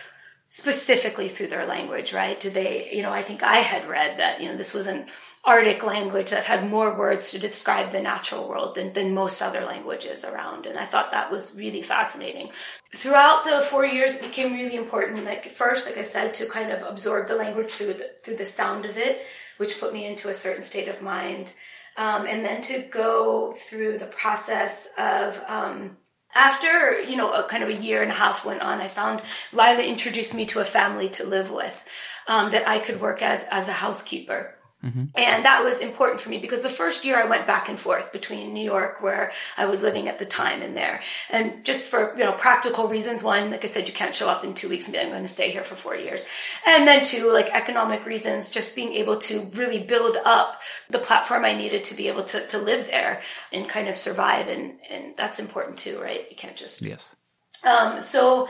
specifically 0.51 1.29
through 1.29 1.47
their 1.47 1.65
language, 1.65 2.11
right? 2.11 2.37
Do 2.37 2.49
they, 2.49 2.89
you 2.91 3.01
know, 3.01 3.13
I 3.13 3.21
think 3.21 3.41
I 3.41 3.59
had 3.59 3.87
read 3.87 4.19
that, 4.19 4.41
you 4.41 4.49
know, 4.49 4.57
this 4.57 4.73
was 4.73 4.85
an 4.85 5.05
Arctic 5.45 5.81
language 5.81 6.31
that 6.31 6.43
had 6.43 6.69
more 6.69 6.93
words 6.95 7.31
to 7.31 7.39
describe 7.39 7.93
the 7.93 8.01
natural 8.01 8.49
world 8.49 8.75
than, 8.75 8.91
than 8.91 9.15
most 9.15 9.41
other 9.41 9.61
languages 9.61 10.25
around. 10.25 10.65
And 10.65 10.77
I 10.77 10.83
thought 10.83 11.11
that 11.11 11.31
was 11.31 11.55
really 11.57 11.81
fascinating. 11.81 12.49
Throughout 12.93 13.45
the 13.45 13.61
four 13.61 13.85
years, 13.85 14.15
it 14.15 14.23
became 14.23 14.53
really 14.53 14.75
important. 14.75 15.23
Like 15.23 15.45
first, 15.45 15.87
like 15.87 15.97
I 15.97 16.03
said, 16.03 16.33
to 16.35 16.45
kind 16.47 16.69
of 16.69 16.81
absorb 16.81 17.29
the 17.29 17.37
language 17.37 17.71
through 17.71 17.93
the, 17.93 18.11
through 18.21 18.35
the 18.35 18.45
sound 18.45 18.83
of 18.83 18.97
it, 18.97 19.21
which 19.55 19.79
put 19.79 19.93
me 19.93 20.05
into 20.05 20.27
a 20.27 20.33
certain 20.33 20.63
state 20.63 20.89
of 20.89 21.01
mind. 21.01 21.53
Um, 21.95 22.25
and 22.27 22.43
then 22.43 22.61
to 22.63 22.79
go 22.79 23.53
through 23.53 23.99
the 23.99 24.05
process 24.05 24.89
of, 24.97 25.41
um, 25.47 25.95
after 26.34 27.02
you 27.02 27.15
know 27.15 27.34
a 27.34 27.44
kind 27.44 27.63
of 27.63 27.70
a 27.70 27.74
year 27.74 28.02
and 28.02 28.12
a 28.12 28.15
half 28.15 28.46
went 28.46 28.62
on 28.62 28.80
i 28.80 28.88
found 28.88 29.22
lila 29.52 29.82
introduced 29.84 30.34
me 30.34 30.46
to 30.46 30.60
a 30.60 30.65
family 30.65 31.10
to 31.10 31.26
live 31.26 31.52
with 31.52 31.84
um, 32.28 32.52
that 32.52 32.67
i 32.67 32.80
could 32.80 33.00
work 33.00 33.22
as 33.22 33.44
as 33.52 33.67
a 33.67 33.74
housekeeper 33.74 34.56
Mm-hmm. 34.84 35.06
And 35.15 35.46
that 35.46 35.63
was 35.63 35.78
important 35.78 36.22
for 36.22 36.30
me 36.30 36.39
because 36.39 36.63
the 36.63 36.70
first 36.70 37.06
year 37.06 37.22
I 37.22 37.26
went 37.26 37.46
back 37.46 37.70
and 37.70 37.80
forth 37.80 38.12
between 38.12 38.54
New 38.54 38.63
York, 38.63 39.02
where 39.02 39.32
I 39.56 39.65
was 39.65 39.84
living 39.84 40.08
at 40.08 40.17
the 40.17 40.26
time, 40.26 40.62
and 40.62 40.76
there. 40.76 41.02
And 41.30 41.63
just 41.63 41.86
for, 41.86 42.13
you 42.17 42.24
know, 42.24 42.34
practical 42.34 42.88
reasons. 42.88 43.24
One, 43.24 43.52
like 43.52 43.63
I 43.63 43.67
said, 43.67 43.88
you 43.88 43.94
can't 43.94 44.15
show 44.15 44.28
up 44.28 44.44
in 44.44 44.54
two 44.54 44.70
weeks 44.70 44.88
and 44.88 44.94
be, 44.94 45.00
I'm 45.00 45.10
going 45.10 45.22
to 45.22 45.28
stay 45.28 45.52
here 45.52 45.63
for 45.63 45.76
four 45.76 45.96
years. 45.96 46.26
And 46.65 46.88
then 46.88 47.04
two, 47.04 47.32
like 47.32 47.54
economic 47.54 48.06
reasons, 48.06 48.50
just 48.50 48.76
being 48.76 48.94
able 48.94 49.17
to 49.17 49.41
really 49.54 49.80
build 49.80 50.17
up 50.26 50.60
the 50.89 51.00
platform 51.00 51.46
I 51.46 51.56
needed 51.56 51.84
to 51.86 51.94
be 51.94 52.08
able 52.08 52.24
to, 52.24 52.48
to 52.48 52.58
live 52.58 52.88
there 52.88 53.22
and 53.52 53.70
kind 53.70 53.88
of 53.88 53.98
survive. 53.98 54.48
And, 54.48 54.80
and 54.89 55.15
that's 55.15 55.39
important 55.39 55.78
too, 55.78 56.02
right? 56.02 56.26
You 56.30 56.36
can't 56.36 56.56
just. 56.56 56.82
Yes. 56.82 57.15
Um, 57.63 58.02
so, 58.02 58.50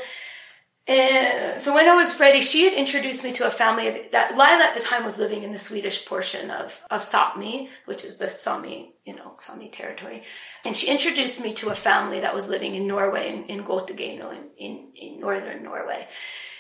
and 0.88 1.62
so 1.62 1.76
when 1.76 1.88
I 1.88 1.96
was 1.96 2.20
ready, 2.20 2.42
she 2.42 2.64
had 2.64 2.74
introduced 2.74 3.24
me 3.24 3.32
to 3.34 3.46
a 3.46 3.52
family 3.52 4.08
that 4.12 4.32
Lila 4.32 4.64
at 4.64 4.74
the 4.74 4.80
time 4.80 5.06
was 5.06 5.20
living 5.20 5.44
in 5.44 5.52
the 5.52 5.60
Swedish 5.60 6.06
portion 6.06 6.50
of, 6.50 6.82
of 6.90 7.02
Sapmi, 7.02 7.70
which 7.86 8.04
is 8.04 8.18
the 8.18 8.28
Sami, 8.28 8.96
you 9.06 9.16
know, 9.16 9.36
Sami 9.40 9.70
territory. 9.70 10.24
And 10.66 10.76
she 10.76 10.90
introduced 10.90 11.44
me 11.44 11.54
to 11.54 11.70
a 11.70 11.76
family 11.76 12.22
that 12.22 12.34
was 12.34 12.50
living 12.50 12.74
in 12.74 12.88
Norway, 12.88 13.30
in, 13.30 13.44
in 13.46 13.64
Kautokeino, 13.64 14.32
in, 14.32 14.50
in, 14.58 14.92
in 14.96 15.20
northern 15.20 15.62
Norway. 15.62 16.08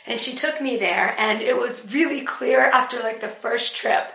And 0.05 0.19
she 0.19 0.35
took 0.35 0.61
me 0.61 0.77
there 0.77 1.15
and 1.17 1.41
it 1.41 1.57
was 1.57 1.91
really 1.93 2.21
clear 2.21 2.61
after 2.61 2.99
like 2.99 3.21
the 3.21 3.27
first 3.27 3.75
trip 3.75 4.11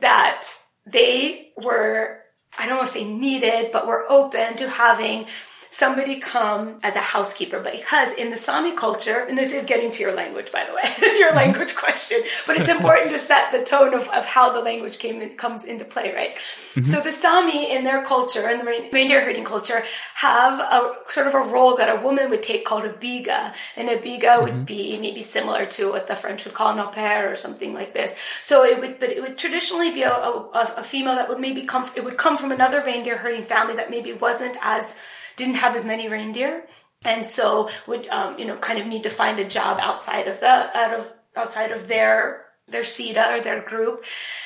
that 0.00 0.46
they 0.84 1.52
were, 1.56 2.20
I 2.58 2.66
don't 2.66 2.76
want 2.76 2.88
to 2.88 2.92
say 2.92 3.04
needed, 3.04 3.72
but 3.72 3.86
were 3.86 4.04
open 4.10 4.56
to 4.56 4.68
having 4.68 5.26
somebody 5.70 6.20
come 6.20 6.78
as 6.82 6.96
a 6.96 7.00
housekeeper 7.00 7.60
because 7.60 8.12
in 8.12 8.30
the 8.30 8.36
Sami 8.36 8.72
culture, 8.72 9.24
and 9.28 9.36
this 9.36 9.52
is 9.52 9.64
getting 9.64 9.90
to 9.92 10.02
your 10.02 10.14
language, 10.14 10.52
by 10.52 10.64
the 10.64 10.74
way, 10.74 10.82
your 11.18 11.28
mm-hmm. 11.28 11.36
language 11.36 11.74
question, 11.74 12.20
but 12.46 12.56
it's 12.56 12.68
important 12.68 13.10
to 13.10 13.18
set 13.18 13.52
the 13.52 13.62
tone 13.62 13.94
of, 13.94 14.08
of 14.08 14.24
how 14.24 14.52
the 14.52 14.60
language 14.60 14.98
came 14.98 15.20
in, 15.22 15.30
comes 15.36 15.64
into 15.64 15.84
play, 15.84 16.14
right? 16.14 16.34
Mm-hmm. 16.34 16.84
So 16.84 17.00
the 17.00 17.12
Sami 17.12 17.74
in 17.74 17.84
their 17.84 18.04
culture 18.04 18.46
and 18.46 18.60
the 18.60 18.64
reindeer 18.92 19.24
herding 19.24 19.44
culture 19.44 19.82
have 20.14 20.58
a 20.60 20.94
sort 21.08 21.26
of 21.26 21.34
a 21.34 21.38
role 21.38 21.76
that 21.76 21.94
a 21.94 22.00
woman 22.00 22.30
would 22.30 22.42
take 22.42 22.64
called 22.64 22.84
a 22.84 22.92
biga. 22.92 23.54
And 23.76 23.88
a 23.88 23.96
biga 23.96 24.20
mm-hmm. 24.20 24.44
would 24.44 24.66
be 24.66 24.98
maybe 24.98 25.22
similar 25.22 25.66
to 25.66 25.90
what 25.90 26.06
the 26.06 26.14
French 26.14 26.44
would 26.44 26.54
call 26.54 26.72
an 26.72 26.78
au 26.78 26.88
pair 26.88 27.30
or 27.30 27.34
something 27.34 27.74
like 27.74 27.94
this. 27.94 28.16
So 28.42 28.64
it 28.64 28.80
would, 28.80 28.98
but 28.98 29.10
it 29.10 29.22
would 29.22 29.38
traditionally 29.38 29.90
be 29.92 30.02
a, 30.02 30.12
a, 30.12 30.74
a 30.78 30.84
female 30.84 31.14
that 31.14 31.28
would 31.28 31.40
maybe 31.40 31.64
come, 31.64 31.90
it 31.94 32.04
would 32.04 32.16
come 32.16 32.36
from 32.36 32.52
another 32.52 32.82
reindeer 32.82 33.16
herding 33.16 33.42
family 33.42 33.76
that 33.76 33.90
maybe 33.90 34.12
wasn't 34.12 34.56
as 34.60 34.94
didn't 35.36 35.56
have 35.56 35.76
as 35.76 35.84
many 35.84 36.08
reindeer. 36.08 36.64
And 37.04 37.26
so 37.26 37.68
would 37.86 38.08
um, 38.08 38.38
you 38.38 38.46
know 38.46 38.56
kind 38.56 38.78
of 38.78 38.86
need 38.86 39.04
to 39.04 39.10
find 39.10 39.38
a 39.38 39.44
job 39.44 39.78
outside 39.80 40.26
of 40.28 40.40
the 40.40 40.46
out 40.46 40.94
of 40.94 41.12
outside 41.36 41.70
of 41.70 41.88
their 41.88 42.46
their 42.68 42.82
sida 42.82 43.38
or 43.38 43.40
their 43.40 43.62
group. 43.62 44.04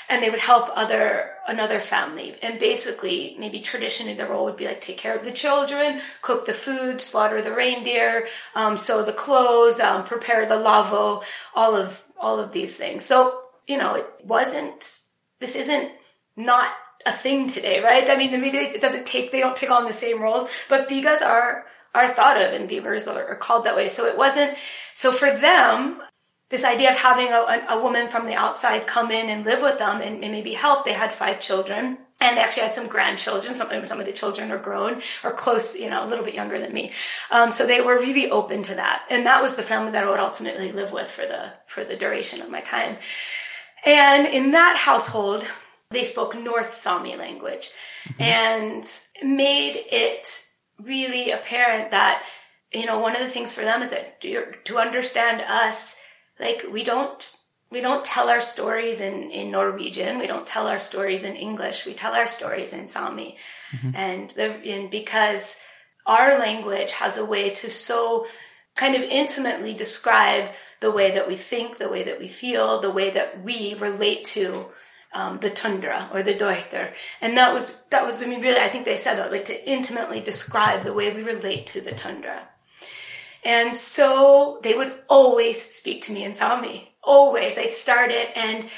And 0.09 0.22
they 0.22 0.29
would 0.29 0.40
help 0.40 0.68
other 0.74 1.31
another 1.46 1.81
family. 1.81 2.35
And 2.42 2.59
basically 2.59 3.37
maybe 3.38 3.61
traditionally 3.61 4.14
the 4.14 4.26
role 4.26 4.44
would 4.44 4.57
be 4.57 4.66
like 4.66 4.81
take 4.81 4.98
care 4.98 5.16
of 5.16 5.24
the 5.24 5.33
children 5.33 6.03
cook 6.20 6.44
the 6.44 6.53
food 6.53 7.00
slaughter 7.00 7.40
the 7.40 7.55
reindeer 7.55 8.26
um, 8.55 8.76
sew 8.76 9.03
the 9.03 9.12
clothes 9.12 9.81
um, 9.81 10.05
prepare 10.05 10.46
the 10.46 10.55
lavvo 10.55 11.22
all 11.55 11.74
of 11.74 12.03
all 12.18 12.38
of 12.38 12.53
these 12.53 12.76
things. 12.76 13.05
So 13.05 13.40
you 13.66 13.79
know 13.79 13.94
it 13.94 14.07
wasn't 14.24 14.98
this 15.38 15.57
isn't 15.57 15.92
not 16.37 16.74
a 17.06 17.12
thing 17.12 17.48
today, 17.48 17.80
right? 17.80 18.08
I 18.08 18.16
mean, 18.16 18.32
maybe 18.40 18.58
it 18.58 18.80
doesn't 18.80 19.06
take, 19.06 19.32
they 19.32 19.40
don't 19.40 19.56
take 19.56 19.70
on 19.70 19.84
the 19.84 19.92
same 19.92 20.20
roles, 20.20 20.48
but 20.68 20.88
bigas 20.88 21.22
are, 21.22 21.64
are 21.94 22.08
thought 22.08 22.40
of 22.40 22.52
and 22.52 22.68
beavers 22.68 23.06
are, 23.06 23.26
are 23.26 23.36
called 23.36 23.64
that 23.64 23.76
way. 23.76 23.88
So 23.88 24.06
it 24.06 24.16
wasn't, 24.16 24.56
so 24.94 25.12
for 25.12 25.30
them, 25.30 26.02
this 26.50 26.64
idea 26.64 26.90
of 26.90 26.96
having 26.96 27.28
a, 27.28 27.66
a, 27.70 27.80
woman 27.80 28.08
from 28.08 28.26
the 28.26 28.34
outside 28.34 28.86
come 28.86 29.12
in 29.12 29.30
and 29.30 29.44
live 29.44 29.62
with 29.62 29.78
them 29.78 30.00
and, 30.02 30.22
and, 30.22 30.32
maybe 30.32 30.52
help. 30.52 30.84
They 30.84 30.92
had 30.92 31.12
five 31.12 31.38
children 31.38 31.96
and 32.20 32.36
they 32.36 32.42
actually 32.42 32.64
had 32.64 32.74
some 32.74 32.88
grandchildren. 32.88 33.54
Some, 33.54 33.84
some 33.84 34.00
of 34.00 34.06
the 34.06 34.12
children 34.12 34.50
are 34.50 34.58
grown 34.58 35.00
or 35.22 35.30
close, 35.30 35.76
you 35.76 35.88
know, 35.88 36.04
a 36.04 36.08
little 36.08 36.24
bit 36.24 36.34
younger 36.34 36.58
than 36.58 36.74
me. 36.74 36.90
Um, 37.30 37.52
so 37.52 37.66
they 37.66 37.80
were 37.80 37.98
really 37.98 38.30
open 38.30 38.64
to 38.64 38.74
that. 38.74 39.04
And 39.10 39.26
that 39.26 39.40
was 39.40 39.54
the 39.54 39.62
family 39.62 39.92
that 39.92 40.02
I 40.02 40.10
would 40.10 40.18
ultimately 40.18 40.72
live 40.72 40.92
with 40.92 41.08
for 41.08 41.24
the, 41.24 41.52
for 41.66 41.84
the 41.84 41.96
duration 41.96 42.40
of 42.40 42.50
my 42.50 42.60
time. 42.62 42.96
And 43.86 44.26
in 44.26 44.50
that 44.50 44.76
household, 44.76 45.44
they 45.90 46.05
spoke 46.05 46.37
North 46.37 46.72
Sami 46.72 47.16
language 47.16 47.70
mm-hmm. 48.05 48.22
and 48.22 49.00
made 49.22 49.74
it 49.90 50.44
really 50.81 51.31
apparent 51.31 51.90
that, 51.90 52.22
you 52.72 52.87
know, 52.87 53.00
one 53.00 53.16
of 53.16 53.22
the 53.22 53.29
things 53.29 53.53
for 53.53 53.62
them 53.62 53.83
is 53.83 53.90
that 53.90 54.20
to 54.20 54.79
understand 54.79 55.40
us, 55.42 56.00
like 56.38 56.64
we 56.70 56.85
don't, 56.85 57.31
we 57.70 57.81
don't 57.81 58.05
tell 58.05 58.29
our 58.31 58.40
stories 58.40 59.00
in, 59.00 59.31
in 59.31 59.50
Norwegian. 59.50 60.18
We 60.18 60.26
don't 60.26 60.46
tell 60.46 60.66
our 60.66 60.79
stories 60.79 61.24
in 61.24 61.37
English. 61.37 61.87
We 61.87 61.94
tell 61.94 62.14
our 62.14 62.26
stories 62.26 62.72
in 62.72 62.88
Sami. 62.88 63.37
Mm-hmm. 63.72 63.90
And 63.94 64.31
the, 64.31 64.44
and 64.44 64.90
because 64.90 65.61
our 66.07 66.38
language 66.38 66.92
has 66.92 67.16
a 67.16 67.24
way 67.24 67.50
to 67.50 67.70
so 67.70 68.26
kind 68.74 68.94
of 68.94 69.03
intimately 69.03 69.74
describe 69.74 70.50
the 70.81 70.90
way 70.90 71.12
that 71.12 71.29
we 71.29 71.37
think, 71.37 71.79
the 71.79 71.88
way 71.88 72.05
that 72.05 72.18
we 72.18 72.29
feel, 72.29 72.81
the 72.81 72.90
way 72.90 73.11
that 73.11 73.42
we 73.44 73.74
relate 73.74 74.24
to 74.24 74.66
um, 75.12 75.38
the 75.38 75.51
tundra 75.51 76.09
or 76.12 76.23
the 76.23 76.35
duottar. 76.35 76.92
And 77.20 77.37
that 77.37 77.53
was, 77.53 77.85
that 77.87 78.05
was, 78.05 78.23
I 78.23 78.27
mean, 78.27 78.40
really, 78.40 78.61
I 78.61 78.68
think 78.68 78.85
they 78.85 78.96
said 78.96 79.16
that, 79.16 79.33
like 79.33 79.46
to 79.46 79.70
intimately 79.70 80.20
describe 80.20 80.85
the 80.85 80.92
way 80.92 81.12
we 81.12 81.23
relate 81.23 81.66
to 81.68 81.81
the 81.81 81.92
tundra. 81.92 82.49
And 83.44 83.73
so 83.75 84.61
they 84.62 84.75
would 84.75 84.92
always 85.08 85.61
speak 85.61 86.02
to 86.02 86.13
me 86.13 86.25
in 86.25 86.33
Sami. 86.33 86.92
Always. 87.02 87.56
I'd 87.58 87.75
start 87.75 88.11
it 88.11 88.31
and, 88.37 88.69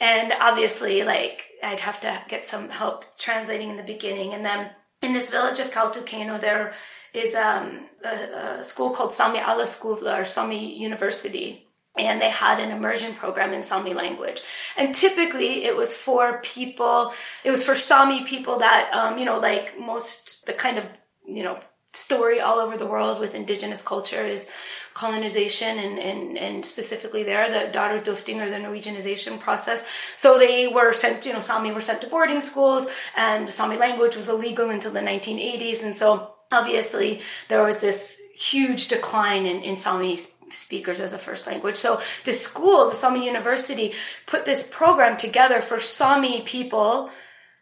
and 0.00 0.32
obviously 0.40 1.02
like 1.02 1.50
I'd 1.62 1.80
have 1.80 2.00
to 2.00 2.22
get 2.28 2.44
some 2.44 2.68
help 2.68 3.04
translating 3.18 3.70
in 3.70 3.76
the 3.76 3.82
beginning. 3.82 4.34
And 4.34 4.44
then 4.44 4.70
in 5.02 5.12
this 5.12 5.30
village 5.30 5.58
of 5.58 5.70
Kautokeino, 5.70 6.40
there 6.40 6.74
is 7.12 7.34
um, 7.34 7.86
a, 8.04 8.60
a, 8.60 8.64
school 8.64 8.90
called 8.90 9.12
Sami 9.12 9.38
Ala 9.38 9.66
School 9.66 10.06
or 10.06 10.24
Sami 10.24 10.78
University. 10.78 11.66
And 11.96 12.20
they 12.20 12.30
had 12.30 12.58
an 12.58 12.70
immersion 12.70 13.12
program 13.12 13.52
in 13.52 13.62
Sami 13.62 13.92
language. 13.92 14.40
And 14.76 14.94
typically 14.94 15.64
it 15.64 15.76
was 15.76 15.94
for 15.94 16.40
people, 16.40 17.12
it 17.44 17.50
was 17.50 17.64
for 17.64 17.74
Sami 17.74 18.24
people 18.24 18.58
that, 18.58 18.90
um, 18.94 19.18
you 19.18 19.26
know, 19.26 19.38
like 19.38 19.78
most, 19.78 20.46
the 20.46 20.54
kind 20.54 20.78
of, 20.78 20.86
you 21.26 21.42
know, 21.42 21.58
story 21.92 22.40
all 22.40 22.58
over 22.58 22.76
the 22.76 22.86
world 22.86 23.20
with 23.20 23.34
indigenous 23.34 23.82
culture 23.82 24.24
is 24.24 24.50
colonization 24.94 25.78
and, 25.78 25.98
and, 25.98 26.38
and 26.38 26.66
specifically 26.66 27.22
there, 27.22 27.48
the 27.48 27.70
dáruiduhttin 27.70 28.40
or 28.40 28.50
the 28.50 28.56
Norwegianization 28.56 29.38
process. 29.40 29.88
So 30.16 30.38
they 30.38 30.68
were 30.68 30.92
sent, 30.92 31.26
you 31.26 31.32
know, 31.32 31.40
Sami 31.40 31.72
were 31.72 31.80
sent 31.80 32.00
to 32.02 32.08
boarding 32.08 32.40
schools 32.40 32.86
and 33.16 33.48
Sami 33.48 33.76
language 33.76 34.16
was 34.16 34.28
illegal 34.28 34.70
until 34.70 34.92
the 34.92 35.00
1980s. 35.00 35.84
And 35.84 35.94
so 35.94 36.34
obviously 36.50 37.20
there 37.48 37.64
was 37.64 37.80
this 37.80 38.20
huge 38.34 38.88
decline 38.88 39.46
in, 39.46 39.62
in 39.62 39.76
Sami 39.76 40.16
speakers 40.52 41.00
as 41.00 41.12
a 41.12 41.18
first 41.18 41.46
language. 41.46 41.76
So 41.76 42.00
the 42.24 42.32
school, 42.32 42.88
the 42.88 42.96
Sami 42.96 43.24
University, 43.24 43.92
put 44.26 44.44
this 44.44 44.68
program 44.68 45.16
together 45.16 45.60
for 45.60 45.80
Sami 45.80 46.42
people 46.42 47.10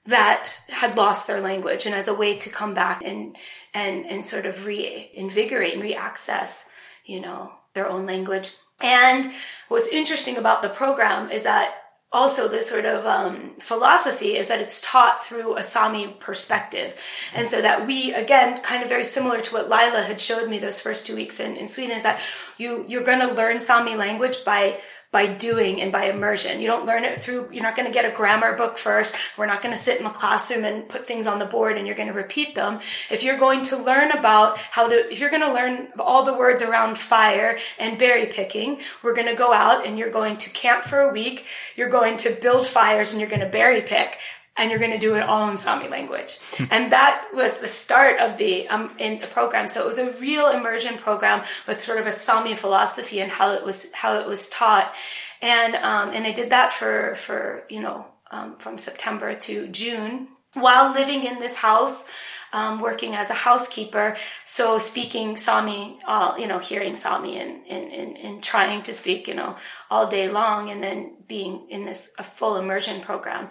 that 0.07 0.59
had 0.69 0.97
lost 0.97 1.27
their 1.27 1.41
language 1.41 1.87
and 1.87 1.95
as 1.95 2.09
a 2.09 2.15
way 2.15 2.37
to 2.39 2.51
come 2.51 2.75
back 2.75 3.03
and 3.05 3.37
and 3.75 4.07
and 4.07 4.27
sort 4.27 4.47
of 4.47 4.65
reinvigorate 4.65 5.75
and 5.75 5.83
reaccess 5.83 6.65
you 7.05 7.21
know 7.21 7.53
their 7.75 7.87
own 7.87 8.07
language 8.07 8.51
and 8.81 9.31
what's 9.69 9.89
interesting 9.89 10.39
about 10.39 10.63
the 10.63 10.71
program 10.71 11.31
is 11.31 11.43
that 11.43 11.80
also 12.13 12.49
the 12.49 12.63
sort 12.63 12.85
of 12.85 13.07
um, 13.07 13.55
philosophy 13.61 14.37
is 14.37 14.49
that 14.49 14.61
it's 14.61 14.81
taught 14.81 15.25
through 15.25 15.57
a 15.57 15.63
Sami 15.63 16.09
perspective. 16.09 16.97
And 17.35 17.47
so 17.47 17.63
that 17.63 17.87
we, 17.87 18.13
again, 18.15 18.63
kind 18.63 18.83
of 18.83 18.89
very 18.89 19.05
similar 19.05 19.41
to 19.41 19.55
what 19.55 19.69
Lila 19.69 20.03
had 20.03 20.21
showed 20.21 20.49
me 20.49 20.59
those 20.59 20.81
first 20.81 21.07
two 21.07 21.15
weeks 21.15 21.39
in, 21.39 21.57
in 21.57 21.69
Sweden, 21.69 21.97
is 21.97 22.03
that 22.03 22.21
you, 22.59 22.85
you're 22.89 23.05
going 23.05 23.21
to 23.21 23.33
learn 23.33 23.61
Sami 23.61 23.95
language 23.95 24.45
by 24.45 24.81
by 25.13 25.27
doing 25.27 25.81
and 25.81 25.91
by 25.91 26.05
immersion. 26.05 26.61
You 26.61 26.69
don't 26.69 26.87
learn 26.87 27.05
it 27.05 27.21
through, 27.21 27.49
you're 27.51 27.65
not 27.65 27.75
going 27.75 27.87
to 27.87 27.93
get 27.93 28.05
a 28.05 28.15
grammar 28.15 28.57
book 28.57 28.79
first. 28.79 29.17
We're 29.37 29.47
not 29.47 29.61
going 29.61 29.75
to 29.75 29.81
sit 29.81 29.99
in 29.99 30.05
the 30.05 30.11
classroom 30.11 30.65
and 30.65 30.89
put 30.89 31.05
things 31.05 31.27
on 31.27 31.41
the 31.41 31.47
board 31.47 31.77
and 31.77 31.87
you're 31.87 31.97
going 31.97 32.09
to 32.09 32.15
repeat 32.15 32.55
them. 32.55 32.79
If 33.11 33.25
you're 33.25 33.39
going 33.39 33.63
to 33.65 33.77
learn 33.77 34.13
about 34.13 34.59
how 34.59 34.89
to, 34.89 35.11
if 35.11 35.19
you're 35.19 35.31
going 35.31 35.43
to 35.43 35.53
learn 35.53 35.89
all 35.99 36.25
the 36.25 36.35
words 36.35 36.63
around 36.63 36.97
fire 36.97 37.59
and 37.79 37.99
berry 37.99 38.27
picking, 38.27 38.81
we're 39.03 39.15
going 39.15 39.29
to 39.29 39.35
go 39.35 39.53
out 39.53 39.85
and 39.85 39.99
you're 39.99 40.13
going 40.13 40.37
to 40.39 40.51
camp 40.51 40.85
for 40.85 41.01
a 41.01 41.13
week. 41.13 41.45
You're 41.75 41.89
going 41.89 42.17
to 42.19 42.31
build 42.31 42.69
fires 42.69 43.11
and 43.11 43.21
you're 43.21 43.31
going 43.31 43.41
to 43.41 43.49
berry 43.49 43.83
pick 43.83 44.19
and 44.57 44.71
you're 44.71 44.79
going 44.79 44.91
to 44.91 44.99
do 44.99 45.15
it 45.15 45.23
all 45.23 45.49
in 45.49 45.57
Sami 45.57 45.89
language. 45.89 46.39
Hmm. 46.57 46.65
and 46.71 46.93
that 46.93 47.29
was 47.35 47.59
the 47.59 47.69
start 47.69 48.21
of 48.21 48.37
the 48.37 48.69
um, 48.69 48.91
in 48.99 49.21
the 49.21 49.27
program. 49.27 49.67
So 49.67 49.83
it 49.83 49.87
was 49.87 49.99
a 49.99 50.13
real 50.13 50.51
immersion 50.51 50.97
program 50.99 51.45
with 51.67 51.81
sort 51.81 51.99
of 51.99 52.07
a 52.07 52.13
Sami 52.13 52.55
philosophy 52.55 53.21
and 53.21 53.31
how 53.31 53.53
it 53.55 53.65
was 53.65 53.93
how 53.95 54.19
it 54.21 54.27
was 54.27 54.49
taught. 54.49 54.95
And 55.41 55.75
um, 55.77 56.11
and 56.11 56.27
I 56.27 56.33
did 56.33 56.51
that 56.51 56.73
for 56.73 57.15
for 57.15 57.65
you 57.71 57.81
know 57.81 58.07
um, 58.31 58.57
from 58.59 58.79
September 58.79 59.35
to 59.35 59.69
June 59.69 60.29
while 60.55 60.93
living 60.93 61.25
in 61.25 61.39
this 61.39 61.57
house. 61.57 62.09
Um, 62.53 62.81
working 62.81 63.15
as 63.15 63.31
a 63.31 63.35
housekeeper, 63.35 64.17
so 64.45 64.81
speaking 64.81 65.37
Sami, 65.37 66.01
all 66.05 66.37
you 66.37 66.49
know, 66.49 66.59
hearing 66.59 66.97
Sami 66.97 67.39
and, 67.39 67.65
and, 67.69 67.93
and, 67.93 68.19
and, 68.19 68.43
trying 68.43 68.83
to 68.83 68.93
speak, 68.93 69.29
you 69.29 69.35
know, 69.35 69.55
all 69.89 70.09
day 70.09 70.29
long, 70.29 70.69
and 70.69 70.83
then 70.83 71.15
being 71.29 71.69
in 71.69 71.85
this 71.85 72.13
a 72.19 72.25
full 72.25 72.57
immersion 72.57 73.03
program. 73.03 73.51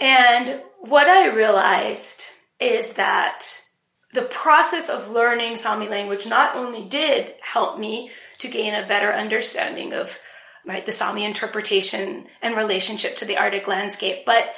And 0.00 0.62
what 0.80 1.06
I 1.06 1.34
realized 1.34 2.26
is 2.60 2.94
that 2.94 3.46
the 4.12 4.22
process 4.22 4.88
of 4.88 5.10
learning 5.10 5.56
Sami 5.56 5.88
language 5.88 6.26
not 6.26 6.56
only 6.56 6.84
did 6.84 7.32
help 7.40 7.78
me 7.78 8.10
to 8.38 8.48
gain 8.48 8.74
a 8.74 8.86
better 8.86 9.12
understanding 9.12 9.92
of 9.92 10.18
right 10.66 10.84
the 10.84 10.92
Sami 10.92 11.24
interpretation 11.24 12.26
and 12.40 12.56
relationship 12.56 13.16
to 13.16 13.24
the 13.24 13.36
Arctic 13.36 13.66
landscape, 13.66 14.24
but 14.26 14.54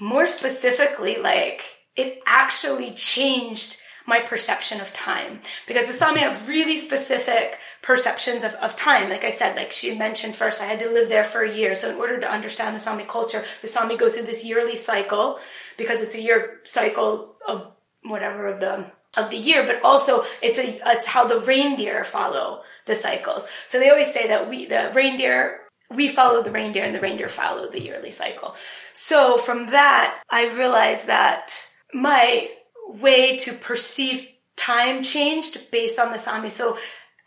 more 0.00 0.26
specifically, 0.26 1.18
like 1.18 1.62
it 1.96 2.20
actually 2.26 2.90
changed 2.92 3.76
my 4.06 4.20
perception 4.20 4.80
of 4.80 4.92
time 4.92 5.40
because 5.66 5.86
the 5.86 5.92
Sami 5.92 6.20
have 6.20 6.48
really 6.48 6.76
specific 6.76 7.58
perceptions 7.82 8.44
of, 8.44 8.52
of 8.54 8.76
time. 8.76 9.08
Like 9.08 9.24
I 9.24 9.30
said, 9.30 9.56
like 9.56 9.72
she 9.72 9.96
mentioned 9.96 10.34
first, 10.34 10.60
I 10.60 10.66
had 10.66 10.80
to 10.80 10.90
live 10.90 11.08
there 11.08 11.24
for 11.24 11.42
a 11.42 11.52
year. 11.52 11.74
So 11.74 11.90
in 11.90 11.96
order 11.96 12.20
to 12.20 12.30
understand 12.30 12.76
the 12.76 12.80
Sami 12.80 13.04
culture, 13.04 13.44
the 13.62 13.68
Sami 13.68 13.96
go 13.96 14.10
through 14.10 14.24
this 14.24 14.44
yearly 14.44 14.76
cycle 14.76 15.38
because 15.76 16.00
it's 16.00 16.14
a 16.14 16.20
year 16.20 16.60
cycle 16.64 17.34
of 17.46 17.74
whatever 18.02 18.46
of 18.46 18.60
the 18.60 18.90
of 19.16 19.30
the 19.30 19.36
year, 19.36 19.64
but 19.64 19.82
also 19.84 20.24
it's 20.42 20.58
a 20.58 20.80
it's 20.92 21.06
how 21.06 21.26
the 21.26 21.40
reindeer 21.40 22.04
follow 22.04 22.62
the 22.86 22.94
cycles. 22.94 23.46
So 23.66 23.78
they 23.78 23.90
always 23.90 24.12
say 24.12 24.28
that 24.28 24.48
we 24.48 24.66
the 24.66 24.90
reindeer 24.94 25.60
we 25.90 26.08
follow 26.08 26.42
the 26.42 26.50
reindeer 26.50 26.82
and 26.82 26.94
the 26.94 27.00
reindeer 27.00 27.28
follow 27.28 27.68
the 27.68 27.80
yearly 27.80 28.10
cycle. 28.10 28.54
So 28.92 29.38
from 29.38 29.70
that, 29.70 30.20
I 30.30 30.48
realized 30.54 31.06
that 31.06 31.52
my 31.92 32.50
way 32.86 33.36
to 33.38 33.52
perceive 33.52 34.28
time 34.56 35.02
changed 35.02 35.70
based 35.70 35.98
on 35.98 36.12
the 36.12 36.18
Sami. 36.18 36.48
So 36.48 36.78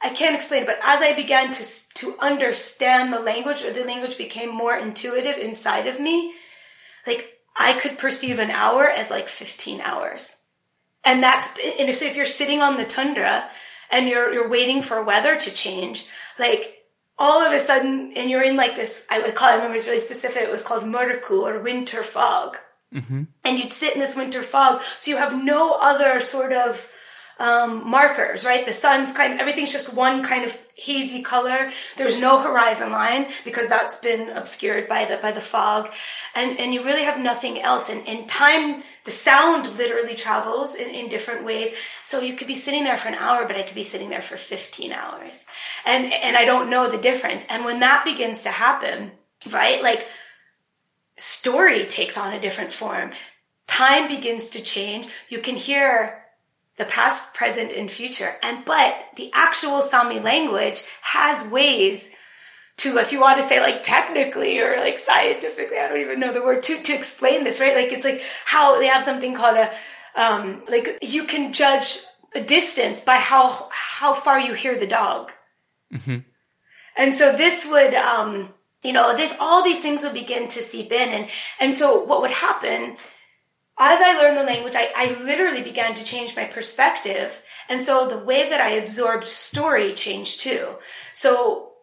I 0.01 0.09
can't 0.09 0.35
explain 0.35 0.65
but 0.65 0.79
as 0.83 1.01
I 1.01 1.13
began 1.13 1.51
to, 1.51 1.65
to 1.95 2.15
understand 2.19 3.11
the 3.11 3.19
language 3.19 3.63
or 3.63 3.71
the 3.71 3.83
language 3.83 4.17
became 4.17 4.55
more 4.55 4.75
intuitive 4.75 5.37
inside 5.37 5.87
of 5.87 5.99
me, 5.99 6.33
like 7.05 7.39
I 7.55 7.73
could 7.73 7.97
perceive 7.97 8.39
an 8.39 8.51
hour 8.51 8.87
as 8.87 9.09
like 9.09 9.29
15 9.29 9.81
hours. 9.81 10.43
And 11.03 11.23
that's, 11.23 11.57
and 11.79 11.93
so 11.95 12.05
if 12.05 12.15
you're 12.15 12.25
sitting 12.25 12.61
on 12.61 12.77
the 12.77 12.85
tundra 12.85 13.49
and 13.89 14.07
you're, 14.07 14.33
you're 14.33 14.49
waiting 14.49 14.81
for 14.81 15.03
weather 15.03 15.35
to 15.35 15.53
change, 15.53 16.05
like 16.37 16.77
all 17.17 17.41
of 17.41 17.51
a 17.51 17.59
sudden, 17.59 18.13
and 18.15 18.29
you're 18.29 18.43
in 18.43 18.57
like 18.57 18.75
this, 18.75 19.05
I 19.09 19.19
would 19.19 19.33
call 19.33 19.49
it, 19.49 19.53
I 19.53 19.55
remember 19.55 19.73
it 19.73 19.79
was 19.79 19.87
really 19.87 19.99
specific, 19.99 20.43
it 20.43 20.51
was 20.51 20.63
called 20.63 20.83
murku 20.83 21.41
or 21.41 21.61
winter 21.61 22.03
fog. 22.03 22.57
Mm-hmm. 22.93 23.23
And 23.43 23.59
you'd 23.59 23.71
sit 23.71 23.93
in 23.93 23.99
this 23.99 24.15
winter 24.15 24.41
fog, 24.41 24.81
so 24.97 25.11
you 25.11 25.17
have 25.17 25.43
no 25.43 25.77
other 25.79 26.21
sort 26.21 26.53
of 26.53 26.89
um, 27.39 27.89
markers, 27.89 28.45
right? 28.45 28.65
The 28.65 28.73
sun's 28.73 29.11
kind 29.11 29.33
of, 29.33 29.39
everything's 29.39 29.71
just 29.71 29.93
one 29.93 30.23
kind 30.23 30.43
of 30.45 30.57
hazy 30.75 31.21
color. 31.21 31.71
There's 31.95 32.17
no 32.17 32.41
horizon 32.41 32.91
line 32.91 33.27
because 33.43 33.67
that's 33.67 33.97
been 33.97 34.29
obscured 34.29 34.88
by 34.88 35.05
the, 35.05 35.17
by 35.17 35.31
the 35.31 35.41
fog. 35.41 35.91
And, 36.35 36.59
and 36.59 36.73
you 36.73 36.83
really 36.83 37.03
have 37.03 37.19
nothing 37.21 37.61
else. 37.61 37.89
And 37.89 38.07
in 38.07 38.27
time, 38.27 38.81
the 39.05 39.11
sound 39.11 39.77
literally 39.77 40.15
travels 40.15 40.75
in, 40.75 40.89
in 40.89 41.09
different 41.09 41.45
ways. 41.45 41.73
So 42.03 42.21
you 42.21 42.35
could 42.35 42.47
be 42.47 42.55
sitting 42.55 42.83
there 42.83 42.97
for 42.97 43.09
an 43.09 43.15
hour, 43.15 43.45
but 43.45 43.55
I 43.55 43.63
could 43.63 43.75
be 43.75 43.83
sitting 43.83 44.09
there 44.09 44.21
for 44.21 44.38
15 44.38 44.91
hours. 44.91 45.45
And, 45.85 46.11
and 46.11 46.35
I 46.35 46.45
don't 46.45 46.69
know 46.69 46.89
the 46.89 46.97
difference. 46.97 47.45
And 47.49 47.65
when 47.65 47.81
that 47.81 48.05
begins 48.05 48.43
to 48.43 48.49
happen, 48.49 49.11
right? 49.51 49.81
Like, 49.81 50.07
story 51.18 51.86
takes 51.86 52.18
on 52.18 52.34
a 52.34 52.39
different 52.39 52.72
form. 52.72 53.11
Time 53.68 54.07
begins 54.07 54.49
to 54.49 54.61
change. 54.61 55.07
You 55.30 55.39
can 55.39 55.55
hear 55.55 56.24
the 56.78 56.86
past, 56.86 57.34
present, 57.34 57.72
and 57.72 57.89
future. 57.89 58.38
And, 58.43 58.63
but 58.63 58.95
the 59.15 59.32
actual 59.34 59.82
Sami 59.82 60.20
language 60.20 60.84
has 61.01 61.51
ways 61.51 62.15
to, 62.78 62.97
if 62.99 63.11
you 63.11 63.20
want 63.20 63.38
to 63.38 63.43
say 63.43 63.59
like 63.59 63.82
technically 63.82 64.59
or 64.59 64.78
like 64.78 64.99
scientifically, 64.99 65.80
I 65.80 65.88
don't 65.88 65.99
even 65.99 66.20
know 66.20 66.32
the 66.32 66.43
word 66.43 66.61
to, 66.63 66.82
to 66.82 66.93
explain 66.93 67.43
this, 67.43 67.59
right? 67.59 67.76
Like 67.76 67.91
it's 67.91 68.05
like 68.05 68.22
how 68.45 68.80
they 68.80 68.88
have 68.88 69.03
something 69.03 69.34
called 69.34 69.57
a, 69.57 69.74
um, 70.15 70.63
like 70.70 70.99
you 71.01 71.24
can 71.24 71.51
judge 71.51 71.97
a 72.36 72.41
distance 72.41 72.99
by 72.99 73.15
how, 73.15 73.68
how 73.72 74.13
far 74.13 74.39
you 74.39 74.53
hear 74.53 74.78
the 74.78 74.86
dog. 74.86 75.32
Mm-hmm. 75.91 76.18
And 76.95 77.13
so 77.15 77.36
this 77.36 77.68
would, 77.68 77.95
um, 77.95 78.53
you 78.84 78.93
know, 78.93 79.15
this, 79.15 79.34
all 79.39 79.63
these 79.63 79.82
things 79.82 80.03
would 80.03 80.13
begin 80.13 80.47
to 80.49 80.61
seep 80.61 80.91
in. 80.91 81.09
And, 81.09 81.30
and 81.59 81.73
so 81.73 82.03
what 82.03 82.21
would 82.21 82.32
happen 82.32 82.97
as 83.80 84.01
I 84.01 84.19
learned 84.19 84.38
the 84.38 84.43
language, 84.43 84.73
I, 84.75 84.91
I 84.95 85.23
literally 85.23 85.61
began 85.61 85.93
to 85.93 86.03
change 86.03 86.36
my 86.36 86.45
perspective. 86.45 87.41
And 87.69 87.80
so 87.80 88.07
the 88.07 88.17
way 88.17 88.49
that 88.49 88.59
I 88.59 88.71
absorbed 88.71 89.28
story 89.28 89.93
changed 89.93 90.39
too. 90.39 90.67
So 91.13 91.73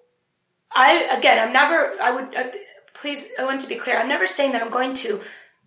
I, 0.74 1.16
again, 1.16 1.38
I'm 1.38 1.53
never, 1.53 1.95
I 2.03 2.11
would, 2.11 2.34
uh, 2.34 2.51
please, 2.95 3.28
I 3.38 3.45
want 3.45 3.61
to 3.61 3.68
be 3.68 3.76
clear. 3.76 3.97
I'm 3.97 4.09
never 4.09 4.26
saying 4.26 4.53
that 4.53 4.62
I'm 4.62 4.72
going 4.72 4.95
to 4.95 5.20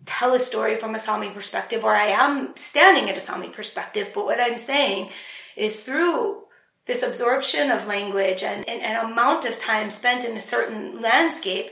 tell 0.04 0.34
a 0.34 0.38
story 0.38 0.76
from 0.76 0.94
a 0.94 0.98
Sami 0.98 1.30
perspective 1.30 1.82
or 1.82 1.94
I 1.94 2.08
am 2.08 2.54
standing 2.56 3.08
at 3.08 3.16
a 3.16 3.20
Sami 3.20 3.48
perspective. 3.48 4.10
But 4.14 4.26
what 4.26 4.38
I'm 4.38 4.58
saying 4.58 5.10
is 5.56 5.84
through 5.84 6.42
this 6.88 7.02
absorption 7.02 7.70
of 7.70 7.86
language 7.86 8.42
and 8.42 8.66
an 8.68 9.04
amount 9.04 9.44
of 9.44 9.58
time 9.58 9.90
spent 9.90 10.24
in 10.24 10.36
a 10.36 10.40
certain 10.40 11.00
landscape, 11.00 11.70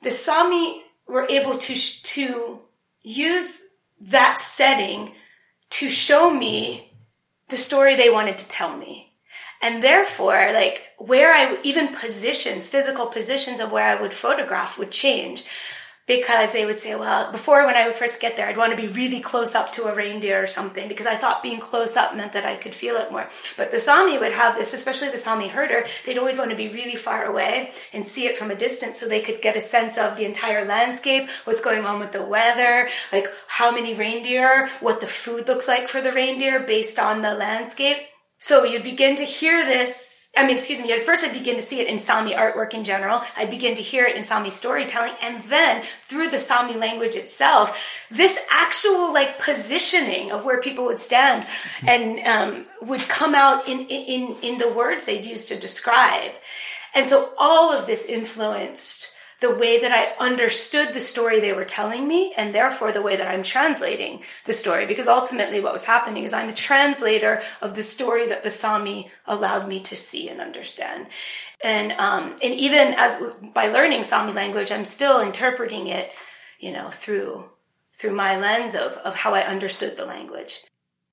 the 0.00 0.10
Sami 0.10 0.82
were 1.06 1.28
able 1.28 1.58
to, 1.58 1.74
to 1.74 2.60
use 3.02 3.62
that 4.00 4.38
setting 4.40 5.12
to 5.68 5.90
show 5.90 6.32
me 6.32 6.92
the 7.50 7.58
story 7.58 7.94
they 7.94 8.08
wanted 8.08 8.38
to 8.38 8.48
tell 8.48 8.74
me. 8.74 9.12
And 9.60 9.82
therefore, 9.82 10.50
like 10.52 10.86
where 10.98 11.32
I 11.32 11.58
even 11.62 11.94
positions, 11.94 12.68
physical 12.68 13.06
positions 13.06 13.60
of 13.60 13.70
where 13.70 13.96
I 13.96 14.00
would 14.00 14.14
photograph 14.14 14.78
would 14.78 14.90
change 14.90 15.44
because 16.06 16.52
they 16.52 16.66
would 16.66 16.78
say, 16.78 16.94
well, 16.94 17.30
before 17.30 17.64
when 17.64 17.76
I 17.76 17.86
would 17.86 17.96
first 17.96 18.20
get 18.20 18.36
there, 18.36 18.48
I'd 18.48 18.56
want 18.56 18.76
to 18.76 18.82
be 18.82 18.88
really 18.88 19.20
close 19.20 19.54
up 19.54 19.72
to 19.72 19.84
a 19.84 19.94
reindeer 19.94 20.42
or 20.42 20.46
something 20.46 20.88
because 20.88 21.06
I 21.06 21.14
thought 21.14 21.42
being 21.42 21.60
close 21.60 21.96
up 21.96 22.16
meant 22.16 22.32
that 22.32 22.44
I 22.44 22.56
could 22.56 22.74
feel 22.74 22.96
it 22.96 23.12
more. 23.12 23.28
But 23.56 23.70
the 23.70 23.78
Sami 23.78 24.18
would 24.18 24.32
have 24.32 24.56
this, 24.56 24.72
especially 24.72 25.10
the 25.10 25.18
Sami 25.18 25.48
herder, 25.48 25.86
they'd 26.04 26.18
always 26.18 26.38
want 26.38 26.50
to 26.50 26.56
be 26.56 26.68
really 26.68 26.96
far 26.96 27.24
away 27.24 27.70
and 27.92 28.06
see 28.06 28.26
it 28.26 28.36
from 28.36 28.50
a 28.50 28.56
distance 28.56 28.98
so 28.98 29.06
they 29.06 29.20
could 29.20 29.40
get 29.40 29.56
a 29.56 29.60
sense 29.60 29.96
of 29.96 30.16
the 30.16 30.24
entire 30.24 30.64
landscape, 30.64 31.28
what's 31.44 31.60
going 31.60 31.84
on 31.84 32.00
with 32.00 32.12
the 32.12 32.22
weather, 32.22 32.88
like 33.12 33.28
how 33.46 33.70
many 33.70 33.94
reindeer, 33.94 34.68
what 34.80 35.00
the 35.00 35.06
food 35.06 35.46
looks 35.46 35.68
like 35.68 35.88
for 35.88 36.00
the 36.00 36.12
reindeer 36.12 36.60
based 36.60 36.98
on 36.98 37.22
the 37.22 37.34
landscape. 37.34 37.98
So 38.38 38.64
you'd 38.64 38.82
begin 38.82 39.16
to 39.16 39.24
hear 39.24 39.64
this 39.64 40.21
I 40.34 40.46
mean, 40.46 40.56
excuse 40.56 40.80
me, 40.80 40.90
at 40.92 41.02
first 41.02 41.24
I'd 41.24 41.34
begin 41.34 41.56
to 41.56 41.62
see 41.62 41.80
it 41.80 41.88
in 41.88 41.98
Sami 41.98 42.32
artwork 42.32 42.72
in 42.72 42.84
general. 42.84 43.20
I'd 43.36 43.50
begin 43.50 43.74
to 43.74 43.82
hear 43.82 44.06
it 44.06 44.16
in 44.16 44.24
Sami 44.24 44.48
storytelling. 44.48 45.12
And 45.22 45.42
then 45.44 45.84
through 46.06 46.30
the 46.30 46.38
Sami 46.38 46.74
language 46.74 47.16
itself, 47.16 48.06
this 48.10 48.38
actual 48.50 49.12
like 49.12 49.38
positioning 49.38 50.32
of 50.32 50.46
where 50.46 50.58
people 50.58 50.86
would 50.86 51.00
stand 51.00 51.46
and 51.86 52.18
um, 52.26 52.66
would 52.80 53.02
come 53.02 53.34
out 53.34 53.68
in, 53.68 53.80
in, 53.80 54.36
in 54.42 54.58
the 54.58 54.70
words 54.70 55.04
they'd 55.04 55.26
use 55.26 55.44
to 55.46 55.60
describe. 55.60 56.32
And 56.94 57.06
so 57.06 57.32
all 57.36 57.76
of 57.76 57.86
this 57.86 58.06
influenced 58.06 59.11
the 59.42 59.54
way 59.54 59.80
that 59.80 59.92
I 59.92 60.24
understood 60.24 60.94
the 60.94 61.00
story 61.00 61.40
they 61.40 61.52
were 61.52 61.64
telling 61.64 62.08
me 62.08 62.32
and 62.38 62.54
therefore 62.54 62.92
the 62.92 63.02
way 63.02 63.16
that 63.16 63.28
I'm 63.28 63.42
translating 63.42 64.22
the 64.46 64.52
story. 64.52 64.86
Because 64.86 65.08
ultimately 65.08 65.60
what 65.60 65.74
was 65.74 65.84
happening 65.84 66.24
is 66.24 66.32
I'm 66.32 66.48
a 66.48 66.54
translator 66.54 67.42
of 67.60 67.74
the 67.74 67.82
story 67.82 68.28
that 68.28 68.42
the 68.42 68.50
Sami 68.50 69.10
allowed 69.26 69.68
me 69.68 69.80
to 69.80 69.96
see 69.96 70.28
and 70.28 70.40
understand. 70.40 71.08
And, 71.62 71.92
um, 71.92 72.36
and 72.42 72.54
even 72.54 72.94
as 72.96 73.20
by 73.52 73.66
learning 73.66 74.04
Sami 74.04 74.32
language, 74.32 74.72
I'm 74.72 74.84
still 74.84 75.20
interpreting 75.20 75.88
it, 75.88 76.10
you 76.58 76.72
know, 76.72 76.90
through, 76.90 77.44
through 77.98 78.14
my 78.14 78.38
lens 78.38 78.74
of, 78.74 78.92
of 79.04 79.14
how 79.14 79.34
I 79.34 79.42
understood 79.42 79.96
the 79.96 80.06
language. 80.06 80.64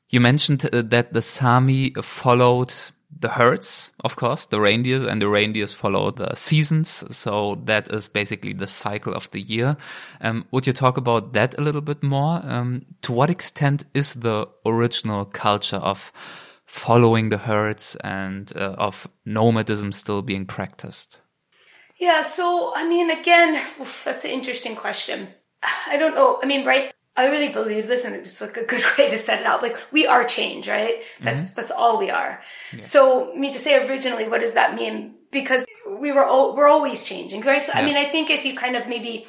You 0.09 0.21
mentioned 0.21 0.69
uh, 0.71 0.83
that 0.85 1.13
the 1.13 1.21
Sami 1.21 1.91
followed 2.01 2.73
the 3.17 3.29
herds, 3.29 3.91
of 4.03 4.15
course, 4.15 4.45
the 4.45 4.61
reindeers, 4.61 5.05
and 5.05 5.21
the 5.21 5.27
reindeers 5.27 5.73
follow 5.73 6.11
the 6.11 6.35
seasons. 6.35 7.03
So 7.15 7.59
that 7.65 7.91
is 7.91 8.07
basically 8.07 8.53
the 8.53 8.67
cycle 8.67 9.13
of 9.13 9.29
the 9.31 9.41
year. 9.41 9.77
Um, 10.21 10.45
would 10.51 10.67
you 10.67 10.73
talk 10.73 10.97
about 10.97 11.33
that 11.33 11.57
a 11.57 11.61
little 11.61 11.81
bit 11.81 12.03
more? 12.03 12.41
Um, 12.43 12.85
to 13.01 13.11
what 13.11 13.29
extent 13.29 13.85
is 13.93 14.13
the 14.13 14.47
original 14.65 15.25
culture 15.25 15.77
of 15.77 16.11
following 16.65 17.29
the 17.29 17.37
herds 17.37 17.97
and 18.03 18.51
uh, 18.55 18.75
of 18.77 19.07
nomadism 19.25 19.91
still 19.91 20.21
being 20.21 20.45
practiced? 20.45 21.19
Yeah, 21.99 22.21
so 22.21 22.71
I 22.75 22.87
mean, 22.87 23.09
again, 23.09 23.59
that's 24.05 24.23
an 24.23 24.31
interesting 24.31 24.75
question. 24.75 25.27
I 25.87 25.97
don't 25.97 26.15
know. 26.15 26.39
I 26.41 26.45
mean, 26.45 26.65
right 26.65 26.93
I 27.19 27.27
really 27.27 27.49
believe 27.49 27.87
this, 27.87 28.05
and 28.05 28.15
it's 28.15 28.39
like 28.39 28.55
a 28.55 28.63
good 28.63 28.83
way 28.97 29.09
to 29.09 29.17
set 29.17 29.41
it 29.41 29.45
out. 29.45 29.61
Like 29.61 29.77
we 29.91 30.07
are 30.07 30.23
change, 30.23 30.69
right? 30.69 31.03
That's 31.19 31.47
mm-hmm. 31.47 31.55
that's 31.55 31.71
all 31.71 31.97
we 31.97 32.09
are. 32.09 32.41
Yeah. 32.71 32.81
So, 32.81 33.33
me 33.35 33.51
to 33.51 33.59
say 33.59 33.85
originally, 33.85 34.29
what 34.29 34.39
does 34.39 34.53
that 34.53 34.75
mean? 34.75 35.15
Because 35.29 35.65
we 35.85 36.13
were 36.13 36.23
all, 36.23 36.55
we're 36.55 36.69
always 36.69 37.03
changing, 37.03 37.41
right? 37.41 37.65
So, 37.65 37.73
yeah. 37.75 37.81
I 37.81 37.85
mean, 37.85 37.97
I 37.97 38.05
think 38.05 38.29
if 38.29 38.45
you 38.45 38.55
kind 38.55 38.77
of 38.77 38.87
maybe 38.87 39.25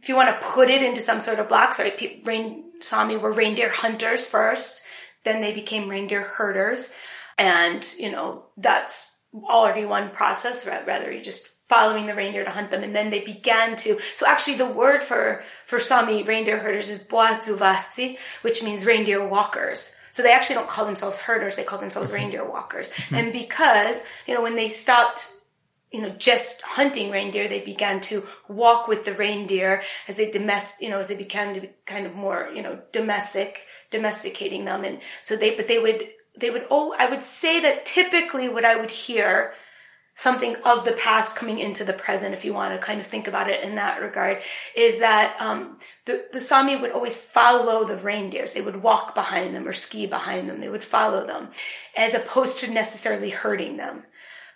if 0.00 0.08
you 0.08 0.16
want 0.16 0.30
to 0.30 0.46
put 0.46 0.70
it 0.70 0.82
into 0.82 1.02
some 1.02 1.20
sort 1.20 1.38
of 1.38 1.48
blocks, 1.48 1.78
right? 1.78 2.20
Rain 2.24 2.64
Sami 2.80 3.18
were 3.18 3.30
reindeer 3.30 3.70
hunters 3.70 4.24
first, 4.24 4.82
then 5.24 5.42
they 5.42 5.52
became 5.52 5.90
reindeer 5.90 6.22
herders, 6.22 6.94
and 7.36 7.84
you 7.98 8.10
know 8.10 8.46
that's 8.56 9.18
already 9.34 9.84
one 9.84 10.10
process. 10.10 10.66
Rather, 10.66 11.12
you 11.12 11.20
just 11.20 11.46
following 11.72 12.06
the 12.06 12.14
reindeer 12.14 12.44
to 12.44 12.50
hunt 12.50 12.70
them. 12.70 12.82
And 12.82 12.94
then 12.94 13.08
they 13.08 13.24
began 13.24 13.76
to, 13.76 13.98
so 14.14 14.26
actually 14.26 14.58
the 14.58 14.66
word 14.66 15.02
for, 15.02 15.42
for 15.64 15.80
Sami 15.80 16.22
reindeer 16.22 16.58
herders 16.58 16.90
is 16.90 17.06
boazovázzi, 17.08 18.18
which 18.42 18.62
means 18.62 18.84
reindeer 18.84 19.26
walkers. 19.26 19.96
So 20.10 20.22
they 20.22 20.32
actually 20.32 20.56
don't 20.56 20.68
call 20.68 20.84
themselves 20.84 21.18
herders, 21.18 21.56
they 21.56 21.64
call 21.64 21.78
themselves 21.78 22.10
mm-hmm. 22.10 22.16
reindeer 22.16 22.44
walkers. 22.46 22.90
Mm-hmm. 22.90 23.14
And 23.14 23.32
because, 23.32 24.02
you 24.26 24.34
know, 24.34 24.42
when 24.42 24.56
they 24.56 24.68
stopped 24.68 25.32
you 25.90 26.00
know, 26.00 26.08
just 26.08 26.62
hunting 26.62 27.10
reindeer, 27.10 27.48
they 27.48 27.60
began 27.60 28.00
to 28.00 28.26
walk 28.48 28.88
with 28.88 29.04
the 29.04 29.12
reindeer 29.12 29.82
as 30.08 30.16
they 30.16 30.30
domest, 30.30 30.80
you 30.80 30.88
know, 30.88 30.98
as 30.98 31.08
they 31.08 31.16
began 31.16 31.52
to 31.52 31.60
be 31.60 31.70
kind 31.84 32.06
of 32.06 32.14
more, 32.14 32.50
you 32.54 32.62
know, 32.62 32.80
domestic, 32.92 33.66
domesticating 33.90 34.64
them. 34.64 34.84
And 34.84 35.00
so 35.22 35.36
they, 35.36 35.54
but 35.54 35.68
they 35.68 35.78
would, 35.78 36.02
they 36.38 36.48
would, 36.48 36.66
oh, 36.70 36.94
I 36.98 37.10
would 37.10 37.22
say 37.22 37.60
that 37.60 37.84
typically 37.84 38.48
what 38.48 38.64
I 38.64 38.80
would 38.80 38.90
hear 38.90 39.52
something 40.22 40.54
of 40.64 40.84
the 40.84 40.92
past 40.92 41.34
coming 41.34 41.58
into 41.58 41.84
the 41.84 41.92
present, 41.92 42.32
if 42.32 42.44
you 42.44 42.54
want 42.54 42.72
to 42.72 42.78
kind 42.78 43.00
of 43.00 43.06
think 43.06 43.26
about 43.26 43.50
it 43.50 43.64
in 43.64 43.74
that 43.74 44.00
regard, 44.00 44.40
is 44.76 45.00
that 45.00 45.36
um, 45.40 45.78
the, 46.06 46.24
the 46.32 46.40
Sami 46.40 46.76
would 46.76 46.92
always 46.92 47.16
follow 47.16 47.84
the 47.84 47.96
reindeers. 47.96 48.52
They 48.52 48.60
would 48.60 48.82
walk 48.82 49.16
behind 49.16 49.52
them 49.52 49.66
or 49.66 49.72
ski 49.72 50.06
behind 50.06 50.48
them. 50.48 50.60
They 50.60 50.68
would 50.68 50.84
follow 50.84 51.26
them 51.26 51.48
as 51.96 52.14
opposed 52.14 52.60
to 52.60 52.70
necessarily 52.70 53.30
hurting 53.30 53.76
them. 53.76 54.04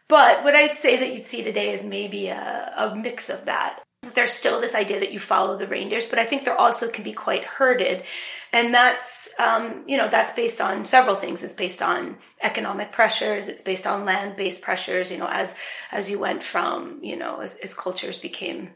But 0.09 0.45
what 0.45 0.55
I'd 0.55 0.77
say 0.77 0.99
that 0.99 1.13
you'd 1.13 1.25
see 1.25 1.43
today 1.43 1.73
is 1.73 1.85
maybe 1.85 2.29
a, 2.29 2.73
a 2.77 2.95
mix 2.95 3.29
of 3.29 3.47
that 3.47 3.81
there's 4.15 4.33
still 4.33 4.61
this 4.61 4.75
idea 4.75 5.01
that 5.01 5.13
you 5.13 5.19
follow 5.19 5.57
the 5.57 5.67
reindeers, 5.67 6.07
but 6.07 6.19
I 6.19 6.25
think 6.25 6.45
there 6.45 6.61
also 6.61 6.89
can 6.89 7.05
be 7.05 7.13
quite 7.13 7.45
herded. 7.45 8.05
And 8.53 8.73
that's, 8.73 9.29
um, 9.39 9.85
you 9.87 9.97
know, 9.97 10.09
that's 10.09 10.33
based 10.33 10.61
on 10.61 10.85
several 10.85 11.17
things. 11.17 11.43
It's 11.43 11.53
based 11.53 11.83
on 11.83 12.17
economic 12.43 12.93
pressures. 12.93 13.49
It's 13.49 13.63
based 13.63 13.87
on 13.87 14.05
land-based 14.05 14.63
pressures, 14.63 15.11
you 15.11 15.19
know, 15.19 15.29
as, 15.29 15.55
as 15.91 16.09
you 16.09 16.19
went 16.19 16.43
from, 16.43 17.01
you 17.03 17.17
know, 17.17 17.41
as, 17.41 17.57
as 17.57 17.75
cultures 17.75 18.19
became, 18.19 18.71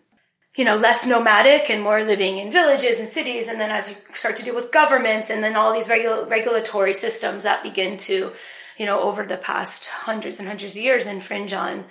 you 0.57 0.64
know, 0.64 0.76
less 0.76 1.07
nomadic 1.07 1.70
and 1.70 1.83
more 1.83 2.03
living 2.03 2.39
in 2.39 2.51
villages 2.51 2.99
and 2.99 3.09
cities. 3.09 3.47
And 3.47 3.61
then 3.61 3.70
as 3.70 3.89
you 3.89 3.97
start 4.14 4.37
to 4.37 4.45
deal 4.45 4.57
with 4.57 4.72
governments 4.72 5.31
and 5.31 5.43
then 5.43 5.57
all 5.57 5.72
these 5.72 5.89
regul- 5.89 6.28
regulatory 6.28 6.95
systems 6.95 7.45
that 7.45 7.62
begin 7.62 7.97
to, 7.99 8.33
you 8.76 8.87
know, 8.87 9.01
over 9.03 9.24
the 9.24 9.37
past 9.37 9.87
hundreds 9.87 10.41
and 10.41 10.49
hundreds 10.49 10.76
of 10.76 10.83
years 10.83 11.07
infringe 11.07 11.53
on, 11.53 11.85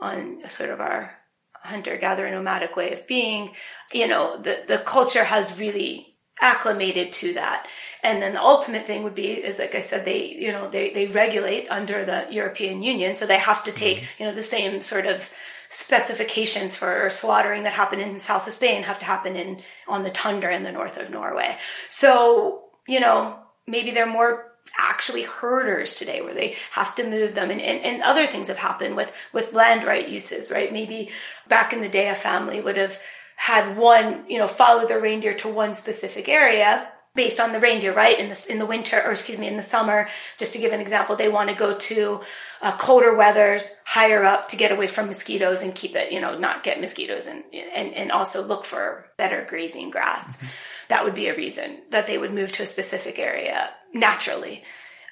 on 0.00 0.48
sort 0.48 0.70
of 0.70 0.80
our, 0.80 1.17
hunter 1.62 1.96
gatherer 1.96 2.30
nomadic 2.30 2.76
way 2.76 2.92
of 2.92 3.06
being, 3.06 3.52
you 3.92 4.08
know, 4.08 4.36
the, 4.36 4.64
the 4.66 4.78
culture 4.78 5.24
has 5.24 5.58
really 5.58 6.16
acclimated 6.40 7.12
to 7.12 7.34
that. 7.34 7.66
And 8.02 8.22
then 8.22 8.34
the 8.34 8.40
ultimate 8.40 8.86
thing 8.86 9.02
would 9.02 9.14
be 9.14 9.32
is 9.32 9.58
like 9.58 9.74
I 9.74 9.80
said, 9.80 10.04
they, 10.04 10.26
you 10.26 10.52
know, 10.52 10.70
they, 10.70 10.90
they 10.90 11.06
regulate 11.06 11.68
under 11.68 12.04
the 12.04 12.26
European 12.30 12.82
Union. 12.82 13.14
So 13.14 13.26
they 13.26 13.38
have 13.38 13.64
to 13.64 13.72
take, 13.72 13.98
mm-hmm. 13.98 14.22
you 14.22 14.28
know, 14.28 14.34
the 14.34 14.42
same 14.42 14.80
sort 14.80 15.06
of 15.06 15.28
specifications 15.68 16.74
for 16.74 17.10
slaughtering 17.10 17.64
that 17.64 17.72
happen 17.72 18.00
in 18.00 18.20
south 18.20 18.46
of 18.46 18.52
Spain 18.52 18.82
have 18.84 18.98
to 19.00 19.04
happen 19.04 19.36
in 19.36 19.60
on 19.86 20.02
the 20.02 20.10
tundra 20.10 20.54
in 20.54 20.62
the 20.62 20.72
north 20.72 20.96
of 20.96 21.10
Norway. 21.10 21.58
So, 21.88 22.64
you 22.86 23.00
know, 23.00 23.38
maybe 23.66 23.90
they're 23.90 24.06
more 24.06 24.52
actually 24.78 25.24
herders 25.24 25.94
today 25.94 26.22
where 26.22 26.34
they 26.34 26.56
have 26.70 26.94
to 26.94 27.04
move 27.08 27.34
them 27.34 27.50
and, 27.50 27.60
and, 27.60 27.84
and 27.84 28.02
other 28.02 28.26
things 28.26 28.48
have 28.48 28.58
happened 28.58 28.96
with, 28.96 29.12
with 29.32 29.52
land 29.52 29.84
right 29.84 30.08
uses, 30.08 30.50
right? 30.50 30.72
Maybe 30.72 31.10
back 31.48 31.72
in 31.72 31.80
the 31.80 31.88
day, 31.88 32.08
a 32.08 32.14
family 32.14 32.60
would 32.60 32.76
have 32.76 32.98
had 33.36 33.76
one, 33.76 34.24
you 34.28 34.38
know, 34.38 34.46
follow 34.46 34.86
their 34.86 35.00
reindeer 35.00 35.34
to 35.34 35.48
one 35.48 35.74
specific 35.74 36.28
area 36.28 36.88
based 37.14 37.40
on 37.40 37.52
the 37.52 37.58
reindeer, 37.58 37.92
right? 37.92 38.18
In 38.18 38.28
the, 38.28 38.46
in 38.48 38.58
the 38.60 38.66
winter, 38.66 39.02
or 39.04 39.10
excuse 39.10 39.40
me, 39.40 39.48
in 39.48 39.56
the 39.56 39.62
summer, 39.62 40.08
just 40.36 40.52
to 40.52 40.60
give 40.60 40.72
an 40.72 40.80
example, 40.80 41.16
they 41.16 41.28
want 41.28 41.48
to 41.48 41.54
go 41.54 41.76
to 41.76 42.20
uh, 42.62 42.76
colder 42.76 43.16
weathers 43.16 43.74
higher 43.84 44.22
up 44.22 44.48
to 44.48 44.56
get 44.56 44.70
away 44.70 44.86
from 44.86 45.06
mosquitoes 45.06 45.62
and 45.62 45.74
keep 45.74 45.96
it, 45.96 46.12
you 46.12 46.20
know, 46.20 46.38
not 46.38 46.62
get 46.62 46.80
mosquitoes 46.80 47.26
and, 47.26 47.42
and, 47.52 47.94
and 47.94 48.12
also 48.12 48.46
look 48.46 48.64
for 48.64 49.06
better 49.16 49.44
grazing 49.48 49.90
grass. 49.90 50.36
Mm-hmm. 50.36 50.46
That 50.90 51.04
would 51.04 51.14
be 51.14 51.28
a 51.28 51.36
reason 51.36 51.78
that 51.90 52.06
they 52.06 52.18
would 52.18 52.32
move 52.32 52.52
to 52.52 52.62
a 52.62 52.66
specific 52.66 53.18
area 53.18 53.70
naturally. 53.92 54.62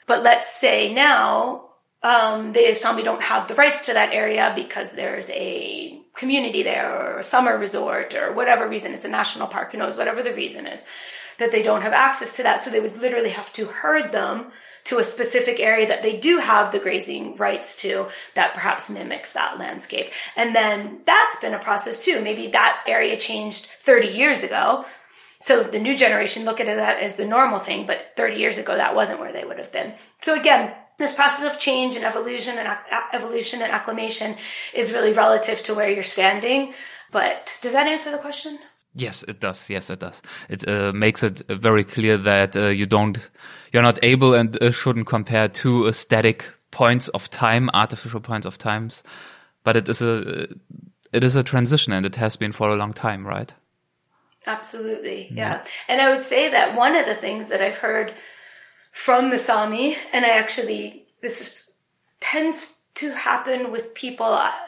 But 0.06 0.22
let's 0.22 0.52
say 0.52 0.92
now, 0.92 1.70
um, 2.02 2.52
the 2.52 2.74
Sami 2.74 3.02
don't 3.02 3.22
have 3.22 3.48
the 3.48 3.54
rights 3.54 3.86
to 3.86 3.94
that 3.94 4.12
area 4.12 4.52
because 4.54 4.94
there's 4.94 5.28
a 5.30 6.00
community 6.14 6.62
there 6.62 6.90
or 6.90 7.18
a 7.18 7.24
summer 7.24 7.56
resort 7.58 8.14
or 8.14 8.32
whatever 8.32 8.68
reason. 8.68 8.94
It's 8.94 9.04
a 9.04 9.08
national 9.08 9.48
park, 9.48 9.72
who 9.72 9.78
knows, 9.78 9.96
whatever 9.96 10.22
the 10.22 10.34
reason 10.34 10.66
is 10.66 10.86
that 11.38 11.52
they 11.52 11.62
don't 11.62 11.82
have 11.82 11.92
access 11.92 12.36
to 12.36 12.44
that. 12.44 12.60
So 12.60 12.70
they 12.70 12.80
would 12.80 12.96
literally 12.96 13.30
have 13.30 13.52
to 13.54 13.66
herd 13.66 14.12
them 14.12 14.52
to 14.84 14.98
a 14.98 15.04
specific 15.04 15.58
area 15.58 15.88
that 15.88 16.02
they 16.02 16.16
do 16.16 16.38
have 16.38 16.70
the 16.70 16.78
grazing 16.78 17.36
rights 17.36 17.74
to 17.82 18.06
that 18.34 18.54
perhaps 18.54 18.88
mimics 18.88 19.32
that 19.32 19.58
landscape. 19.58 20.12
And 20.36 20.54
then 20.54 21.00
that's 21.04 21.36
been 21.40 21.54
a 21.54 21.58
process 21.58 22.04
too. 22.04 22.20
Maybe 22.20 22.48
that 22.48 22.84
area 22.86 23.16
changed 23.16 23.66
30 23.66 24.08
years 24.08 24.44
ago. 24.44 24.84
So 25.40 25.62
the 25.62 25.78
new 25.78 25.96
generation 25.96 26.44
look 26.44 26.60
at 26.60 26.66
that 26.66 26.98
as 27.00 27.16
the 27.16 27.26
normal 27.26 27.58
thing, 27.58 27.86
but 27.86 28.12
30 28.16 28.36
years 28.36 28.58
ago, 28.58 28.74
that 28.76 28.94
wasn't 28.94 29.20
where 29.20 29.32
they 29.32 29.44
would 29.44 29.58
have 29.58 29.72
been. 29.72 29.94
So 30.20 30.38
again, 30.38 30.72
this 30.98 31.12
process 31.12 31.52
of 31.52 31.58
change 31.58 31.96
and 31.96 32.04
evolution 32.04 32.56
and 32.58 32.68
evolution 33.12 33.62
and 33.62 33.70
acclimation 33.70 34.36
is 34.72 34.92
really 34.92 35.12
relative 35.12 35.62
to 35.64 35.74
where 35.74 35.90
you're 35.90 36.02
standing. 36.02 36.72
But 37.12 37.58
does 37.62 37.74
that 37.74 37.86
answer 37.86 38.10
the 38.10 38.18
question? 38.18 38.58
Yes, 38.94 39.22
it 39.24 39.40
does. 39.40 39.68
Yes, 39.68 39.90
it 39.90 40.00
does. 40.00 40.22
It 40.48 40.66
uh, 40.66 40.92
makes 40.94 41.22
it 41.22 41.42
very 41.48 41.84
clear 41.84 42.16
that 42.16 42.56
uh, 42.56 42.68
you 42.68 42.86
don't, 42.86 43.18
you're 43.72 43.82
not 43.82 43.98
able 44.02 44.32
and 44.32 44.60
uh, 44.62 44.70
shouldn't 44.70 45.06
compare 45.06 45.48
two 45.48 45.92
static 45.92 46.46
points 46.70 47.08
of 47.08 47.28
time, 47.28 47.68
artificial 47.74 48.20
points 48.20 48.46
of 48.46 48.56
times, 48.56 49.02
but 49.64 49.76
it 49.76 49.88
is 49.90 50.00
a, 50.00 50.48
it 51.12 51.22
is 51.22 51.36
a 51.36 51.42
transition 51.42 51.92
and 51.92 52.06
it 52.06 52.16
has 52.16 52.36
been 52.36 52.52
for 52.52 52.70
a 52.70 52.76
long 52.76 52.94
time, 52.94 53.26
right? 53.26 53.52
Absolutely. 54.46 55.28
Yeah. 55.30 55.62
yeah. 55.62 55.64
And 55.88 56.00
I 56.00 56.10
would 56.10 56.22
say 56.22 56.50
that 56.50 56.76
one 56.76 56.94
of 56.94 57.06
the 57.06 57.14
things 57.14 57.48
that 57.48 57.60
I've 57.60 57.78
heard 57.78 58.14
from 58.92 59.30
the 59.30 59.38
Sami, 59.38 59.96
and 60.12 60.24
I 60.24 60.38
actually, 60.38 61.06
this 61.20 61.40
is, 61.40 61.70
tends 62.20 62.80
to 62.94 63.12
happen 63.12 63.72
with 63.72 63.94
people 63.94 64.26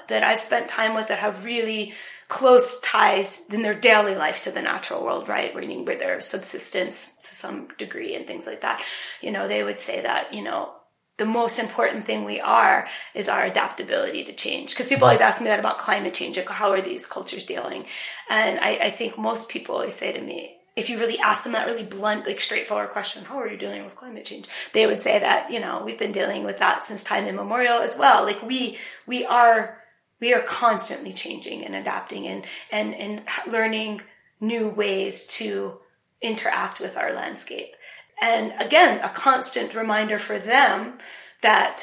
that 0.09 0.23
I've 0.23 0.41
spent 0.41 0.69
time 0.69 0.95
with 0.95 1.09
that 1.09 1.19
have 1.19 1.45
really 1.45 1.95
close 2.29 2.79
ties 2.81 3.43
in 3.51 3.63
their 3.63 3.75
daily 3.75 4.15
life 4.15 4.43
to 4.43 4.51
the 4.51 4.61
natural 4.61 5.03
world, 5.03 5.29
right? 5.29 5.57
Meaning 5.57 5.87
with 5.87 5.99
their 5.99 6.21
subsistence 6.21 7.17
to 7.17 7.35
some 7.35 7.69
degree 7.79 8.15
and 8.15 8.27
things 8.27 8.47
like 8.47 8.61
that. 8.61 8.85
You 9.23 9.31
know, 9.31 9.49
they 9.49 9.65
would 9.65 9.81
say 9.81 10.03
that, 10.03 10.35
you 10.35 10.43
know, 10.43 10.71
the 11.19 11.27
most 11.27 11.59
important 11.59 12.05
thing 12.05 12.25
we 12.25 12.41
are 12.41 12.89
is 13.15 13.29
our 13.29 13.45
adaptability 13.45 14.25
to 14.25 14.33
change. 14.33 14.71
Because 14.71 14.87
people 14.87 15.05
always 15.07 15.21
ask 15.21 15.43
me 15.43 15.49
that 15.49 15.59
about 15.59 15.79
climate 15.79 16.15
change, 16.15 16.37
like 16.37 16.49
how 16.49 16.71
are 16.71 16.81
these 16.81 17.07
cultures 17.07 17.45
dealing? 17.45 17.85
And 18.31 18.59
I, 18.61 18.79
I 18.83 18.91
think 18.91 19.19
most 19.19 19.49
people 19.49 19.75
always 19.75 19.95
say 19.95 20.13
to 20.13 20.21
me, 20.21 20.55
if 20.77 20.89
you 20.89 20.99
really 21.01 21.19
ask 21.19 21.43
them 21.43 21.55
that 21.55 21.67
really 21.67 21.83
blunt, 21.83 22.25
like 22.25 22.41
straightforward 22.41 22.91
question, 22.91 23.25
how 23.25 23.41
are 23.41 23.49
you 23.49 23.59
dealing 23.59 23.83
with 23.83 23.97
climate 23.97 24.25
change? 24.25 24.47
They 24.73 24.87
would 24.87 25.03
say 25.03 25.19
that, 25.19 25.51
you 25.51 25.59
know, 25.59 25.83
we've 25.85 25.99
been 25.99 26.13
dealing 26.13 26.45
with 26.45 26.59
that 26.59 26.85
since 26.85 27.03
time 27.03 27.27
immemorial 27.27 27.81
as 27.81 27.99
well. 27.99 28.25
Like 28.25 28.41
we, 28.43 28.79
we 29.05 29.27
are, 29.27 29.83
we 30.21 30.35
are 30.35 30.43
constantly 30.43 31.13
changing 31.13 31.65
and 31.65 31.75
adapting 31.75 32.29
and, 32.29 32.45
and, 32.71 32.95
and 32.95 33.23
learning 33.51 34.03
new 34.41 34.69
ways 34.69 35.27
to 35.27 35.79
interact 36.23 36.79
with 36.79 36.97
our 36.97 37.13
landscape. 37.13 37.75
And 38.21 38.53
again, 38.59 39.03
a 39.05 39.09
constant 39.09 39.75
reminder 39.75 40.19
for 40.19 40.39
them 40.39 40.99
that 41.43 41.83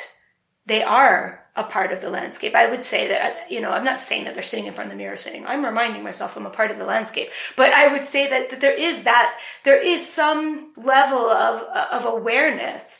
they 0.65 0.83
are 0.83 1.45
a 1.55 1.63
part 1.63 1.91
of 1.91 2.01
the 2.01 2.09
landscape. 2.09 2.53
I 2.53 2.69
would 2.69 2.83
say 2.83 3.07
that, 3.09 3.49
you 3.49 3.61
know, 3.61 3.71
I'm 3.71 3.85
not 3.85 3.99
saying 3.99 4.25
that 4.25 4.33
they're 4.33 4.43
sitting 4.43 4.65
in 4.65 4.73
front 4.73 4.91
of 4.91 4.97
the 4.97 5.01
mirror 5.01 5.15
saying, 5.15 5.45
I'm 5.45 5.63
reminding 5.63 6.03
myself 6.03 6.35
I'm 6.35 6.45
a 6.45 6.49
part 6.49 6.71
of 6.71 6.77
the 6.77 6.85
landscape. 6.85 7.29
But 7.55 7.71
I 7.71 7.87
would 7.93 8.03
say 8.03 8.27
that, 8.27 8.49
that 8.49 8.61
there 8.61 8.73
is 8.73 9.03
that, 9.03 9.39
there 9.63 9.81
is 9.81 10.07
some 10.07 10.73
level 10.75 11.17
of, 11.17 11.63
of 11.63 12.05
awareness 12.05 12.99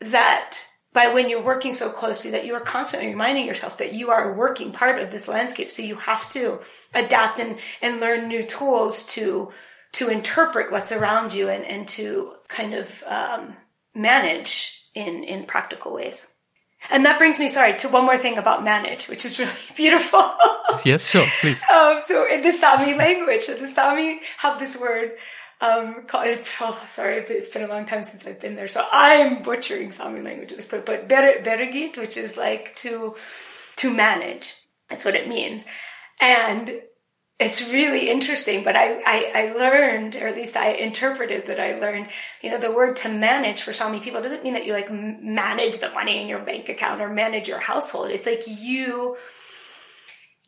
that 0.00 0.56
by 0.92 1.08
when 1.08 1.28
you're 1.28 1.42
working 1.42 1.72
so 1.72 1.90
closely 1.90 2.30
that 2.32 2.46
you 2.46 2.54
are 2.54 2.60
constantly 2.60 3.10
reminding 3.10 3.46
yourself 3.46 3.78
that 3.78 3.92
you 3.92 4.10
are 4.10 4.32
a 4.32 4.36
working 4.36 4.72
part 4.72 4.98
of 4.98 5.10
this 5.10 5.28
landscape. 5.28 5.70
So 5.70 5.82
you 5.82 5.96
have 5.96 6.28
to 6.30 6.60
adapt 6.94 7.38
and, 7.38 7.58
and 7.82 8.00
learn 8.00 8.28
new 8.28 8.42
tools 8.42 9.06
to, 9.14 9.52
to 9.92 10.08
interpret 10.08 10.72
what's 10.72 10.90
around 10.90 11.32
you 11.32 11.48
and, 11.48 11.64
and 11.64 11.86
to 11.88 12.34
kind 12.50 12.74
of, 12.74 13.02
um, 13.06 13.56
manage 13.94 14.84
in, 14.94 15.24
in 15.24 15.46
practical 15.46 15.92
ways. 15.92 16.32
And 16.90 17.04
that 17.04 17.18
brings 17.18 17.38
me, 17.38 17.48
sorry, 17.48 17.76
to 17.78 17.88
one 17.88 18.04
more 18.06 18.16
thing 18.16 18.38
about 18.38 18.64
manage, 18.64 19.06
which 19.06 19.24
is 19.24 19.38
really 19.38 19.52
beautiful. 19.76 20.22
yes, 20.84 21.08
sure, 21.08 21.26
please. 21.40 21.62
Um, 21.72 22.00
so 22.04 22.26
in 22.26 22.42
the 22.42 22.52
Sami 22.52 22.94
language, 22.94 23.46
the 23.46 23.66
Sami 23.66 24.20
have 24.38 24.58
this 24.58 24.76
word 24.76 25.12
um, 25.60 26.04
called, 26.06 26.38
oh, 26.60 26.82
sorry, 26.86 27.18
it's 27.18 27.50
been 27.50 27.64
a 27.64 27.68
long 27.68 27.84
time 27.84 28.02
since 28.02 28.26
I've 28.26 28.40
been 28.40 28.56
there, 28.56 28.68
so 28.68 28.86
I'm 28.90 29.42
butchering 29.42 29.90
Sami 29.90 30.22
language 30.22 30.52
at 30.52 30.56
this 30.56 30.66
point, 30.66 30.86
but 30.86 31.06
ber- 31.08 31.42
birget, 31.42 31.98
which 31.98 32.16
is 32.16 32.36
like 32.36 32.74
to, 32.76 33.14
to 33.76 33.90
manage. 33.90 34.54
That's 34.88 35.04
what 35.04 35.14
it 35.14 35.28
means. 35.28 35.66
And 36.20 36.80
it's 37.40 37.72
really 37.72 38.10
interesting, 38.10 38.62
but 38.62 38.76
I, 38.76 39.00
I, 39.06 39.32
I, 39.34 39.52
learned, 39.52 40.14
or 40.14 40.26
at 40.26 40.36
least 40.36 40.58
I 40.58 40.72
interpreted 40.72 41.46
that 41.46 41.58
I 41.58 41.78
learned, 41.78 42.08
you 42.42 42.50
know, 42.50 42.58
the 42.58 42.70
word 42.70 42.96
to 42.96 43.08
manage 43.08 43.62
for 43.62 43.72
Sami 43.72 43.98
people 43.98 44.20
doesn't 44.20 44.44
mean 44.44 44.52
that 44.52 44.66
you 44.66 44.74
like 44.74 44.92
manage 44.92 45.78
the 45.78 45.90
money 45.90 46.20
in 46.20 46.28
your 46.28 46.40
bank 46.40 46.68
account 46.68 47.00
or 47.00 47.08
manage 47.08 47.48
your 47.48 47.58
household. 47.58 48.10
It's 48.10 48.26
like 48.26 48.42
you, 48.46 49.16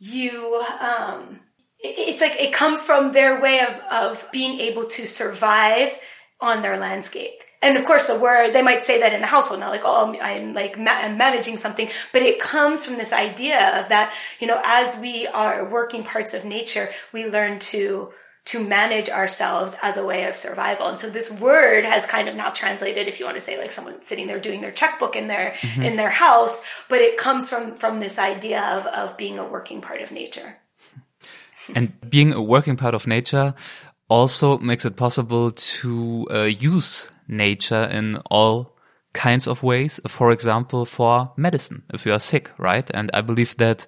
you, 0.01 0.63
um, 0.81 1.41
it's 1.83 2.21
like 2.21 2.39
it 2.39 2.53
comes 2.53 2.83
from 2.83 3.13
their 3.13 3.41
way 3.41 3.61
of, 3.61 3.81
of 3.91 4.31
being 4.31 4.61
able 4.61 4.85
to 4.85 5.07
survive 5.07 5.99
on 6.43 6.61
their 6.61 6.77
landscape 6.77 7.43
and 7.63 7.77
of 7.77 7.85
course 7.85 8.07
the 8.07 8.19
word 8.19 8.53
they 8.53 8.63
might 8.63 8.83
say 8.83 9.01
that 9.01 9.13
in 9.13 9.21
the 9.21 9.27
household 9.27 9.61
not 9.61 9.71
like 9.71 9.83
oh 9.85 10.17
i'm 10.21 10.55
like 10.55 10.79
ma- 10.79 11.03
I'm 11.03 11.17
managing 11.17 11.57
something. 11.57 11.89
But 12.13 12.23
it 12.23 12.41
comes 12.41 12.85
from 12.85 12.95
this 12.95 13.13
idea 13.13 13.81
of 13.81 13.89
that 13.89 14.15
you 14.41 14.47
know 14.47 14.61
as 14.65 14.97
we 14.97 15.27
are 15.27 15.69
working 15.69 16.05
parts 16.05 16.35
of 16.35 16.45
nature 16.45 16.89
we 17.13 17.27
learn 17.27 17.59
to 17.59 18.13
to 18.45 18.63
manage 18.63 19.09
ourselves 19.09 19.77
as 19.83 19.97
a 19.97 20.05
way 20.05 20.25
of 20.25 20.35
survival. 20.35 20.89
And 20.89 20.99
so 20.99 21.09
this 21.09 21.31
word 21.31 21.85
has 21.85 22.07
kind 22.07 22.29
of 22.29 22.35
now 22.35 22.51
translated 22.51 23.07
if 23.07 23.21
you 23.21 23.25
want 23.25 23.37
to 23.37 23.41
say 23.41 23.57
like 23.57 23.71
someone 23.71 24.03
sitting 24.03 24.27
there 24.27 24.41
doing 24.41 24.61
their 24.61 24.73
checkbook 24.73 25.15
in 25.15 25.29
their 25.29 25.53
mm-hmm. 25.53 25.83
in 25.83 25.97
their 25.97 26.11
house 26.11 26.65
but 26.89 27.01
it 27.01 27.17
comes 27.17 27.49
from 27.49 27.77
from 27.77 28.01
this 28.01 28.19
idea 28.19 28.61
of 28.61 28.87
of 28.87 29.17
being 29.17 29.39
a 29.39 29.45
working 29.45 29.81
part 29.81 30.03
of 30.03 30.11
nature. 30.11 30.57
And 31.77 31.93
being 32.11 32.33
a 32.33 32.43
working 32.43 32.77
part 32.77 32.95
of 32.95 33.07
nature 33.07 33.55
also 34.09 34.59
makes 34.59 34.85
it 34.85 34.97
possible 34.97 35.53
to 35.53 36.27
uh, 36.31 36.43
use 36.43 37.09
nature 37.33 37.85
in 37.85 38.19
all 38.31 38.77
kinds 39.13 39.49
of 39.49 39.63
ways. 39.63 40.01
For 40.07 40.31
example, 40.31 40.85
for 40.85 41.33
medicine, 41.37 41.83
if 41.93 42.07
you 42.07 42.13
are 42.13 42.21
sick, 42.21 42.51
right? 42.59 42.89
And 42.95 43.11
I 43.13 43.21
believe 43.21 43.57
that 43.57 43.87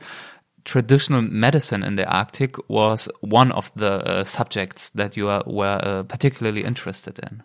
traditional 0.64 1.22
medicine 1.22 1.82
in 1.82 1.96
the 1.96 2.06
Arctic 2.06 2.56
was 2.68 3.08
one 3.20 3.52
of 3.52 3.70
the 3.74 3.92
uh, 3.92 4.24
subjects 4.24 4.90
that 4.90 5.16
you 5.16 5.28
are, 5.28 5.42
were 5.46 5.80
uh, 5.82 6.02
particularly 6.04 6.64
interested 6.64 7.18
in. 7.18 7.42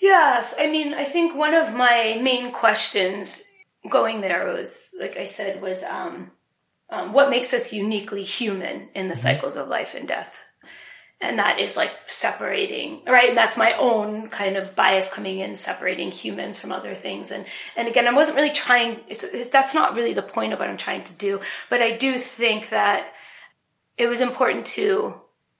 Yes, 0.00 0.54
I 0.58 0.70
mean, 0.70 0.94
I 0.94 1.04
think 1.04 1.34
one 1.34 1.54
of 1.54 1.74
my 1.74 2.18
main 2.22 2.52
questions 2.52 3.44
going 3.90 4.20
there 4.20 4.52
was, 4.52 4.94
like 5.00 5.16
I 5.16 5.24
said, 5.24 5.62
was 5.62 5.82
um, 5.82 6.30
um, 6.90 7.12
what 7.12 7.30
makes 7.30 7.52
us 7.52 7.72
uniquely 7.72 8.22
human 8.22 8.88
in 8.94 9.08
the 9.08 9.14
mm-hmm. 9.14 9.22
cycles 9.22 9.56
of 9.56 9.68
life 9.68 9.94
and 9.94 10.06
death 10.06 10.45
and 11.20 11.38
that 11.38 11.58
is 11.58 11.76
like 11.76 11.92
separating 12.06 13.02
right? 13.06 13.28
And 13.28 13.38
that's 13.38 13.56
my 13.56 13.72
own 13.74 14.28
kind 14.28 14.56
of 14.56 14.76
bias 14.76 15.12
coming 15.12 15.38
in 15.38 15.56
separating 15.56 16.10
humans 16.10 16.58
from 16.58 16.72
other 16.72 16.94
things. 16.94 17.30
And 17.30 17.46
and 17.76 17.88
again 17.88 18.06
i 18.06 18.12
wasn't 18.12 18.36
really 18.36 18.50
trying 18.50 19.00
that's 19.50 19.74
not 19.74 19.96
really 19.96 20.14
the 20.14 20.22
point 20.22 20.52
of 20.52 20.58
what 20.58 20.68
i'm 20.68 20.76
trying 20.76 21.04
to 21.04 21.12
do. 21.12 21.40
But 21.70 21.82
i 21.82 21.96
do 21.96 22.14
think 22.14 22.70
that 22.70 23.12
it 23.96 24.08
was 24.08 24.20
important 24.20 24.66
to 24.66 25.14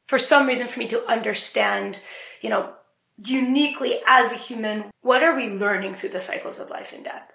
for 0.06 0.18
some 0.18 0.46
reason 0.46 0.66
for 0.66 0.78
me 0.78 0.88
to 0.88 1.04
understand 1.10 1.98
you 2.42 2.50
know 2.50 2.72
uniquely 3.24 3.98
as 4.06 4.32
a 4.32 4.36
human 4.36 4.90
what 5.00 5.22
are 5.22 5.36
we 5.36 5.48
learning 5.48 5.94
through 5.94 6.10
the 6.10 6.20
cycles 6.20 6.58
of 6.58 6.70
life 6.70 6.92
and 6.92 7.04
death? 7.04 7.30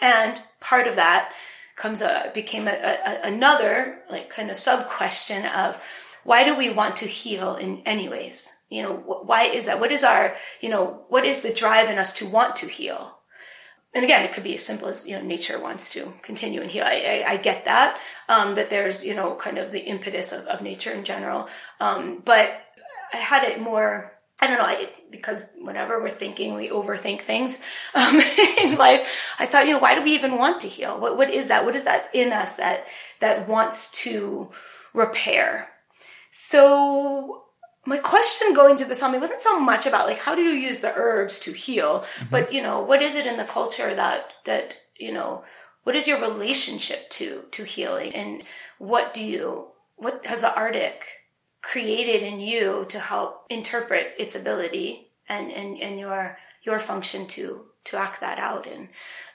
And 0.00 0.40
part 0.60 0.86
of 0.86 0.96
that 0.96 1.32
comes 1.76 2.02
uh, 2.02 2.26
a 2.26 2.30
became 2.32 2.68
a, 2.68 2.70
a, 2.70 3.20
another 3.24 4.02
like 4.08 4.30
kind 4.30 4.50
of 4.50 4.58
sub 4.58 4.88
question 4.88 5.44
of 5.46 5.80
why 6.24 6.44
do 6.44 6.56
we 6.56 6.70
want 6.70 6.96
to 6.96 7.06
heal 7.06 7.56
in 7.56 7.82
any 7.86 8.08
ways? 8.08 8.54
You 8.70 8.82
know, 8.82 8.94
why 8.94 9.44
is 9.44 9.66
that? 9.66 9.80
What 9.80 9.92
is 9.92 10.02
our, 10.02 10.36
you 10.60 10.70
know, 10.70 11.04
what 11.08 11.24
is 11.24 11.42
the 11.42 11.52
drive 11.52 11.90
in 11.90 11.98
us 11.98 12.14
to 12.14 12.26
want 12.26 12.56
to 12.56 12.66
heal? 12.66 13.16
And 13.94 14.04
again, 14.04 14.24
it 14.24 14.32
could 14.32 14.42
be 14.42 14.54
as 14.54 14.64
simple 14.64 14.88
as, 14.88 15.06
you 15.06 15.16
know, 15.16 15.22
nature 15.22 15.60
wants 15.60 15.90
to 15.90 16.12
continue 16.22 16.60
and 16.60 16.70
heal. 16.70 16.84
I, 16.84 17.24
I, 17.26 17.32
I 17.32 17.36
get 17.36 17.66
that, 17.66 18.00
um, 18.28 18.56
that 18.56 18.68
there's, 18.68 19.04
you 19.04 19.14
know, 19.14 19.36
kind 19.36 19.56
of 19.56 19.70
the 19.70 19.78
impetus 19.78 20.32
of, 20.32 20.46
of 20.46 20.62
nature 20.62 20.90
in 20.90 21.04
general. 21.04 21.48
Um, 21.78 22.20
but 22.24 22.60
I 23.12 23.18
had 23.18 23.44
it 23.44 23.60
more, 23.60 24.12
I 24.40 24.48
don't 24.48 24.58
know, 24.58 24.64
I, 24.64 24.88
because 25.12 25.52
whenever 25.60 26.00
we're 26.00 26.10
thinking, 26.10 26.54
we 26.54 26.68
overthink 26.68 27.20
things 27.20 27.60
um, 27.94 28.18
in 28.60 28.76
life. 28.76 29.36
I 29.38 29.46
thought, 29.46 29.66
you 29.66 29.74
know, 29.74 29.78
why 29.78 29.94
do 29.94 30.02
we 30.02 30.14
even 30.14 30.38
want 30.38 30.62
to 30.62 30.68
heal? 30.68 30.98
What, 30.98 31.16
what 31.16 31.30
is 31.30 31.48
that? 31.48 31.64
What 31.64 31.76
is 31.76 31.84
that 31.84 32.10
in 32.12 32.32
us 32.32 32.56
that 32.56 32.88
that 33.20 33.46
wants 33.48 33.92
to 34.02 34.50
repair? 34.92 35.68
So 36.36 37.44
my 37.86 37.98
question 37.98 38.54
going 38.54 38.76
to 38.78 38.84
the 38.84 38.96
Sami 38.96 39.18
wasn't 39.18 39.38
so 39.38 39.60
much 39.60 39.86
about 39.86 40.08
like 40.08 40.18
how 40.18 40.34
do 40.34 40.42
you 40.42 40.54
use 40.54 40.80
the 40.80 40.92
herbs 40.92 41.38
to 41.40 41.52
heal, 41.52 42.00
mm-hmm. 42.00 42.26
but 42.28 42.52
you 42.52 42.60
know, 42.60 42.80
what 42.80 43.02
is 43.02 43.14
it 43.14 43.24
in 43.24 43.36
the 43.36 43.44
culture 43.44 43.94
that 43.94 44.32
that, 44.44 44.76
you 44.98 45.12
know, 45.12 45.44
what 45.84 45.94
is 45.94 46.08
your 46.08 46.20
relationship 46.20 47.08
to 47.10 47.44
to 47.52 47.62
healing? 47.62 48.16
And 48.16 48.42
what 48.78 49.14
do 49.14 49.24
you 49.24 49.68
what 49.94 50.26
has 50.26 50.40
the 50.40 50.52
Arctic 50.52 51.04
created 51.62 52.24
in 52.24 52.40
you 52.40 52.84
to 52.88 52.98
help 52.98 53.46
interpret 53.48 54.14
its 54.18 54.34
ability 54.34 55.06
and 55.28 55.52
and, 55.52 55.80
and 55.80 56.00
your 56.00 56.36
your 56.64 56.80
function 56.80 57.28
to 57.28 57.64
to 57.84 57.96
act 57.96 58.22
that 58.22 58.40
out 58.40 58.66
and 58.66 58.88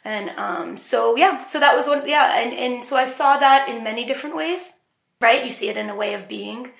and 0.04 0.32
um 0.32 0.76
so 0.76 1.16
yeah 1.16 1.46
so 1.46 1.62
that 1.62 1.78
was 1.78 1.88
one 1.88 2.06
yeah 2.10 2.42
and 2.42 2.54
and 2.54 2.84
so 2.84 2.98
I 2.98 3.06
saw 3.06 3.38
that 3.38 3.70
in 3.70 3.86
many 3.86 4.04
different 4.04 4.36
ways 4.36 4.79
right? 5.22 5.44
You 5.44 5.52
see 5.52 5.70
it 5.70 5.78
in 5.78 5.90
a 5.90 5.96
way 5.96 6.14
of 6.14 6.28
being. 6.28 6.72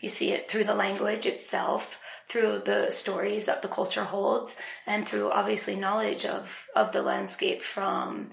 You 0.00 0.08
see 0.08 0.32
it 0.32 0.50
through 0.50 0.64
the 0.64 0.74
language 0.74 1.26
itself, 1.26 2.00
through 2.28 2.60
the 2.64 2.90
stories 2.90 3.46
that 3.46 3.62
the 3.62 3.68
culture 3.68 4.04
holds 4.04 4.56
and 4.86 5.06
through 5.06 5.30
obviously 5.30 5.76
knowledge 5.76 6.24
of, 6.26 6.66
of 6.74 6.92
the 6.92 7.02
landscape 7.02 7.62
from 7.62 8.30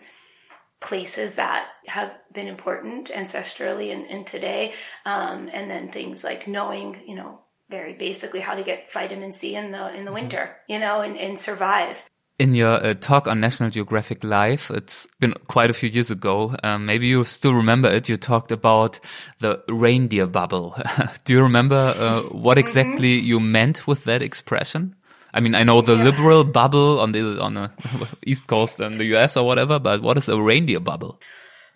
places 0.81 1.35
that 1.35 1.69
have 1.87 2.13
been 2.33 2.47
important 2.47 3.07
ancestrally 3.07 3.93
and, 3.93 4.05
and 4.07 4.27
today. 4.27 4.73
Um, 5.05 5.49
and 5.53 5.69
then 5.71 5.89
things 5.89 6.23
like 6.23 6.47
knowing, 6.47 6.99
you 7.07 7.15
know, 7.15 7.39
very 7.69 7.93
basically 7.93 8.41
how 8.41 8.55
to 8.55 8.63
get 8.63 8.91
vitamin 8.91 9.31
C 9.31 9.55
in 9.55 9.71
the, 9.71 9.89
in 9.95 10.03
the 10.03 10.11
mm-hmm. 10.11 10.13
winter, 10.15 10.57
you 10.67 10.79
know, 10.79 11.01
and, 11.01 11.17
and 11.17 11.39
survive. 11.39 12.03
In 12.43 12.55
your 12.55 12.73
uh, 12.73 12.93
talk 12.93 13.29
on 13.29 13.39
National 13.39 13.69
Geographic 13.69 14.21
Live, 14.21 14.69
it's 14.73 15.07
been 15.21 15.33
quite 15.47 15.69
a 15.69 15.73
few 15.73 15.87
years 15.87 16.11
ago. 16.11 16.53
Um, 16.61 16.85
maybe 16.85 17.07
you 17.07 17.23
still 17.23 17.53
remember 17.53 17.89
it. 17.89 18.09
You 18.09 18.17
talked 18.17 18.51
about 18.51 18.99
the 19.39 19.63
reindeer 19.69 20.27
bubble. 20.27 20.75
Do 21.23 21.31
you 21.31 21.41
remember 21.41 21.77
uh, 21.77 22.19
what 22.23 22.57
mm-hmm. 22.57 22.59
exactly 22.59 23.13
you 23.17 23.39
meant 23.39 23.87
with 23.87 24.03
that 24.03 24.21
expression? 24.21 24.93
I 25.33 25.39
mean, 25.39 25.55
I 25.55 25.63
know 25.63 25.79
the 25.79 25.95
yeah. 25.95 26.03
liberal 26.03 26.43
bubble 26.43 26.99
on 26.99 27.13
the 27.13 27.39
on 27.39 27.53
the 27.53 27.71
east 28.27 28.47
coast 28.47 28.81
in 28.81 28.97
the 28.97 29.05
US 29.15 29.37
or 29.37 29.47
whatever, 29.47 29.79
but 29.79 30.01
what 30.01 30.17
is 30.17 30.27
a 30.27 30.37
reindeer 30.37 30.81
bubble? 30.81 31.21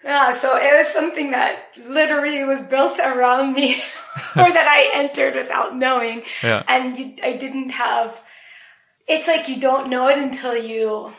Yeah, 0.03 0.33
so 0.33 0.57
it 0.57 0.77
was 0.77 0.87
something 0.89 1.31
that 1.31 1.63
literally 1.87 2.43
was 2.43 2.59
built 2.63 2.99
around 2.99 3.53
me, 3.53 3.75
or 4.35 4.51
that 4.51 4.67
I 4.67 4.91
entered 4.95 5.35
without 5.35 5.77
knowing, 5.77 6.23
yeah. 6.43 6.63
and 6.67 6.97
you, 6.99 7.15
I 7.23 7.37
didn't 7.37 7.69
have. 7.69 8.21
It's 9.07 9.27
like 9.27 9.47
you 9.47 9.59
don't 9.59 9.89
know 9.89 10.09
it 10.09 10.17
until 10.17 10.55
you 10.55 11.11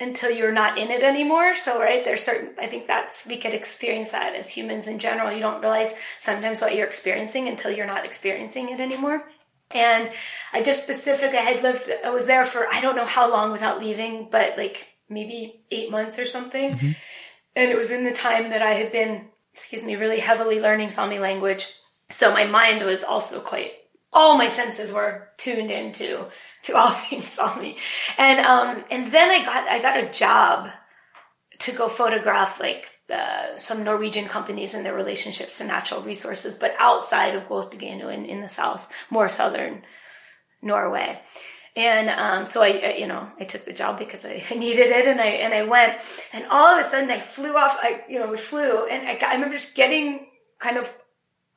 until 0.00 0.30
you're 0.30 0.52
not 0.52 0.78
in 0.78 0.90
it 0.90 1.02
anymore. 1.02 1.54
So, 1.54 1.80
right, 1.80 2.04
there's 2.04 2.22
certain, 2.22 2.54
I 2.58 2.66
think 2.66 2.86
that's, 2.86 3.26
we 3.26 3.36
could 3.36 3.54
experience 3.54 4.10
that 4.10 4.36
as 4.36 4.48
humans 4.48 4.86
in 4.86 4.98
general. 4.98 5.32
You 5.32 5.40
don't 5.40 5.60
realize 5.60 5.92
sometimes 6.18 6.60
what 6.60 6.74
you're 6.76 6.86
experiencing 6.86 7.48
until 7.48 7.72
you're 7.72 7.86
not 7.86 8.04
experiencing 8.04 8.70
it 8.70 8.80
anymore. 8.80 9.24
And 9.72 10.10
I 10.52 10.62
just 10.62 10.84
specifically, 10.84 11.38
I 11.38 11.42
had 11.42 11.62
lived, 11.62 11.90
I 12.04 12.10
was 12.10 12.26
there 12.26 12.46
for, 12.46 12.66
I 12.72 12.80
don't 12.80 12.96
know 12.96 13.04
how 13.04 13.30
long 13.30 13.50
without 13.52 13.80
leaving, 13.80 14.28
but 14.30 14.56
like 14.56 14.86
maybe 15.08 15.64
eight 15.70 15.90
months 15.90 16.18
or 16.18 16.26
something. 16.26 16.76
Mm-hmm. 16.76 16.92
And 17.56 17.70
it 17.70 17.76
was 17.76 17.90
in 17.90 18.04
the 18.04 18.12
time 18.12 18.50
that 18.50 18.62
I 18.62 18.70
had 18.70 18.92
been, 18.92 19.28
excuse 19.52 19.84
me, 19.84 19.96
really 19.96 20.20
heavily 20.20 20.60
learning 20.60 20.90
Sami 20.90 21.18
language. 21.18 21.72
So 22.08 22.32
my 22.32 22.44
mind 22.44 22.82
was 22.82 23.02
also 23.02 23.40
quite, 23.40 23.72
all 24.12 24.38
my 24.38 24.46
senses 24.46 24.92
were 24.92 25.28
tuned 25.36 25.70
into, 25.70 26.26
to 26.64 26.76
all 26.76 26.90
things 26.90 27.26
Sami. 27.26 27.76
And, 28.18 28.40
um, 28.40 28.84
and 28.90 29.12
then 29.12 29.30
I 29.30 29.44
got, 29.44 29.68
I 29.68 29.78
got 29.80 30.04
a 30.04 30.10
job 30.10 30.70
to 31.60 31.72
go 31.72 31.88
photograph 31.88 32.60
like 32.60 32.88
uh, 33.12 33.56
some 33.56 33.84
Norwegian 33.84 34.26
companies 34.26 34.74
and 34.74 34.84
their 34.84 34.94
relationships 34.94 35.58
to 35.58 35.64
natural 35.64 36.02
resources, 36.02 36.54
but 36.54 36.74
outside 36.78 37.34
of 37.34 37.48
Kautokeino 37.48 38.12
in, 38.12 38.26
in 38.26 38.40
the 38.40 38.48
south, 38.48 38.88
more 39.10 39.28
southern 39.28 39.82
Norway. 40.62 41.20
And 41.76 42.10
um, 42.10 42.44
so 42.46 42.62
I, 42.62 42.96
you 42.98 43.06
know, 43.06 43.30
I 43.38 43.44
took 43.44 43.64
the 43.64 43.72
job 43.72 43.98
because 43.98 44.26
I 44.50 44.54
needed 44.54 44.88
it, 44.88 45.06
and 45.06 45.20
I 45.20 45.26
and 45.26 45.54
I 45.54 45.62
went, 45.62 46.00
and 46.32 46.44
all 46.50 46.74
of 46.74 46.84
a 46.84 46.88
sudden 46.88 47.10
I 47.10 47.20
flew 47.20 47.56
off. 47.56 47.78
I, 47.80 48.02
you 48.08 48.18
know, 48.18 48.30
we 48.30 48.36
flew, 48.36 48.86
and 48.86 49.06
I, 49.06 49.16
got, 49.16 49.30
I 49.30 49.34
remember 49.34 49.54
just 49.54 49.76
getting 49.76 50.26
kind 50.58 50.76
of 50.76 50.92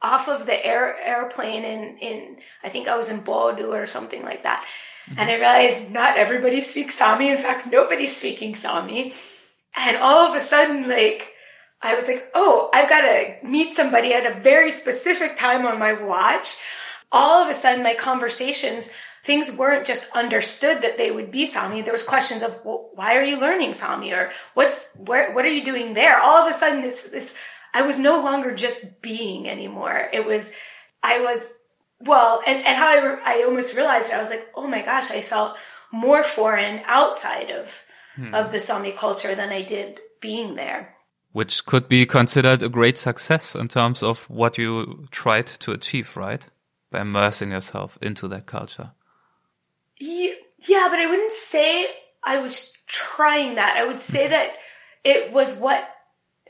off 0.01 0.27
of 0.27 0.45
the 0.45 0.65
air 0.65 0.95
airplane 0.99 1.63
in 1.63 1.97
in 1.97 2.37
I 2.63 2.69
think 2.69 2.87
I 2.87 2.97
was 2.97 3.09
in 3.09 3.21
Bodø 3.21 3.69
or 3.69 3.87
something 3.87 4.23
like 4.23 4.43
that, 4.43 4.65
mm-hmm. 5.09 5.19
and 5.19 5.29
I 5.29 5.35
realized 5.35 5.91
not 5.91 6.17
everybody 6.17 6.61
speaks 6.61 6.95
Sami. 6.95 7.29
In 7.29 7.37
fact, 7.37 7.67
nobody's 7.67 8.15
speaking 8.15 8.55
Sami, 8.55 9.13
and 9.77 9.97
all 9.97 10.29
of 10.29 10.35
a 10.35 10.43
sudden, 10.43 10.89
like 10.89 11.31
I 11.81 11.95
was 11.95 12.07
like, 12.07 12.29
oh, 12.33 12.69
I've 12.73 12.89
got 12.89 13.01
to 13.01 13.47
meet 13.47 13.73
somebody 13.73 14.13
at 14.13 14.25
a 14.25 14.39
very 14.39 14.71
specific 14.71 15.35
time 15.35 15.65
on 15.65 15.79
my 15.79 15.93
watch. 15.93 16.57
All 17.11 17.43
of 17.43 17.49
a 17.49 17.59
sudden, 17.59 17.83
my 17.83 17.95
conversations, 17.95 18.89
things 19.23 19.51
weren't 19.51 19.85
just 19.85 20.09
understood 20.15 20.83
that 20.83 20.97
they 20.97 21.11
would 21.11 21.31
be 21.31 21.45
Sami. 21.45 21.81
There 21.81 21.91
was 21.91 22.03
questions 22.03 22.43
of, 22.43 22.59
well, 22.63 22.89
why 22.93 23.17
are 23.17 23.23
you 23.23 23.41
learning 23.41 23.73
Sami? 23.73 24.13
Or 24.13 24.31
what's, 24.53 24.87
where, 24.95 25.33
what 25.33 25.43
are 25.43 25.49
you 25.49 25.65
doing 25.65 25.93
there? 25.93 26.21
All 26.21 26.43
of 26.43 26.49
a 26.49 26.57
sudden, 26.57 26.83
it's 26.83 27.09
this, 27.09 27.33
I 27.73 27.83
was 27.83 27.99
no 27.99 28.23
longer 28.23 28.55
just 28.55 29.01
being 29.01 29.49
anymore. 29.49 30.09
It 30.11 30.25
was, 30.25 30.51
I 31.01 31.19
was, 31.19 31.53
well, 32.01 32.41
and, 32.45 32.65
and 32.65 32.77
how 32.77 32.89
I, 32.89 33.39
I 33.39 33.43
almost 33.43 33.75
realized 33.75 34.09
it, 34.09 34.15
I 34.15 34.19
was 34.19 34.29
like, 34.29 34.47
oh 34.55 34.67
my 34.67 34.81
gosh, 34.81 35.11
I 35.11 35.21
felt 35.21 35.55
more 35.91 36.23
foreign 36.23 36.81
outside 36.85 37.51
of, 37.51 37.83
hmm. 38.15 38.33
of 38.33 38.51
the 38.51 38.59
Sami 38.59 38.91
culture 38.91 39.35
than 39.35 39.49
I 39.49 39.61
did 39.61 39.99
being 40.19 40.55
there 40.55 40.95
which 41.33 41.65
could 41.65 41.87
be 41.87 42.05
considered 42.05 42.61
a 42.61 42.69
great 42.69 42.97
success 42.97 43.55
in 43.55 43.67
terms 43.67 44.03
of 44.03 44.29
what 44.29 44.57
you 44.57 45.07
tried 45.11 45.47
to 45.47 45.71
achieve, 45.71 46.17
right? 46.17 46.45
By 46.91 47.01
immersing 47.01 47.51
yourself 47.51 47.97
into 48.01 48.27
that 48.29 48.45
culture. 48.45 48.91
Yeah, 49.99 50.87
but 50.89 50.99
I 50.99 51.07
wouldn't 51.07 51.31
say 51.31 51.87
I 52.23 52.41
was 52.41 52.73
trying 52.87 53.55
that. 53.55 53.77
I 53.77 53.87
would 53.87 53.99
say 53.99 54.27
that 54.27 54.55
it 55.03 55.31
was 55.31 55.55
what 55.55 55.87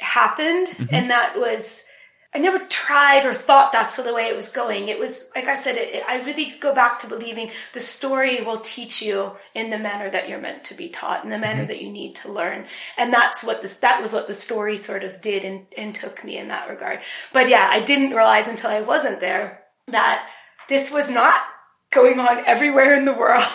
happened 0.01 0.67
mm 0.67 0.87
-hmm. 0.87 0.95
and 0.95 1.09
that 1.09 1.35
was 1.35 1.87
I 2.33 2.39
never 2.39 2.59
tried 2.59 3.25
or 3.25 3.33
thought 3.33 3.73
that's 3.73 3.97
the 3.97 4.13
way 4.13 4.27
it 4.27 4.37
was 4.37 4.49
going. 4.49 4.87
It 4.87 4.97
was, 4.97 5.29
like 5.35 5.49
I 5.49 5.55
said, 5.55 5.75
it, 5.75 5.95
it, 5.95 6.03
I 6.07 6.23
really 6.23 6.49
go 6.61 6.73
back 6.73 6.99
to 6.99 7.07
believing 7.07 7.51
the 7.73 7.81
story 7.81 8.41
will 8.41 8.59
teach 8.59 9.01
you 9.01 9.33
in 9.53 9.69
the 9.69 9.77
manner 9.77 10.09
that 10.09 10.29
you're 10.29 10.39
meant 10.39 10.63
to 10.65 10.73
be 10.73 10.87
taught, 10.87 11.25
in 11.25 11.29
the 11.29 11.37
manner 11.37 11.61
mm-hmm. 11.61 11.67
that 11.67 11.81
you 11.81 11.91
need 11.91 12.15
to 12.15 12.31
learn. 12.31 12.65
And 12.97 13.13
that's 13.13 13.43
what 13.43 13.61
this, 13.61 13.75
that 13.77 14.01
was 14.01 14.13
what 14.13 14.29
the 14.29 14.33
story 14.33 14.77
sort 14.77 15.03
of 15.03 15.19
did 15.19 15.43
and, 15.43 15.65
and 15.77 15.93
took 15.93 16.23
me 16.23 16.37
in 16.37 16.47
that 16.47 16.69
regard. 16.69 17.01
But 17.33 17.49
yeah, 17.49 17.67
I 17.69 17.81
didn't 17.81 18.11
realize 18.11 18.47
until 18.47 18.69
I 18.69 18.79
wasn't 18.79 19.19
there 19.19 19.63
that 19.87 20.29
this 20.69 20.89
was 20.89 21.11
not 21.11 21.41
going 21.89 22.17
on 22.17 22.45
everywhere 22.45 22.95
in 22.95 23.03
the 23.03 23.13
world. 23.13 23.43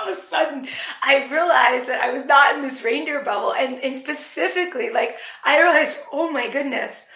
all 0.00 0.12
of 0.12 0.18
a 0.18 0.20
sudden 0.20 0.66
I 1.02 1.28
realized 1.30 1.88
that 1.88 2.00
I 2.02 2.10
was 2.10 2.24
not 2.26 2.56
in 2.56 2.62
this 2.62 2.84
reindeer 2.84 3.22
bubble 3.22 3.52
and, 3.52 3.78
and 3.80 3.96
specifically 3.96 4.90
like 4.90 5.16
I 5.44 5.60
realized, 5.60 5.98
oh 6.12 6.30
my 6.30 6.48
goodness, 6.48 7.06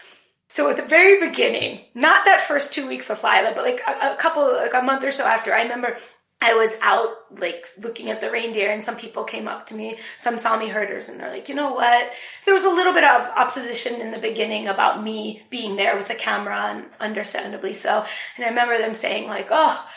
so 0.48 0.70
at 0.70 0.76
the 0.76 0.82
very 0.82 1.18
beginning, 1.18 1.80
not 1.94 2.24
that 2.26 2.40
first 2.40 2.72
two 2.72 2.86
weeks 2.86 3.10
of 3.10 3.22
Lila, 3.24 3.52
but 3.54 3.64
like 3.64 3.80
a, 3.86 4.12
a 4.12 4.16
couple, 4.16 4.44
like 4.54 4.74
a 4.74 4.82
month 4.82 5.02
or 5.02 5.10
so 5.10 5.24
after, 5.24 5.52
I 5.52 5.62
remember 5.62 5.96
I 6.40 6.54
was 6.54 6.74
out 6.82 7.08
like 7.40 7.64
looking 7.82 8.10
at 8.10 8.20
the 8.20 8.30
reindeer 8.30 8.70
and 8.70 8.84
some 8.84 8.96
people 8.96 9.24
came 9.24 9.48
up 9.48 9.66
to 9.66 9.74
me, 9.74 9.96
some 10.18 10.38
Sami 10.38 10.68
herders, 10.68 11.08
and 11.08 11.18
they're 11.18 11.30
like, 11.30 11.48
you 11.48 11.54
know 11.54 11.72
what? 11.72 12.12
There 12.44 12.52
was 12.52 12.64
a 12.64 12.68
little 12.68 12.92
bit 12.92 13.02
of 13.02 13.30
opposition 13.34 14.00
in 14.00 14.10
the 14.10 14.18
beginning 14.18 14.68
about 14.68 15.02
me 15.02 15.42
being 15.48 15.76
there 15.76 15.96
with 15.96 16.08
the 16.08 16.14
camera 16.14 16.56
and 16.56 16.84
understandably 17.00 17.72
so. 17.72 18.04
And 18.36 18.44
I 18.44 18.50
remember 18.50 18.76
them 18.78 18.94
saying 18.94 19.26
like, 19.26 19.48
oh, 19.50 19.88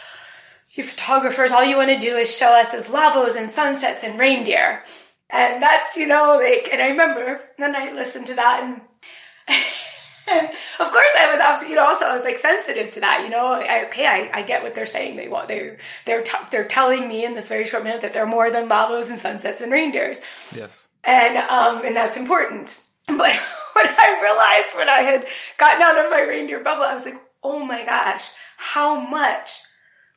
you 0.77 0.83
photographers, 0.83 1.51
all 1.51 1.65
you 1.65 1.77
want 1.77 1.89
to 1.89 1.99
do 1.99 2.15
is 2.15 2.35
show 2.35 2.49
us 2.49 2.73
as 2.73 2.87
lavvos 2.87 3.35
and 3.35 3.51
sunsets 3.51 4.03
and 4.03 4.19
reindeer. 4.19 4.83
And 5.29 5.61
that's, 5.61 5.97
you 5.97 6.07
know, 6.07 6.39
like, 6.41 6.69
and 6.71 6.81
I 6.81 6.89
remember, 6.89 7.41
then 7.57 7.75
I 7.75 7.91
listened 7.91 8.27
to 8.27 8.35
that 8.35 8.63
and 8.63 8.81
of 10.79 10.91
course, 10.91 11.11
I 11.17 11.29
was 11.31 11.39
absolutely, 11.39 11.75
you 11.75 11.81
know, 11.81 11.87
also 11.87 12.05
I 12.05 12.13
was 12.13 12.23
like 12.23 12.37
sensitive 12.37 12.89
to 12.91 12.99
that, 12.99 13.21
you 13.23 13.29
know. 13.29 13.53
I, 13.53 13.85
okay, 13.85 14.05
I, 14.05 14.29
I 14.39 14.41
get 14.41 14.61
what 14.61 14.73
they're 14.73 14.85
saying. 14.85 15.15
They 15.15 15.29
want 15.29 15.47
they're 15.47 15.77
they're 16.05 16.21
t- 16.21 16.37
they're 16.51 16.67
telling 16.67 17.07
me 17.07 17.23
in 17.23 17.33
this 17.33 17.47
very 17.47 17.65
short 17.65 17.83
minute 17.83 18.01
that 18.01 18.13
they're 18.13 18.25
more 18.25 18.51
than 18.51 18.67
lavvos 18.67 19.09
and 19.09 19.17
sunsets 19.17 19.61
and 19.61 19.71
reindeers. 19.71 20.19
Yes, 20.53 20.87
and 21.03 21.37
um 21.37 21.85
and 21.85 21.95
that's 21.95 22.17
important. 22.17 22.77
But 23.07 23.17
what 23.73 23.89
I 23.89 24.19
realized 24.21 24.75
when 24.75 24.89
I 24.89 25.01
had 25.01 25.27
gotten 25.57 25.81
out 25.81 26.03
of 26.03 26.11
my 26.11 26.21
reindeer 26.21 26.59
bubble, 26.59 26.83
I 26.83 26.93
was 26.93 27.05
like, 27.05 27.21
oh 27.41 27.63
my 27.63 27.85
gosh, 27.85 28.29
how 28.57 28.99
much 28.99 29.59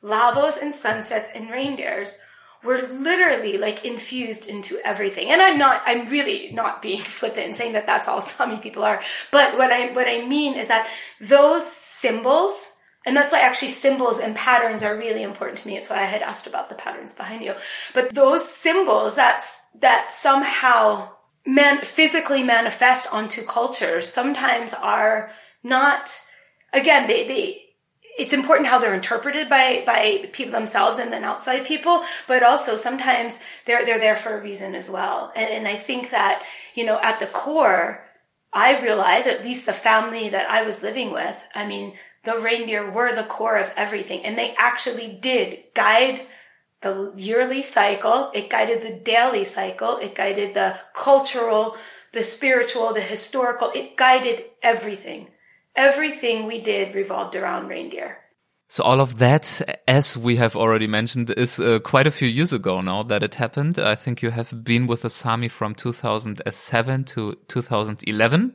lavvos 0.03 0.61
and 0.61 0.73
sunsets 0.73 1.29
and 1.33 1.49
reindeers 1.49 2.17
were 2.63 2.81
literally 2.91 3.57
like 3.57 3.85
infused 3.85 4.47
into 4.47 4.79
everything. 4.83 5.31
And 5.31 5.41
I'm 5.41 5.57
not, 5.57 5.81
I'm 5.85 6.07
really 6.09 6.51
not 6.51 6.81
being 6.81 6.99
flippant 7.01 7.45
and 7.45 7.55
saying 7.55 7.73
that 7.73 7.87
that's 7.87 8.07
all 8.07 8.21
Sami 8.21 8.57
people 8.57 8.83
are. 8.83 9.01
But 9.31 9.57
what 9.57 9.71
I, 9.71 9.91
what 9.93 10.07
I 10.07 10.25
mean 10.25 10.55
is 10.55 10.67
that 10.67 10.89
those 11.19 11.71
symbols, 11.71 12.77
and 13.05 13.15
that's 13.15 13.31
why 13.31 13.39
actually 13.39 13.69
symbols 13.69 14.19
and 14.19 14.35
patterns 14.35 14.83
are 14.83 14.95
really 14.95 15.23
important 15.23 15.59
to 15.59 15.67
me. 15.67 15.77
It's 15.77 15.89
why 15.89 15.97
I 15.97 16.05
had 16.05 16.21
asked 16.21 16.45
about 16.45 16.69
the 16.69 16.75
patterns 16.75 17.13
behind 17.13 17.43
you. 17.43 17.55
But 17.93 18.13
those 18.13 18.47
symbols 18.47 19.15
that's, 19.15 19.59
that 19.79 20.11
somehow 20.11 21.09
man, 21.45 21.81
physically 21.81 22.43
manifest 22.43 23.11
onto 23.11 23.43
cultures 23.43 24.11
sometimes 24.11 24.73
are 24.75 25.31
not, 25.63 26.19
again, 26.73 27.07
they, 27.07 27.27
they, 27.27 27.61
it's 28.21 28.33
important 28.33 28.67
how 28.67 28.77
they're 28.77 28.93
interpreted 28.93 29.49
by 29.49 29.81
by 29.83 30.29
people 30.31 30.51
themselves 30.51 30.99
and 30.99 31.11
then 31.11 31.23
outside 31.23 31.65
people, 31.65 32.03
but 32.27 32.43
also 32.43 32.75
sometimes 32.75 33.43
they're 33.65 33.83
they're 33.83 33.99
there 33.99 34.15
for 34.15 34.37
a 34.37 34.41
reason 34.41 34.75
as 34.75 34.91
well. 34.91 35.31
And, 35.35 35.49
and 35.49 35.67
I 35.67 35.75
think 35.75 36.11
that 36.11 36.43
you 36.75 36.85
know 36.85 36.99
at 37.01 37.19
the 37.19 37.25
core, 37.25 38.05
I 38.53 38.79
realized 38.83 39.27
at 39.27 39.43
least 39.43 39.65
the 39.65 39.73
family 39.73 40.29
that 40.29 40.47
I 40.47 40.61
was 40.61 40.83
living 40.83 41.11
with. 41.11 41.43
I 41.55 41.65
mean, 41.65 41.93
the 42.23 42.37
reindeer 42.37 42.91
were 42.91 43.15
the 43.15 43.23
core 43.23 43.57
of 43.57 43.71
everything, 43.75 44.23
and 44.23 44.37
they 44.37 44.53
actually 44.55 45.17
did 45.19 45.57
guide 45.73 46.21
the 46.81 47.13
yearly 47.17 47.63
cycle. 47.63 48.29
It 48.35 48.51
guided 48.51 48.83
the 48.83 48.99
daily 49.03 49.45
cycle. 49.45 49.97
It 49.97 50.13
guided 50.13 50.53
the 50.53 50.79
cultural, 50.93 51.75
the 52.11 52.21
spiritual, 52.21 52.93
the 52.93 53.01
historical. 53.01 53.71
It 53.73 53.97
guided 53.97 54.45
everything 54.61 55.30
everything 55.75 56.47
we 56.47 56.59
did 56.59 56.95
revolved 56.95 57.35
around 57.35 57.67
reindeer. 57.67 58.17
So 58.71 58.85
all 58.85 59.01
of 59.01 59.17
that, 59.17 59.81
as 59.85 60.17
we 60.17 60.37
have 60.37 60.55
already 60.55 60.87
mentioned, 60.87 61.29
is 61.31 61.59
uh, 61.59 61.79
quite 61.79 62.07
a 62.07 62.11
few 62.11 62.29
years 62.29 62.53
ago 62.53 62.79
now 62.79 63.03
that 63.03 63.21
it 63.21 63.35
happened. 63.35 63.77
I 63.77 63.95
think 63.95 64.21
you 64.21 64.29
have 64.29 64.63
been 64.63 64.87
with 64.87 65.01
the 65.01 65.09
Sami 65.09 65.49
from 65.49 65.75
2007 65.75 67.03
to 67.03 67.37
2011. 67.49 68.53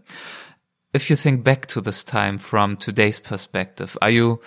If 0.94 1.10
you 1.10 1.16
think 1.16 1.44
back 1.44 1.66
to 1.66 1.82
this 1.82 2.02
time 2.02 2.38
from 2.38 2.78
today's 2.78 3.20
perspective, 3.20 3.98
are 4.00 4.08
you 4.08 4.40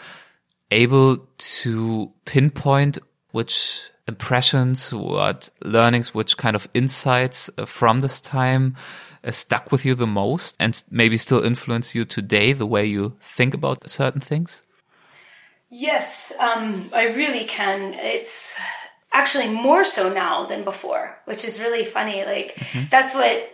able 0.71 1.27
to 1.37 2.11
pinpoint 2.25 2.97
which 3.31 3.91
impressions, 4.07 4.91
what 4.91 5.51
learnings, 5.63 6.15
which 6.15 6.35
kind 6.35 6.55
of 6.55 6.67
insights 6.73 7.49
uh, 7.59 7.65
from 7.65 7.99
this 7.99 8.19
time 8.19 8.75
stuck 9.31 9.71
with 9.71 9.85
you 9.85 9.95
the 9.95 10.07
most 10.07 10.55
and 10.59 10.83
maybe 10.89 11.17
still 11.17 11.43
influence 11.43 11.95
you 11.95 12.05
today, 12.05 12.53
the 12.53 12.65
way 12.65 12.85
you 12.85 13.17
think 13.21 13.53
about 13.53 13.89
certain 13.89 14.21
things? 14.21 14.63
Yes, 15.69 16.33
um, 16.39 16.89
I 16.95 17.09
really 17.09 17.45
can. 17.45 17.93
It's 17.93 18.59
actually 19.13 19.49
more 19.49 19.85
so 19.85 20.11
now 20.11 20.45
than 20.45 20.63
before, 20.63 21.19
which 21.25 21.45
is 21.45 21.61
really 21.61 21.85
funny. 21.85 22.25
Like, 22.25 22.55
mm-hmm. 22.55 22.85
that's 22.89 23.13
what, 23.13 23.49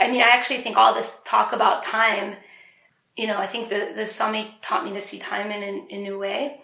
I 0.00 0.10
mean, 0.10 0.22
I 0.22 0.30
actually 0.30 0.58
think 0.58 0.76
all 0.76 0.94
this 0.94 1.20
talk 1.24 1.52
about 1.52 1.82
time, 1.82 2.36
you 3.16 3.26
know, 3.26 3.38
I 3.38 3.46
think 3.46 3.68
the, 3.68 3.92
the 3.94 4.06
Sami 4.06 4.52
taught 4.62 4.84
me 4.84 4.92
to 4.94 5.00
see 5.00 5.18
time 5.18 5.50
in, 5.50 5.62
in, 5.62 5.86
in 5.90 6.00
a 6.00 6.02
new 6.02 6.18
way. 6.18 6.60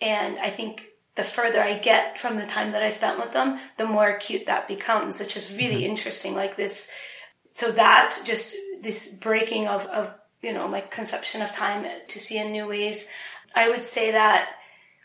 And 0.00 0.38
I 0.38 0.50
think 0.50 0.86
the 1.16 1.24
further 1.24 1.60
I 1.60 1.78
get 1.78 2.18
from 2.18 2.36
the 2.36 2.46
time 2.46 2.72
that 2.72 2.82
I 2.82 2.90
spent 2.90 3.18
with 3.18 3.32
them, 3.32 3.58
the 3.78 3.86
more 3.86 4.08
acute 4.08 4.46
that 4.46 4.68
becomes, 4.68 5.18
which 5.18 5.36
is 5.36 5.50
really 5.52 5.82
mm-hmm. 5.82 5.90
interesting. 5.90 6.34
Like 6.34 6.56
this, 6.56 6.90
so 7.56 7.72
that 7.72 8.20
just 8.24 8.54
this 8.82 9.08
breaking 9.14 9.66
of, 9.66 9.86
of, 9.86 10.12
you 10.42 10.52
know, 10.52 10.68
my 10.68 10.82
conception 10.82 11.40
of 11.40 11.50
time 11.52 11.86
to 12.06 12.18
see 12.18 12.38
in 12.38 12.52
new 12.52 12.68
ways. 12.68 13.08
I 13.54 13.70
would 13.70 13.86
say 13.86 14.12
that 14.12 14.50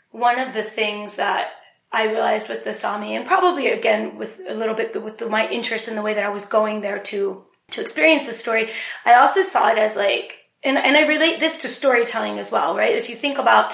one 0.09 0.37
of 0.37 0.53
the 0.53 0.61
things 0.61 1.15
that 1.15 1.53
I 1.93 2.11
realized 2.11 2.49
with 2.49 2.65
the 2.65 2.73
Sami, 2.73 3.15
and 3.15 3.25
probably 3.25 3.67
again 3.71 4.17
with 4.17 4.41
a 4.45 4.53
little 4.53 4.75
bit 4.75 5.01
with 5.01 5.17
the, 5.17 5.29
my 5.29 5.47
interest 5.47 5.87
in 5.87 5.95
the 5.95 6.01
way 6.01 6.13
that 6.13 6.25
I 6.25 6.29
was 6.29 6.43
going 6.43 6.81
there 6.81 6.99
to 6.99 7.45
to 7.69 7.79
experience 7.79 8.25
the 8.25 8.33
story, 8.33 8.69
I 9.05 9.13
also 9.13 9.43
saw 9.43 9.69
it 9.69 9.77
as 9.77 9.95
like, 9.95 10.37
and 10.61 10.77
and 10.77 10.97
I 10.97 11.07
relate 11.07 11.39
this 11.39 11.59
to 11.59 11.69
storytelling 11.69 12.37
as 12.37 12.51
well, 12.51 12.75
right? 12.75 12.95
If 12.95 13.09
you 13.09 13.15
think 13.15 13.37
about 13.37 13.71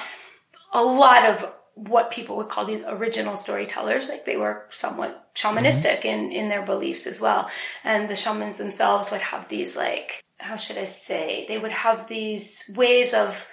a 0.72 0.84
lot 0.84 1.26
of 1.26 1.52
what 1.78 2.12
people 2.12 2.38
would 2.38 2.50
call 2.50 2.66
these 2.66 2.84
original 2.84 3.38
storytellers, 3.38 4.10
like 4.10 4.26
they 4.26 4.38
were 4.38 4.66
somewhat 4.70 5.34
shamanistic 5.36 6.02
mm-hmm. 6.02 6.08
in 6.08 6.32
in 6.32 6.50
their 6.50 6.66
beliefs 6.66 7.08
as 7.08 7.22
well, 7.22 7.50
and 7.84 8.10
the 8.10 8.16
shamans 8.16 8.58
themselves 8.58 9.12
would 9.12 9.22
have 9.22 9.48
these 9.48 9.78
like 9.78 10.24
how 10.40 10.56
should 10.56 10.78
I 10.78 10.86
say? 10.86 11.46
They 11.48 11.58
would 11.58 11.72
have 11.72 12.08
these 12.08 12.70
ways 12.76 13.14
of 13.14 13.48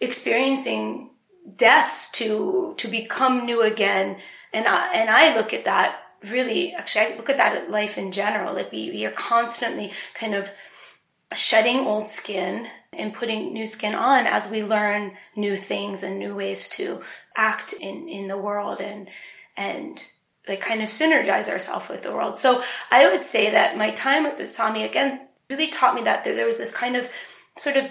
experiencing 0.00 1.10
deaths 1.56 2.10
to 2.12 2.74
to 2.78 2.88
become 2.88 3.46
new 3.46 3.62
again 3.62 4.16
and 4.52 4.66
I, 4.66 4.94
and 4.94 5.10
I 5.10 5.36
look 5.36 5.52
at 5.54 5.66
that 5.66 5.98
really 6.24 6.74
actually 6.74 7.06
I 7.06 7.16
look 7.16 7.30
at 7.30 7.38
that 7.38 7.56
at 7.56 7.70
life 7.70 7.98
in 7.98 8.12
general 8.12 8.54
like 8.54 8.72
we, 8.72 8.90
we 8.90 9.06
are 9.06 9.10
constantly 9.10 9.92
kind 10.14 10.34
of 10.34 10.50
shedding 11.32 11.80
old 11.80 12.08
skin 12.08 12.66
and 12.92 13.14
putting 13.14 13.52
new 13.52 13.66
skin 13.66 13.94
on 13.94 14.26
as 14.26 14.50
we 14.50 14.64
learn 14.64 15.12
new 15.36 15.56
things 15.56 16.02
and 16.02 16.18
new 16.18 16.34
ways 16.34 16.68
to 16.68 17.00
act 17.36 17.72
in 17.72 18.08
in 18.08 18.28
the 18.28 18.38
world 18.38 18.80
and 18.80 19.08
and 19.56 20.04
like 20.48 20.60
kind 20.60 20.82
of 20.82 20.88
synergize 20.88 21.48
ourselves 21.48 21.88
with 21.88 22.02
the 22.02 22.12
world 22.12 22.36
so 22.36 22.62
I 22.90 23.10
would 23.10 23.22
say 23.22 23.50
that 23.52 23.76
my 23.76 23.90
time 23.90 24.24
with 24.24 24.38
the 24.38 24.46
Sami 24.46 24.84
again 24.84 25.20
really 25.50 25.68
taught 25.68 25.94
me 25.94 26.02
that 26.02 26.24
there, 26.24 26.34
there 26.34 26.46
was 26.46 26.56
this 26.56 26.72
kind 26.72 26.96
of 26.96 27.10
sort 27.56 27.76
of 27.76 27.86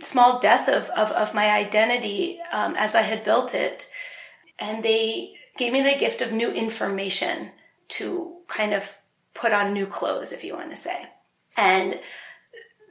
small 0.00 0.38
death 0.38 0.68
of, 0.68 0.88
of, 0.90 1.10
of 1.10 1.34
my 1.34 1.50
identity 1.50 2.38
um, 2.52 2.74
as 2.76 2.94
I 2.94 3.02
had 3.02 3.24
built 3.24 3.54
it. 3.54 3.86
And 4.58 4.82
they 4.82 5.34
gave 5.56 5.72
me 5.72 5.82
the 5.82 5.98
gift 5.98 6.22
of 6.22 6.32
new 6.32 6.50
information 6.50 7.50
to 7.88 8.36
kind 8.48 8.72
of 8.72 8.94
put 9.34 9.52
on 9.52 9.72
new 9.72 9.86
clothes, 9.86 10.32
if 10.32 10.44
you 10.44 10.54
want 10.54 10.70
to 10.70 10.76
say. 10.76 11.06
And 11.56 12.00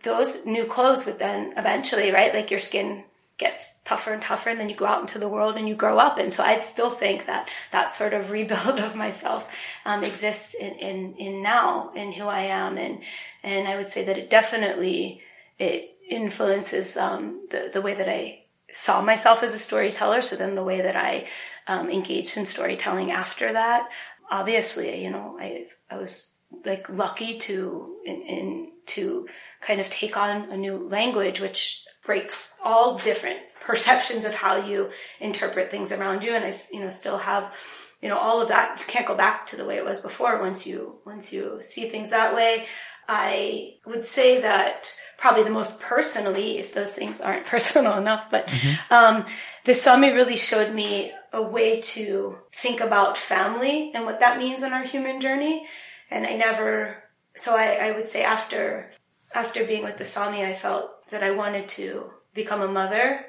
those 0.04 0.46
new 0.46 0.66
clothes 0.66 1.06
would 1.06 1.20
then 1.20 1.54
eventually, 1.58 2.12
right, 2.12 2.34
like 2.34 2.52
your 2.52 2.60
skin 2.60 3.04
gets 3.38 3.80
tougher 3.84 4.14
and 4.14 4.22
tougher 4.22 4.52
and 4.52 4.60
then 4.60 4.70
you 4.70 4.76
go 4.76 4.86
out 4.86 5.02
into 5.02 5.18
the 5.18 5.28
world 5.28 5.58
and 5.58 5.68
you 5.68 5.76
grow 5.76 5.98
up. 5.98 6.20
And 6.20 6.32
so 6.32 6.44
I 6.44 6.60
still 6.60 6.92
think 6.92 7.26
that 7.26 7.50
that 7.72 7.92
sort 7.92 8.14
of 8.14 8.30
rebuild 8.30 8.80
of 8.80 8.96
myself 8.96 9.54
um, 9.86 10.04
exists 10.04 10.54
in, 10.54 10.74
in, 10.74 11.16
in 11.16 11.42
now 11.42 11.92
in 11.96 12.12
who 12.12 12.26
I 12.26 12.42
am. 12.42 12.78
And, 12.78 13.02
and 13.42 13.68
I 13.68 13.76
would 13.76 13.90
say 13.90 14.06
that 14.06 14.18
it 14.18 14.30
definitely, 14.30 15.22
it, 15.58 15.94
influences 16.10 16.98
um, 16.98 17.48
the 17.50 17.70
the 17.72 17.82
way 17.82 17.96
that 17.96 18.08
I 18.08 18.44
saw 18.72 19.02
myself 19.02 19.44
as 19.44 19.54
a 19.54 19.60
storyteller. 19.60 20.22
So 20.22 20.36
then 20.36 20.56
the 20.56 20.64
way 20.64 20.82
that 20.82 20.96
I 20.96 21.28
um, 21.68 21.90
engaged 21.90 22.38
in 22.38 22.46
storytelling 22.46 23.12
after 23.12 23.54
that, 23.54 23.90
obviously, 24.30 25.04
you 25.04 25.12
know, 25.12 25.38
I 25.40 25.68
I 25.90 25.98
was 25.98 26.32
like 26.66 26.90
lucky 26.90 27.40
to 27.40 27.98
in, 28.06 28.22
in 28.22 28.72
to 28.86 29.28
kind 29.66 29.80
of 29.82 29.90
take 29.90 30.18
on 30.18 30.52
a 30.52 30.58
new 30.58 30.88
language, 30.88 31.40
which 31.40 31.82
breaks 32.04 32.56
all 32.64 32.98
different 32.98 33.40
perceptions 33.62 34.26
of 34.26 34.36
how 34.36 34.58
you 34.58 34.90
interpret 35.20 35.72
things 35.72 35.92
around 35.92 36.24
you. 36.24 36.34
And 36.34 36.44
I, 36.44 36.52
you 36.72 36.82
know, 36.82 36.90
still 36.90 37.18
have, 37.18 37.56
you 38.02 38.10
know, 38.10 38.18
all 38.18 38.42
of 38.42 38.50
that. 38.50 38.80
You 38.80 38.86
can't 38.86 39.08
go 39.08 39.16
back 39.16 39.46
to 39.48 39.56
the 39.56 39.66
way 39.66 39.78
it 39.78 39.86
was 39.86 40.02
before 40.02 40.42
once 40.42 40.68
you, 40.68 41.00
once 41.06 41.32
you 41.32 41.60
see 41.62 41.88
things 41.90 42.10
that 42.10 42.36
way. 42.36 42.66
I 43.08 43.76
would 43.86 44.06
say 44.06 44.42
that 44.42 44.94
probably 45.18 45.44
the 45.44 45.50
most 45.50 45.82
personally, 45.82 46.58
if 46.58 46.74
those 46.74 46.94
things 46.94 47.22
aren't 47.22 47.46
personal 47.56 47.98
enough, 47.98 48.30
but 48.30 48.48
mm-hmm. 48.48 48.94
um, 48.94 49.26
the 49.66 49.76
Sami 49.76 50.12
really 50.12 50.38
showed 50.38 50.74
me 50.74 51.12
a 51.32 51.42
way 51.42 51.80
to 51.80 52.38
think 52.54 52.80
about 52.80 53.18
family 53.18 53.92
and 53.96 54.06
what 54.06 54.20
that 54.20 54.38
means 54.38 54.62
on 54.62 54.74
our 54.74 54.84
human 54.84 55.20
journey. 55.20 55.66
And 56.12 56.26
I 56.26 56.36
never, 56.36 57.04
so 57.36 57.56
I, 57.56 57.90
I 57.90 57.92
would 57.92 58.08
say 58.08 58.24
after 58.24 58.92
after 59.34 59.66
being 59.66 59.84
with 59.84 59.98
the 59.98 60.06
Sami, 60.06 60.44
I 60.44 60.54
felt 60.54 61.08
that 61.10 61.24
I 61.24 61.32
wanted 61.32 61.68
to 61.70 62.12
become 62.34 62.62
a 62.62 62.68
mother, 62.68 63.26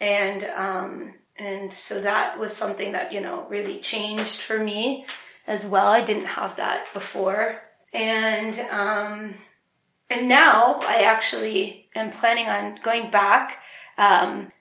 and 0.00 0.44
um, 0.56 1.14
and 1.36 1.72
so 1.72 2.00
that 2.00 2.38
was 2.38 2.56
something 2.56 2.92
that 2.92 3.12
you 3.12 3.20
know 3.20 3.46
really 3.48 3.78
changed 3.78 4.40
for 4.40 4.58
me 4.58 5.06
as 5.46 5.66
well. 5.66 5.86
I 5.86 6.02
didn't 6.02 6.26
have 6.26 6.56
that 6.56 6.92
before 6.92 7.62
and 7.96 8.58
um, 8.70 9.34
and 10.10 10.28
now 10.28 10.80
I 10.82 11.04
actually 11.04 11.88
am 11.94 12.10
planning 12.10 12.46
on 12.46 12.78
going 12.82 13.10
back. 13.10 13.62
Um, 13.98 14.52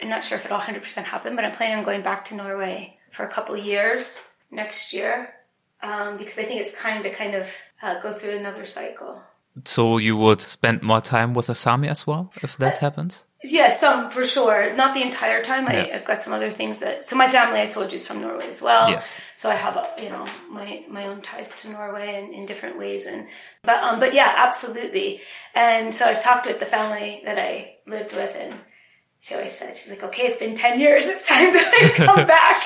I'm 0.00 0.08
not 0.08 0.22
sure 0.22 0.38
if 0.38 0.44
it'll 0.44 0.58
100% 0.58 1.02
happen, 1.04 1.34
but 1.34 1.44
I'm 1.44 1.52
planning 1.52 1.78
on 1.78 1.84
going 1.84 2.02
back 2.02 2.24
to 2.26 2.36
Norway 2.36 2.98
for 3.10 3.24
a 3.24 3.28
couple 3.28 3.56
years 3.56 4.32
next 4.50 4.92
year 4.92 5.34
um, 5.82 6.16
because 6.16 6.38
I 6.38 6.44
think 6.44 6.60
it's 6.60 6.80
time 6.80 7.02
to 7.02 7.10
kind 7.10 7.34
of 7.34 7.52
uh, 7.82 8.00
go 8.00 8.12
through 8.12 8.36
another 8.36 8.64
cycle. 8.64 9.20
So 9.64 9.98
you 9.98 10.16
would 10.16 10.40
spend 10.40 10.82
more 10.82 11.00
time 11.00 11.34
with 11.34 11.48
a 11.48 11.54
Sami 11.54 11.88
as 11.88 12.06
well 12.06 12.30
if 12.42 12.56
that 12.58 12.76
uh, 12.76 12.78
happens? 12.78 13.24
Yeah, 13.44 13.70
some 13.70 14.10
for 14.10 14.24
sure. 14.24 14.74
Not 14.74 14.94
the 14.94 15.02
entire 15.02 15.42
time. 15.44 15.64
Yeah. 15.64 15.70
I, 15.70 15.94
have 15.94 16.04
got 16.04 16.20
some 16.20 16.32
other 16.32 16.50
things 16.50 16.80
that. 16.80 17.06
So 17.06 17.14
my 17.14 17.28
family, 17.28 17.60
I 17.60 17.66
told 17.66 17.92
you, 17.92 17.96
is 17.96 18.06
from 18.06 18.20
Norway 18.20 18.48
as 18.48 18.60
well. 18.60 18.90
Yes. 18.90 19.08
So 19.36 19.48
I 19.48 19.54
have, 19.54 19.76
a, 19.76 19.88
you 20.02 20.08
know, 20.08 20.26
my 20.50 20.84
my 20.88 21.06
own 21.06 21.20
ties 21.22 21.62
to 21.62 21.70
Norway 21.70 22.20
in, 22.20 22.34
in 22.34 22.46
different 22.46 22.78
ways, 22.78 23.06
and 23.06 23.28
but 23.62 23.80
um, 23.84 24.00
but 24.00 24.12
yeah, 24.12 24.34
absolutely. 24.38 25.20
And 25.54 25.94
so 25.94 26.06
I've 26.06 26.20
talked 26.20 26.46
with 26.46 26.58
the 26.58 26.66
family 26.66 27.22
that 27.24 27.38
I 27.38 27.76
lived 27.86 28.12
with, 28.12 28.34
and 28.34 28.58
she 29.20 29.34
always 29.34 29.58
said, 29.58 29.76
she's 29.76 29.90
like, 29.90 30.02
okay, 30.02 30.22
it's 30.22 30.36
been 30.36 30.54
10 30.54 30.78
years. 30.78 31.06
It's 31.06 31.26
time 31.26 31.52
to 31.52 31.58
like, 31.58 31.94
come 31.94 32.26
back. 32.26 32.62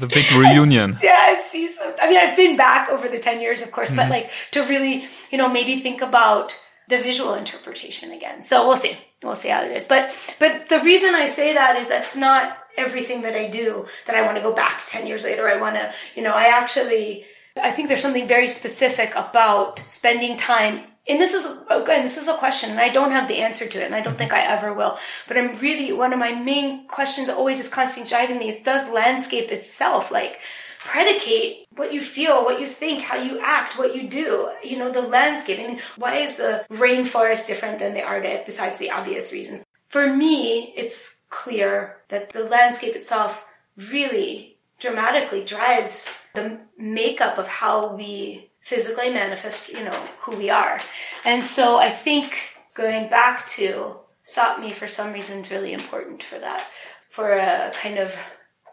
the 0.00 0.06
big 0.06 0.30
reunion. 0.32 0.96
yeah, 1.02 1.34
and 1.34 1.42
see 1.42 1.68
some, 1.68 1.92
I 2.00 2.08
mean, 2.08 2.18
I've 2.18 2.36
been 2.36 2.56
back 2.56 2.88
over 2.88 3.06
the 3.06 3.18
10 3.18 3.40
years, 3.40 3.62
of 3.62 3.70
course, 3.70 3.88
mm-hmm. 3.88 3.96
but 3.96 4.10
like 4.10 4.30
to 4.52 4.62
really, 4.62 5.06
you 5.30 5.38
know, 5.38 5.48
maybe 5.48 5.78
think 5.80 6.00
about 6.00 6.58
the 6.88 6.98
visual 6.98 7.34
interpretation 7.34 8.12
again. 8.12 8.42
So 8.42 8.66
we'll 8.66 8.76
see. 8.76 8.96
We'll 9.22 9.36
see 9.36 9.50
how 9.50 9.62
it 9.62 9.72
is. 9.72 9.84
But, 9.84 10.34
but 10.38 10.68
the 10.68 10.80
reason 10.80 11.14
I 11.14 11.28
say 11.28 11.52
that 11.52 11.76
is 11.76 11.88
that's 11.88 12.16
not 12.16 12.56
everything 12.78 13.22
that 13.22 13.34
I 13.34 13.48
do 13.48 13.86
that 14.06 14.16
I 14.16 14.22
want 14.22 14.38
to 14.38 14.42
go 14.42 14.54
back 14.54 14.80
10 14.86 15.06
years 15.06 15.24
later. 15.24 15.46
I 15.46 15.60
want 15.60 15.76
to, 15.76 15.92
you 16.14 16.22
know, 16.22 16.32
I 16.34 16.44
actually, 16.44 17.26
I 17.60 17.70
think 17.70 17.88
there's 17.88 18.00
something 18.00 18.26
very 18.26 18.48
specific 18.48 19.14
about 19.14 19.84
spending 19.88 20.38
time 20.38 20.84
and 21.10 21.20
this 21.20 21.34
is 21.34 21.46
oh, 21.68 21.82
again 21.82 22.02
this 22.02 22.16
is 22.16 22.28
a 22.28 22.36
question 22.38 22.70
and 22.70 22.80
i 22.80 22.88
don't 22.88 23.10
have 23.10 23.28
the 23.28 23.38
answer 23.38 23.66
to 23.66 23.80
it 23.80 23.84
and 23.84 23.94
i 23.94 24.00
don't 24.00 24.12
mm-hmm. 24.12 24.18
think 24.18 24.32
i 24.32 24.42
ever 24.42 24.72
will 24.72 24.98
but 25.28 25.36
i'm 25.36 25.58
really 25.58 25.92
one 25.92 26.12
of 26.12 26.18
my 26.18 26.32
main 26.32 26.86
questions 26.86 27.28
always 27.28 27.60
is 27.60 27.68
constantly 27.68 28.08
driving 28.08 28.38
me 28.38 28.48
is 28.48 28.62
does 28.62 28.88
landscape 28.90 29.50
itself 29.50 30.10
like 30.10 30.40
predicate 30.84 31.66
what 31.76 31.92
you 31.92 32.00
feel, 32.00 32.42
what 32.44 32.60
you 32.60 32.66
think, 32.66 33.02
how 33.02 33.18
you 33.18 33.38
act, 33.40 33.78
what 33.78 33.94
you 33.94 34.08
do. 34.08 34.50
You 34.64 34.78
know, 34.78 34.90
the 34.90 35.02
landscape. 35.02 35.60
I 35.60 35.66
mean, 35.66 35.80
why 35.96 36.16
is 36.16 36.36
the 36.36 36.64
rainforest 36.70 37.46
different 37.46 37.78
than 37.78 37.94
the 37.94 38.02
Arctic 38.02 38.46
besides 38.46 38.78
the 38.78 38.90
obvious 38.90 39.32
reasons? 39.32 39.64
For 39.88 40.12
me, 40.12 40.72
it's 40.76 41.24
clear 41.28 41.98
that 42.08 42.30
the 42.30 42.44
landscape 42.44 42.94
itself 42.94 43.46
really 43.76 44.56
dramatically 44.78 45.44
drives 45.44 46.26
the 46.34 46.58
makeup 46.78 47.38
of 47.38 47.46
how 47.46 47.94
we 47.94 48.49
physically 48.60 49.10
manifest, 49.10 49.68
you 49.70 49.84
know, 49.84 50.08
who 50.20 50.36
we 50.36 50.50
are. 50.50 50.80
And 51.24 51.44
so 51.44 51.78
I 51.78 51.90
think 51.90 52.56
going 52.74 53.08
back 53.08 53.46
to 53.48 53.96
Sapmi 54.24 54.72
for 54.72 54.86
some 54.86 55.12
reason 55.12 55.40
is 55.40 55.50
really 55.50 55.72
important 55.72 56.22
for 56.22 56.38
that 56.38 56.66
for 57.08 57.32
a 57.32 57.72
kind 57.74 57.98
of 57.98 58.16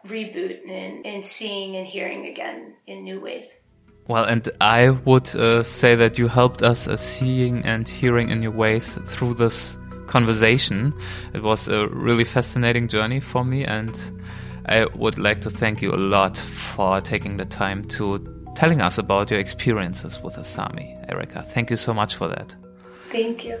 reboot 0.06 0.60
and, 0.68 1.04
and 1.04 1.24
seeing 1.24 1.76
and 1.76 1.86
hearing 1.86 2.26
again 2.26 2.74
in 2.86 3.04
new 3.04 3.20
ways. 3.20 3.62
Well, 4.06 4.24
and 4.24 4.48
I 4.60 4.90
would 4.90 5.34
uh, 5.36 5.62
say 5.62 5.94
that 5.96 6.16
you 6.16 6.28
helped 6.28 6.62
us 6.62 6.88
uh, 6.88 6.96
seeing 6.96 7.64
and 7.66 7.86
hearing 7.86 8.30
in 8.30 8.40
new 8.40 8.50
ways 8.50 8.98
through 9.06 9.34
this 9.34 9.76
conversation. 10.06 10.94
It 11.34 11.42
was 11.42 11.68
a 11.68 11.88
really 11.88 12.24
fascinating 12.24 12.88
journey 12.88 13.20
for 13.20 13.44
me, 13.44 13.64
and 13.64 13.94
I 14.64 14.86
would 14.94 15.18
like 15.18 15.42
to 15.42 15.50
thank 15.50 15.82
you 15.82 15.92
a 15.92 15.96
lot 15.96 16.38
for 16.38 17.02
taking 17.02 17.36
the 17.36 17.44
time 17.44 17.84
to 17.88 18.18
telling 18.58 18.80
us 18.80 18.98
about 18.98 19.30
your 19.30 19.38
experiences 19.38 20.20
with 20.20 20.34
Asami, 20.34 20.88
Erika. 21.08 21.44
Thank 21.44 21.70
you 21.70 21.76
so 21.76 21.94
much 21.94 22.16
for 22.16 22.26
that. 22.26 22.56
Thank 23.08 23.44
you. 23.44 23.60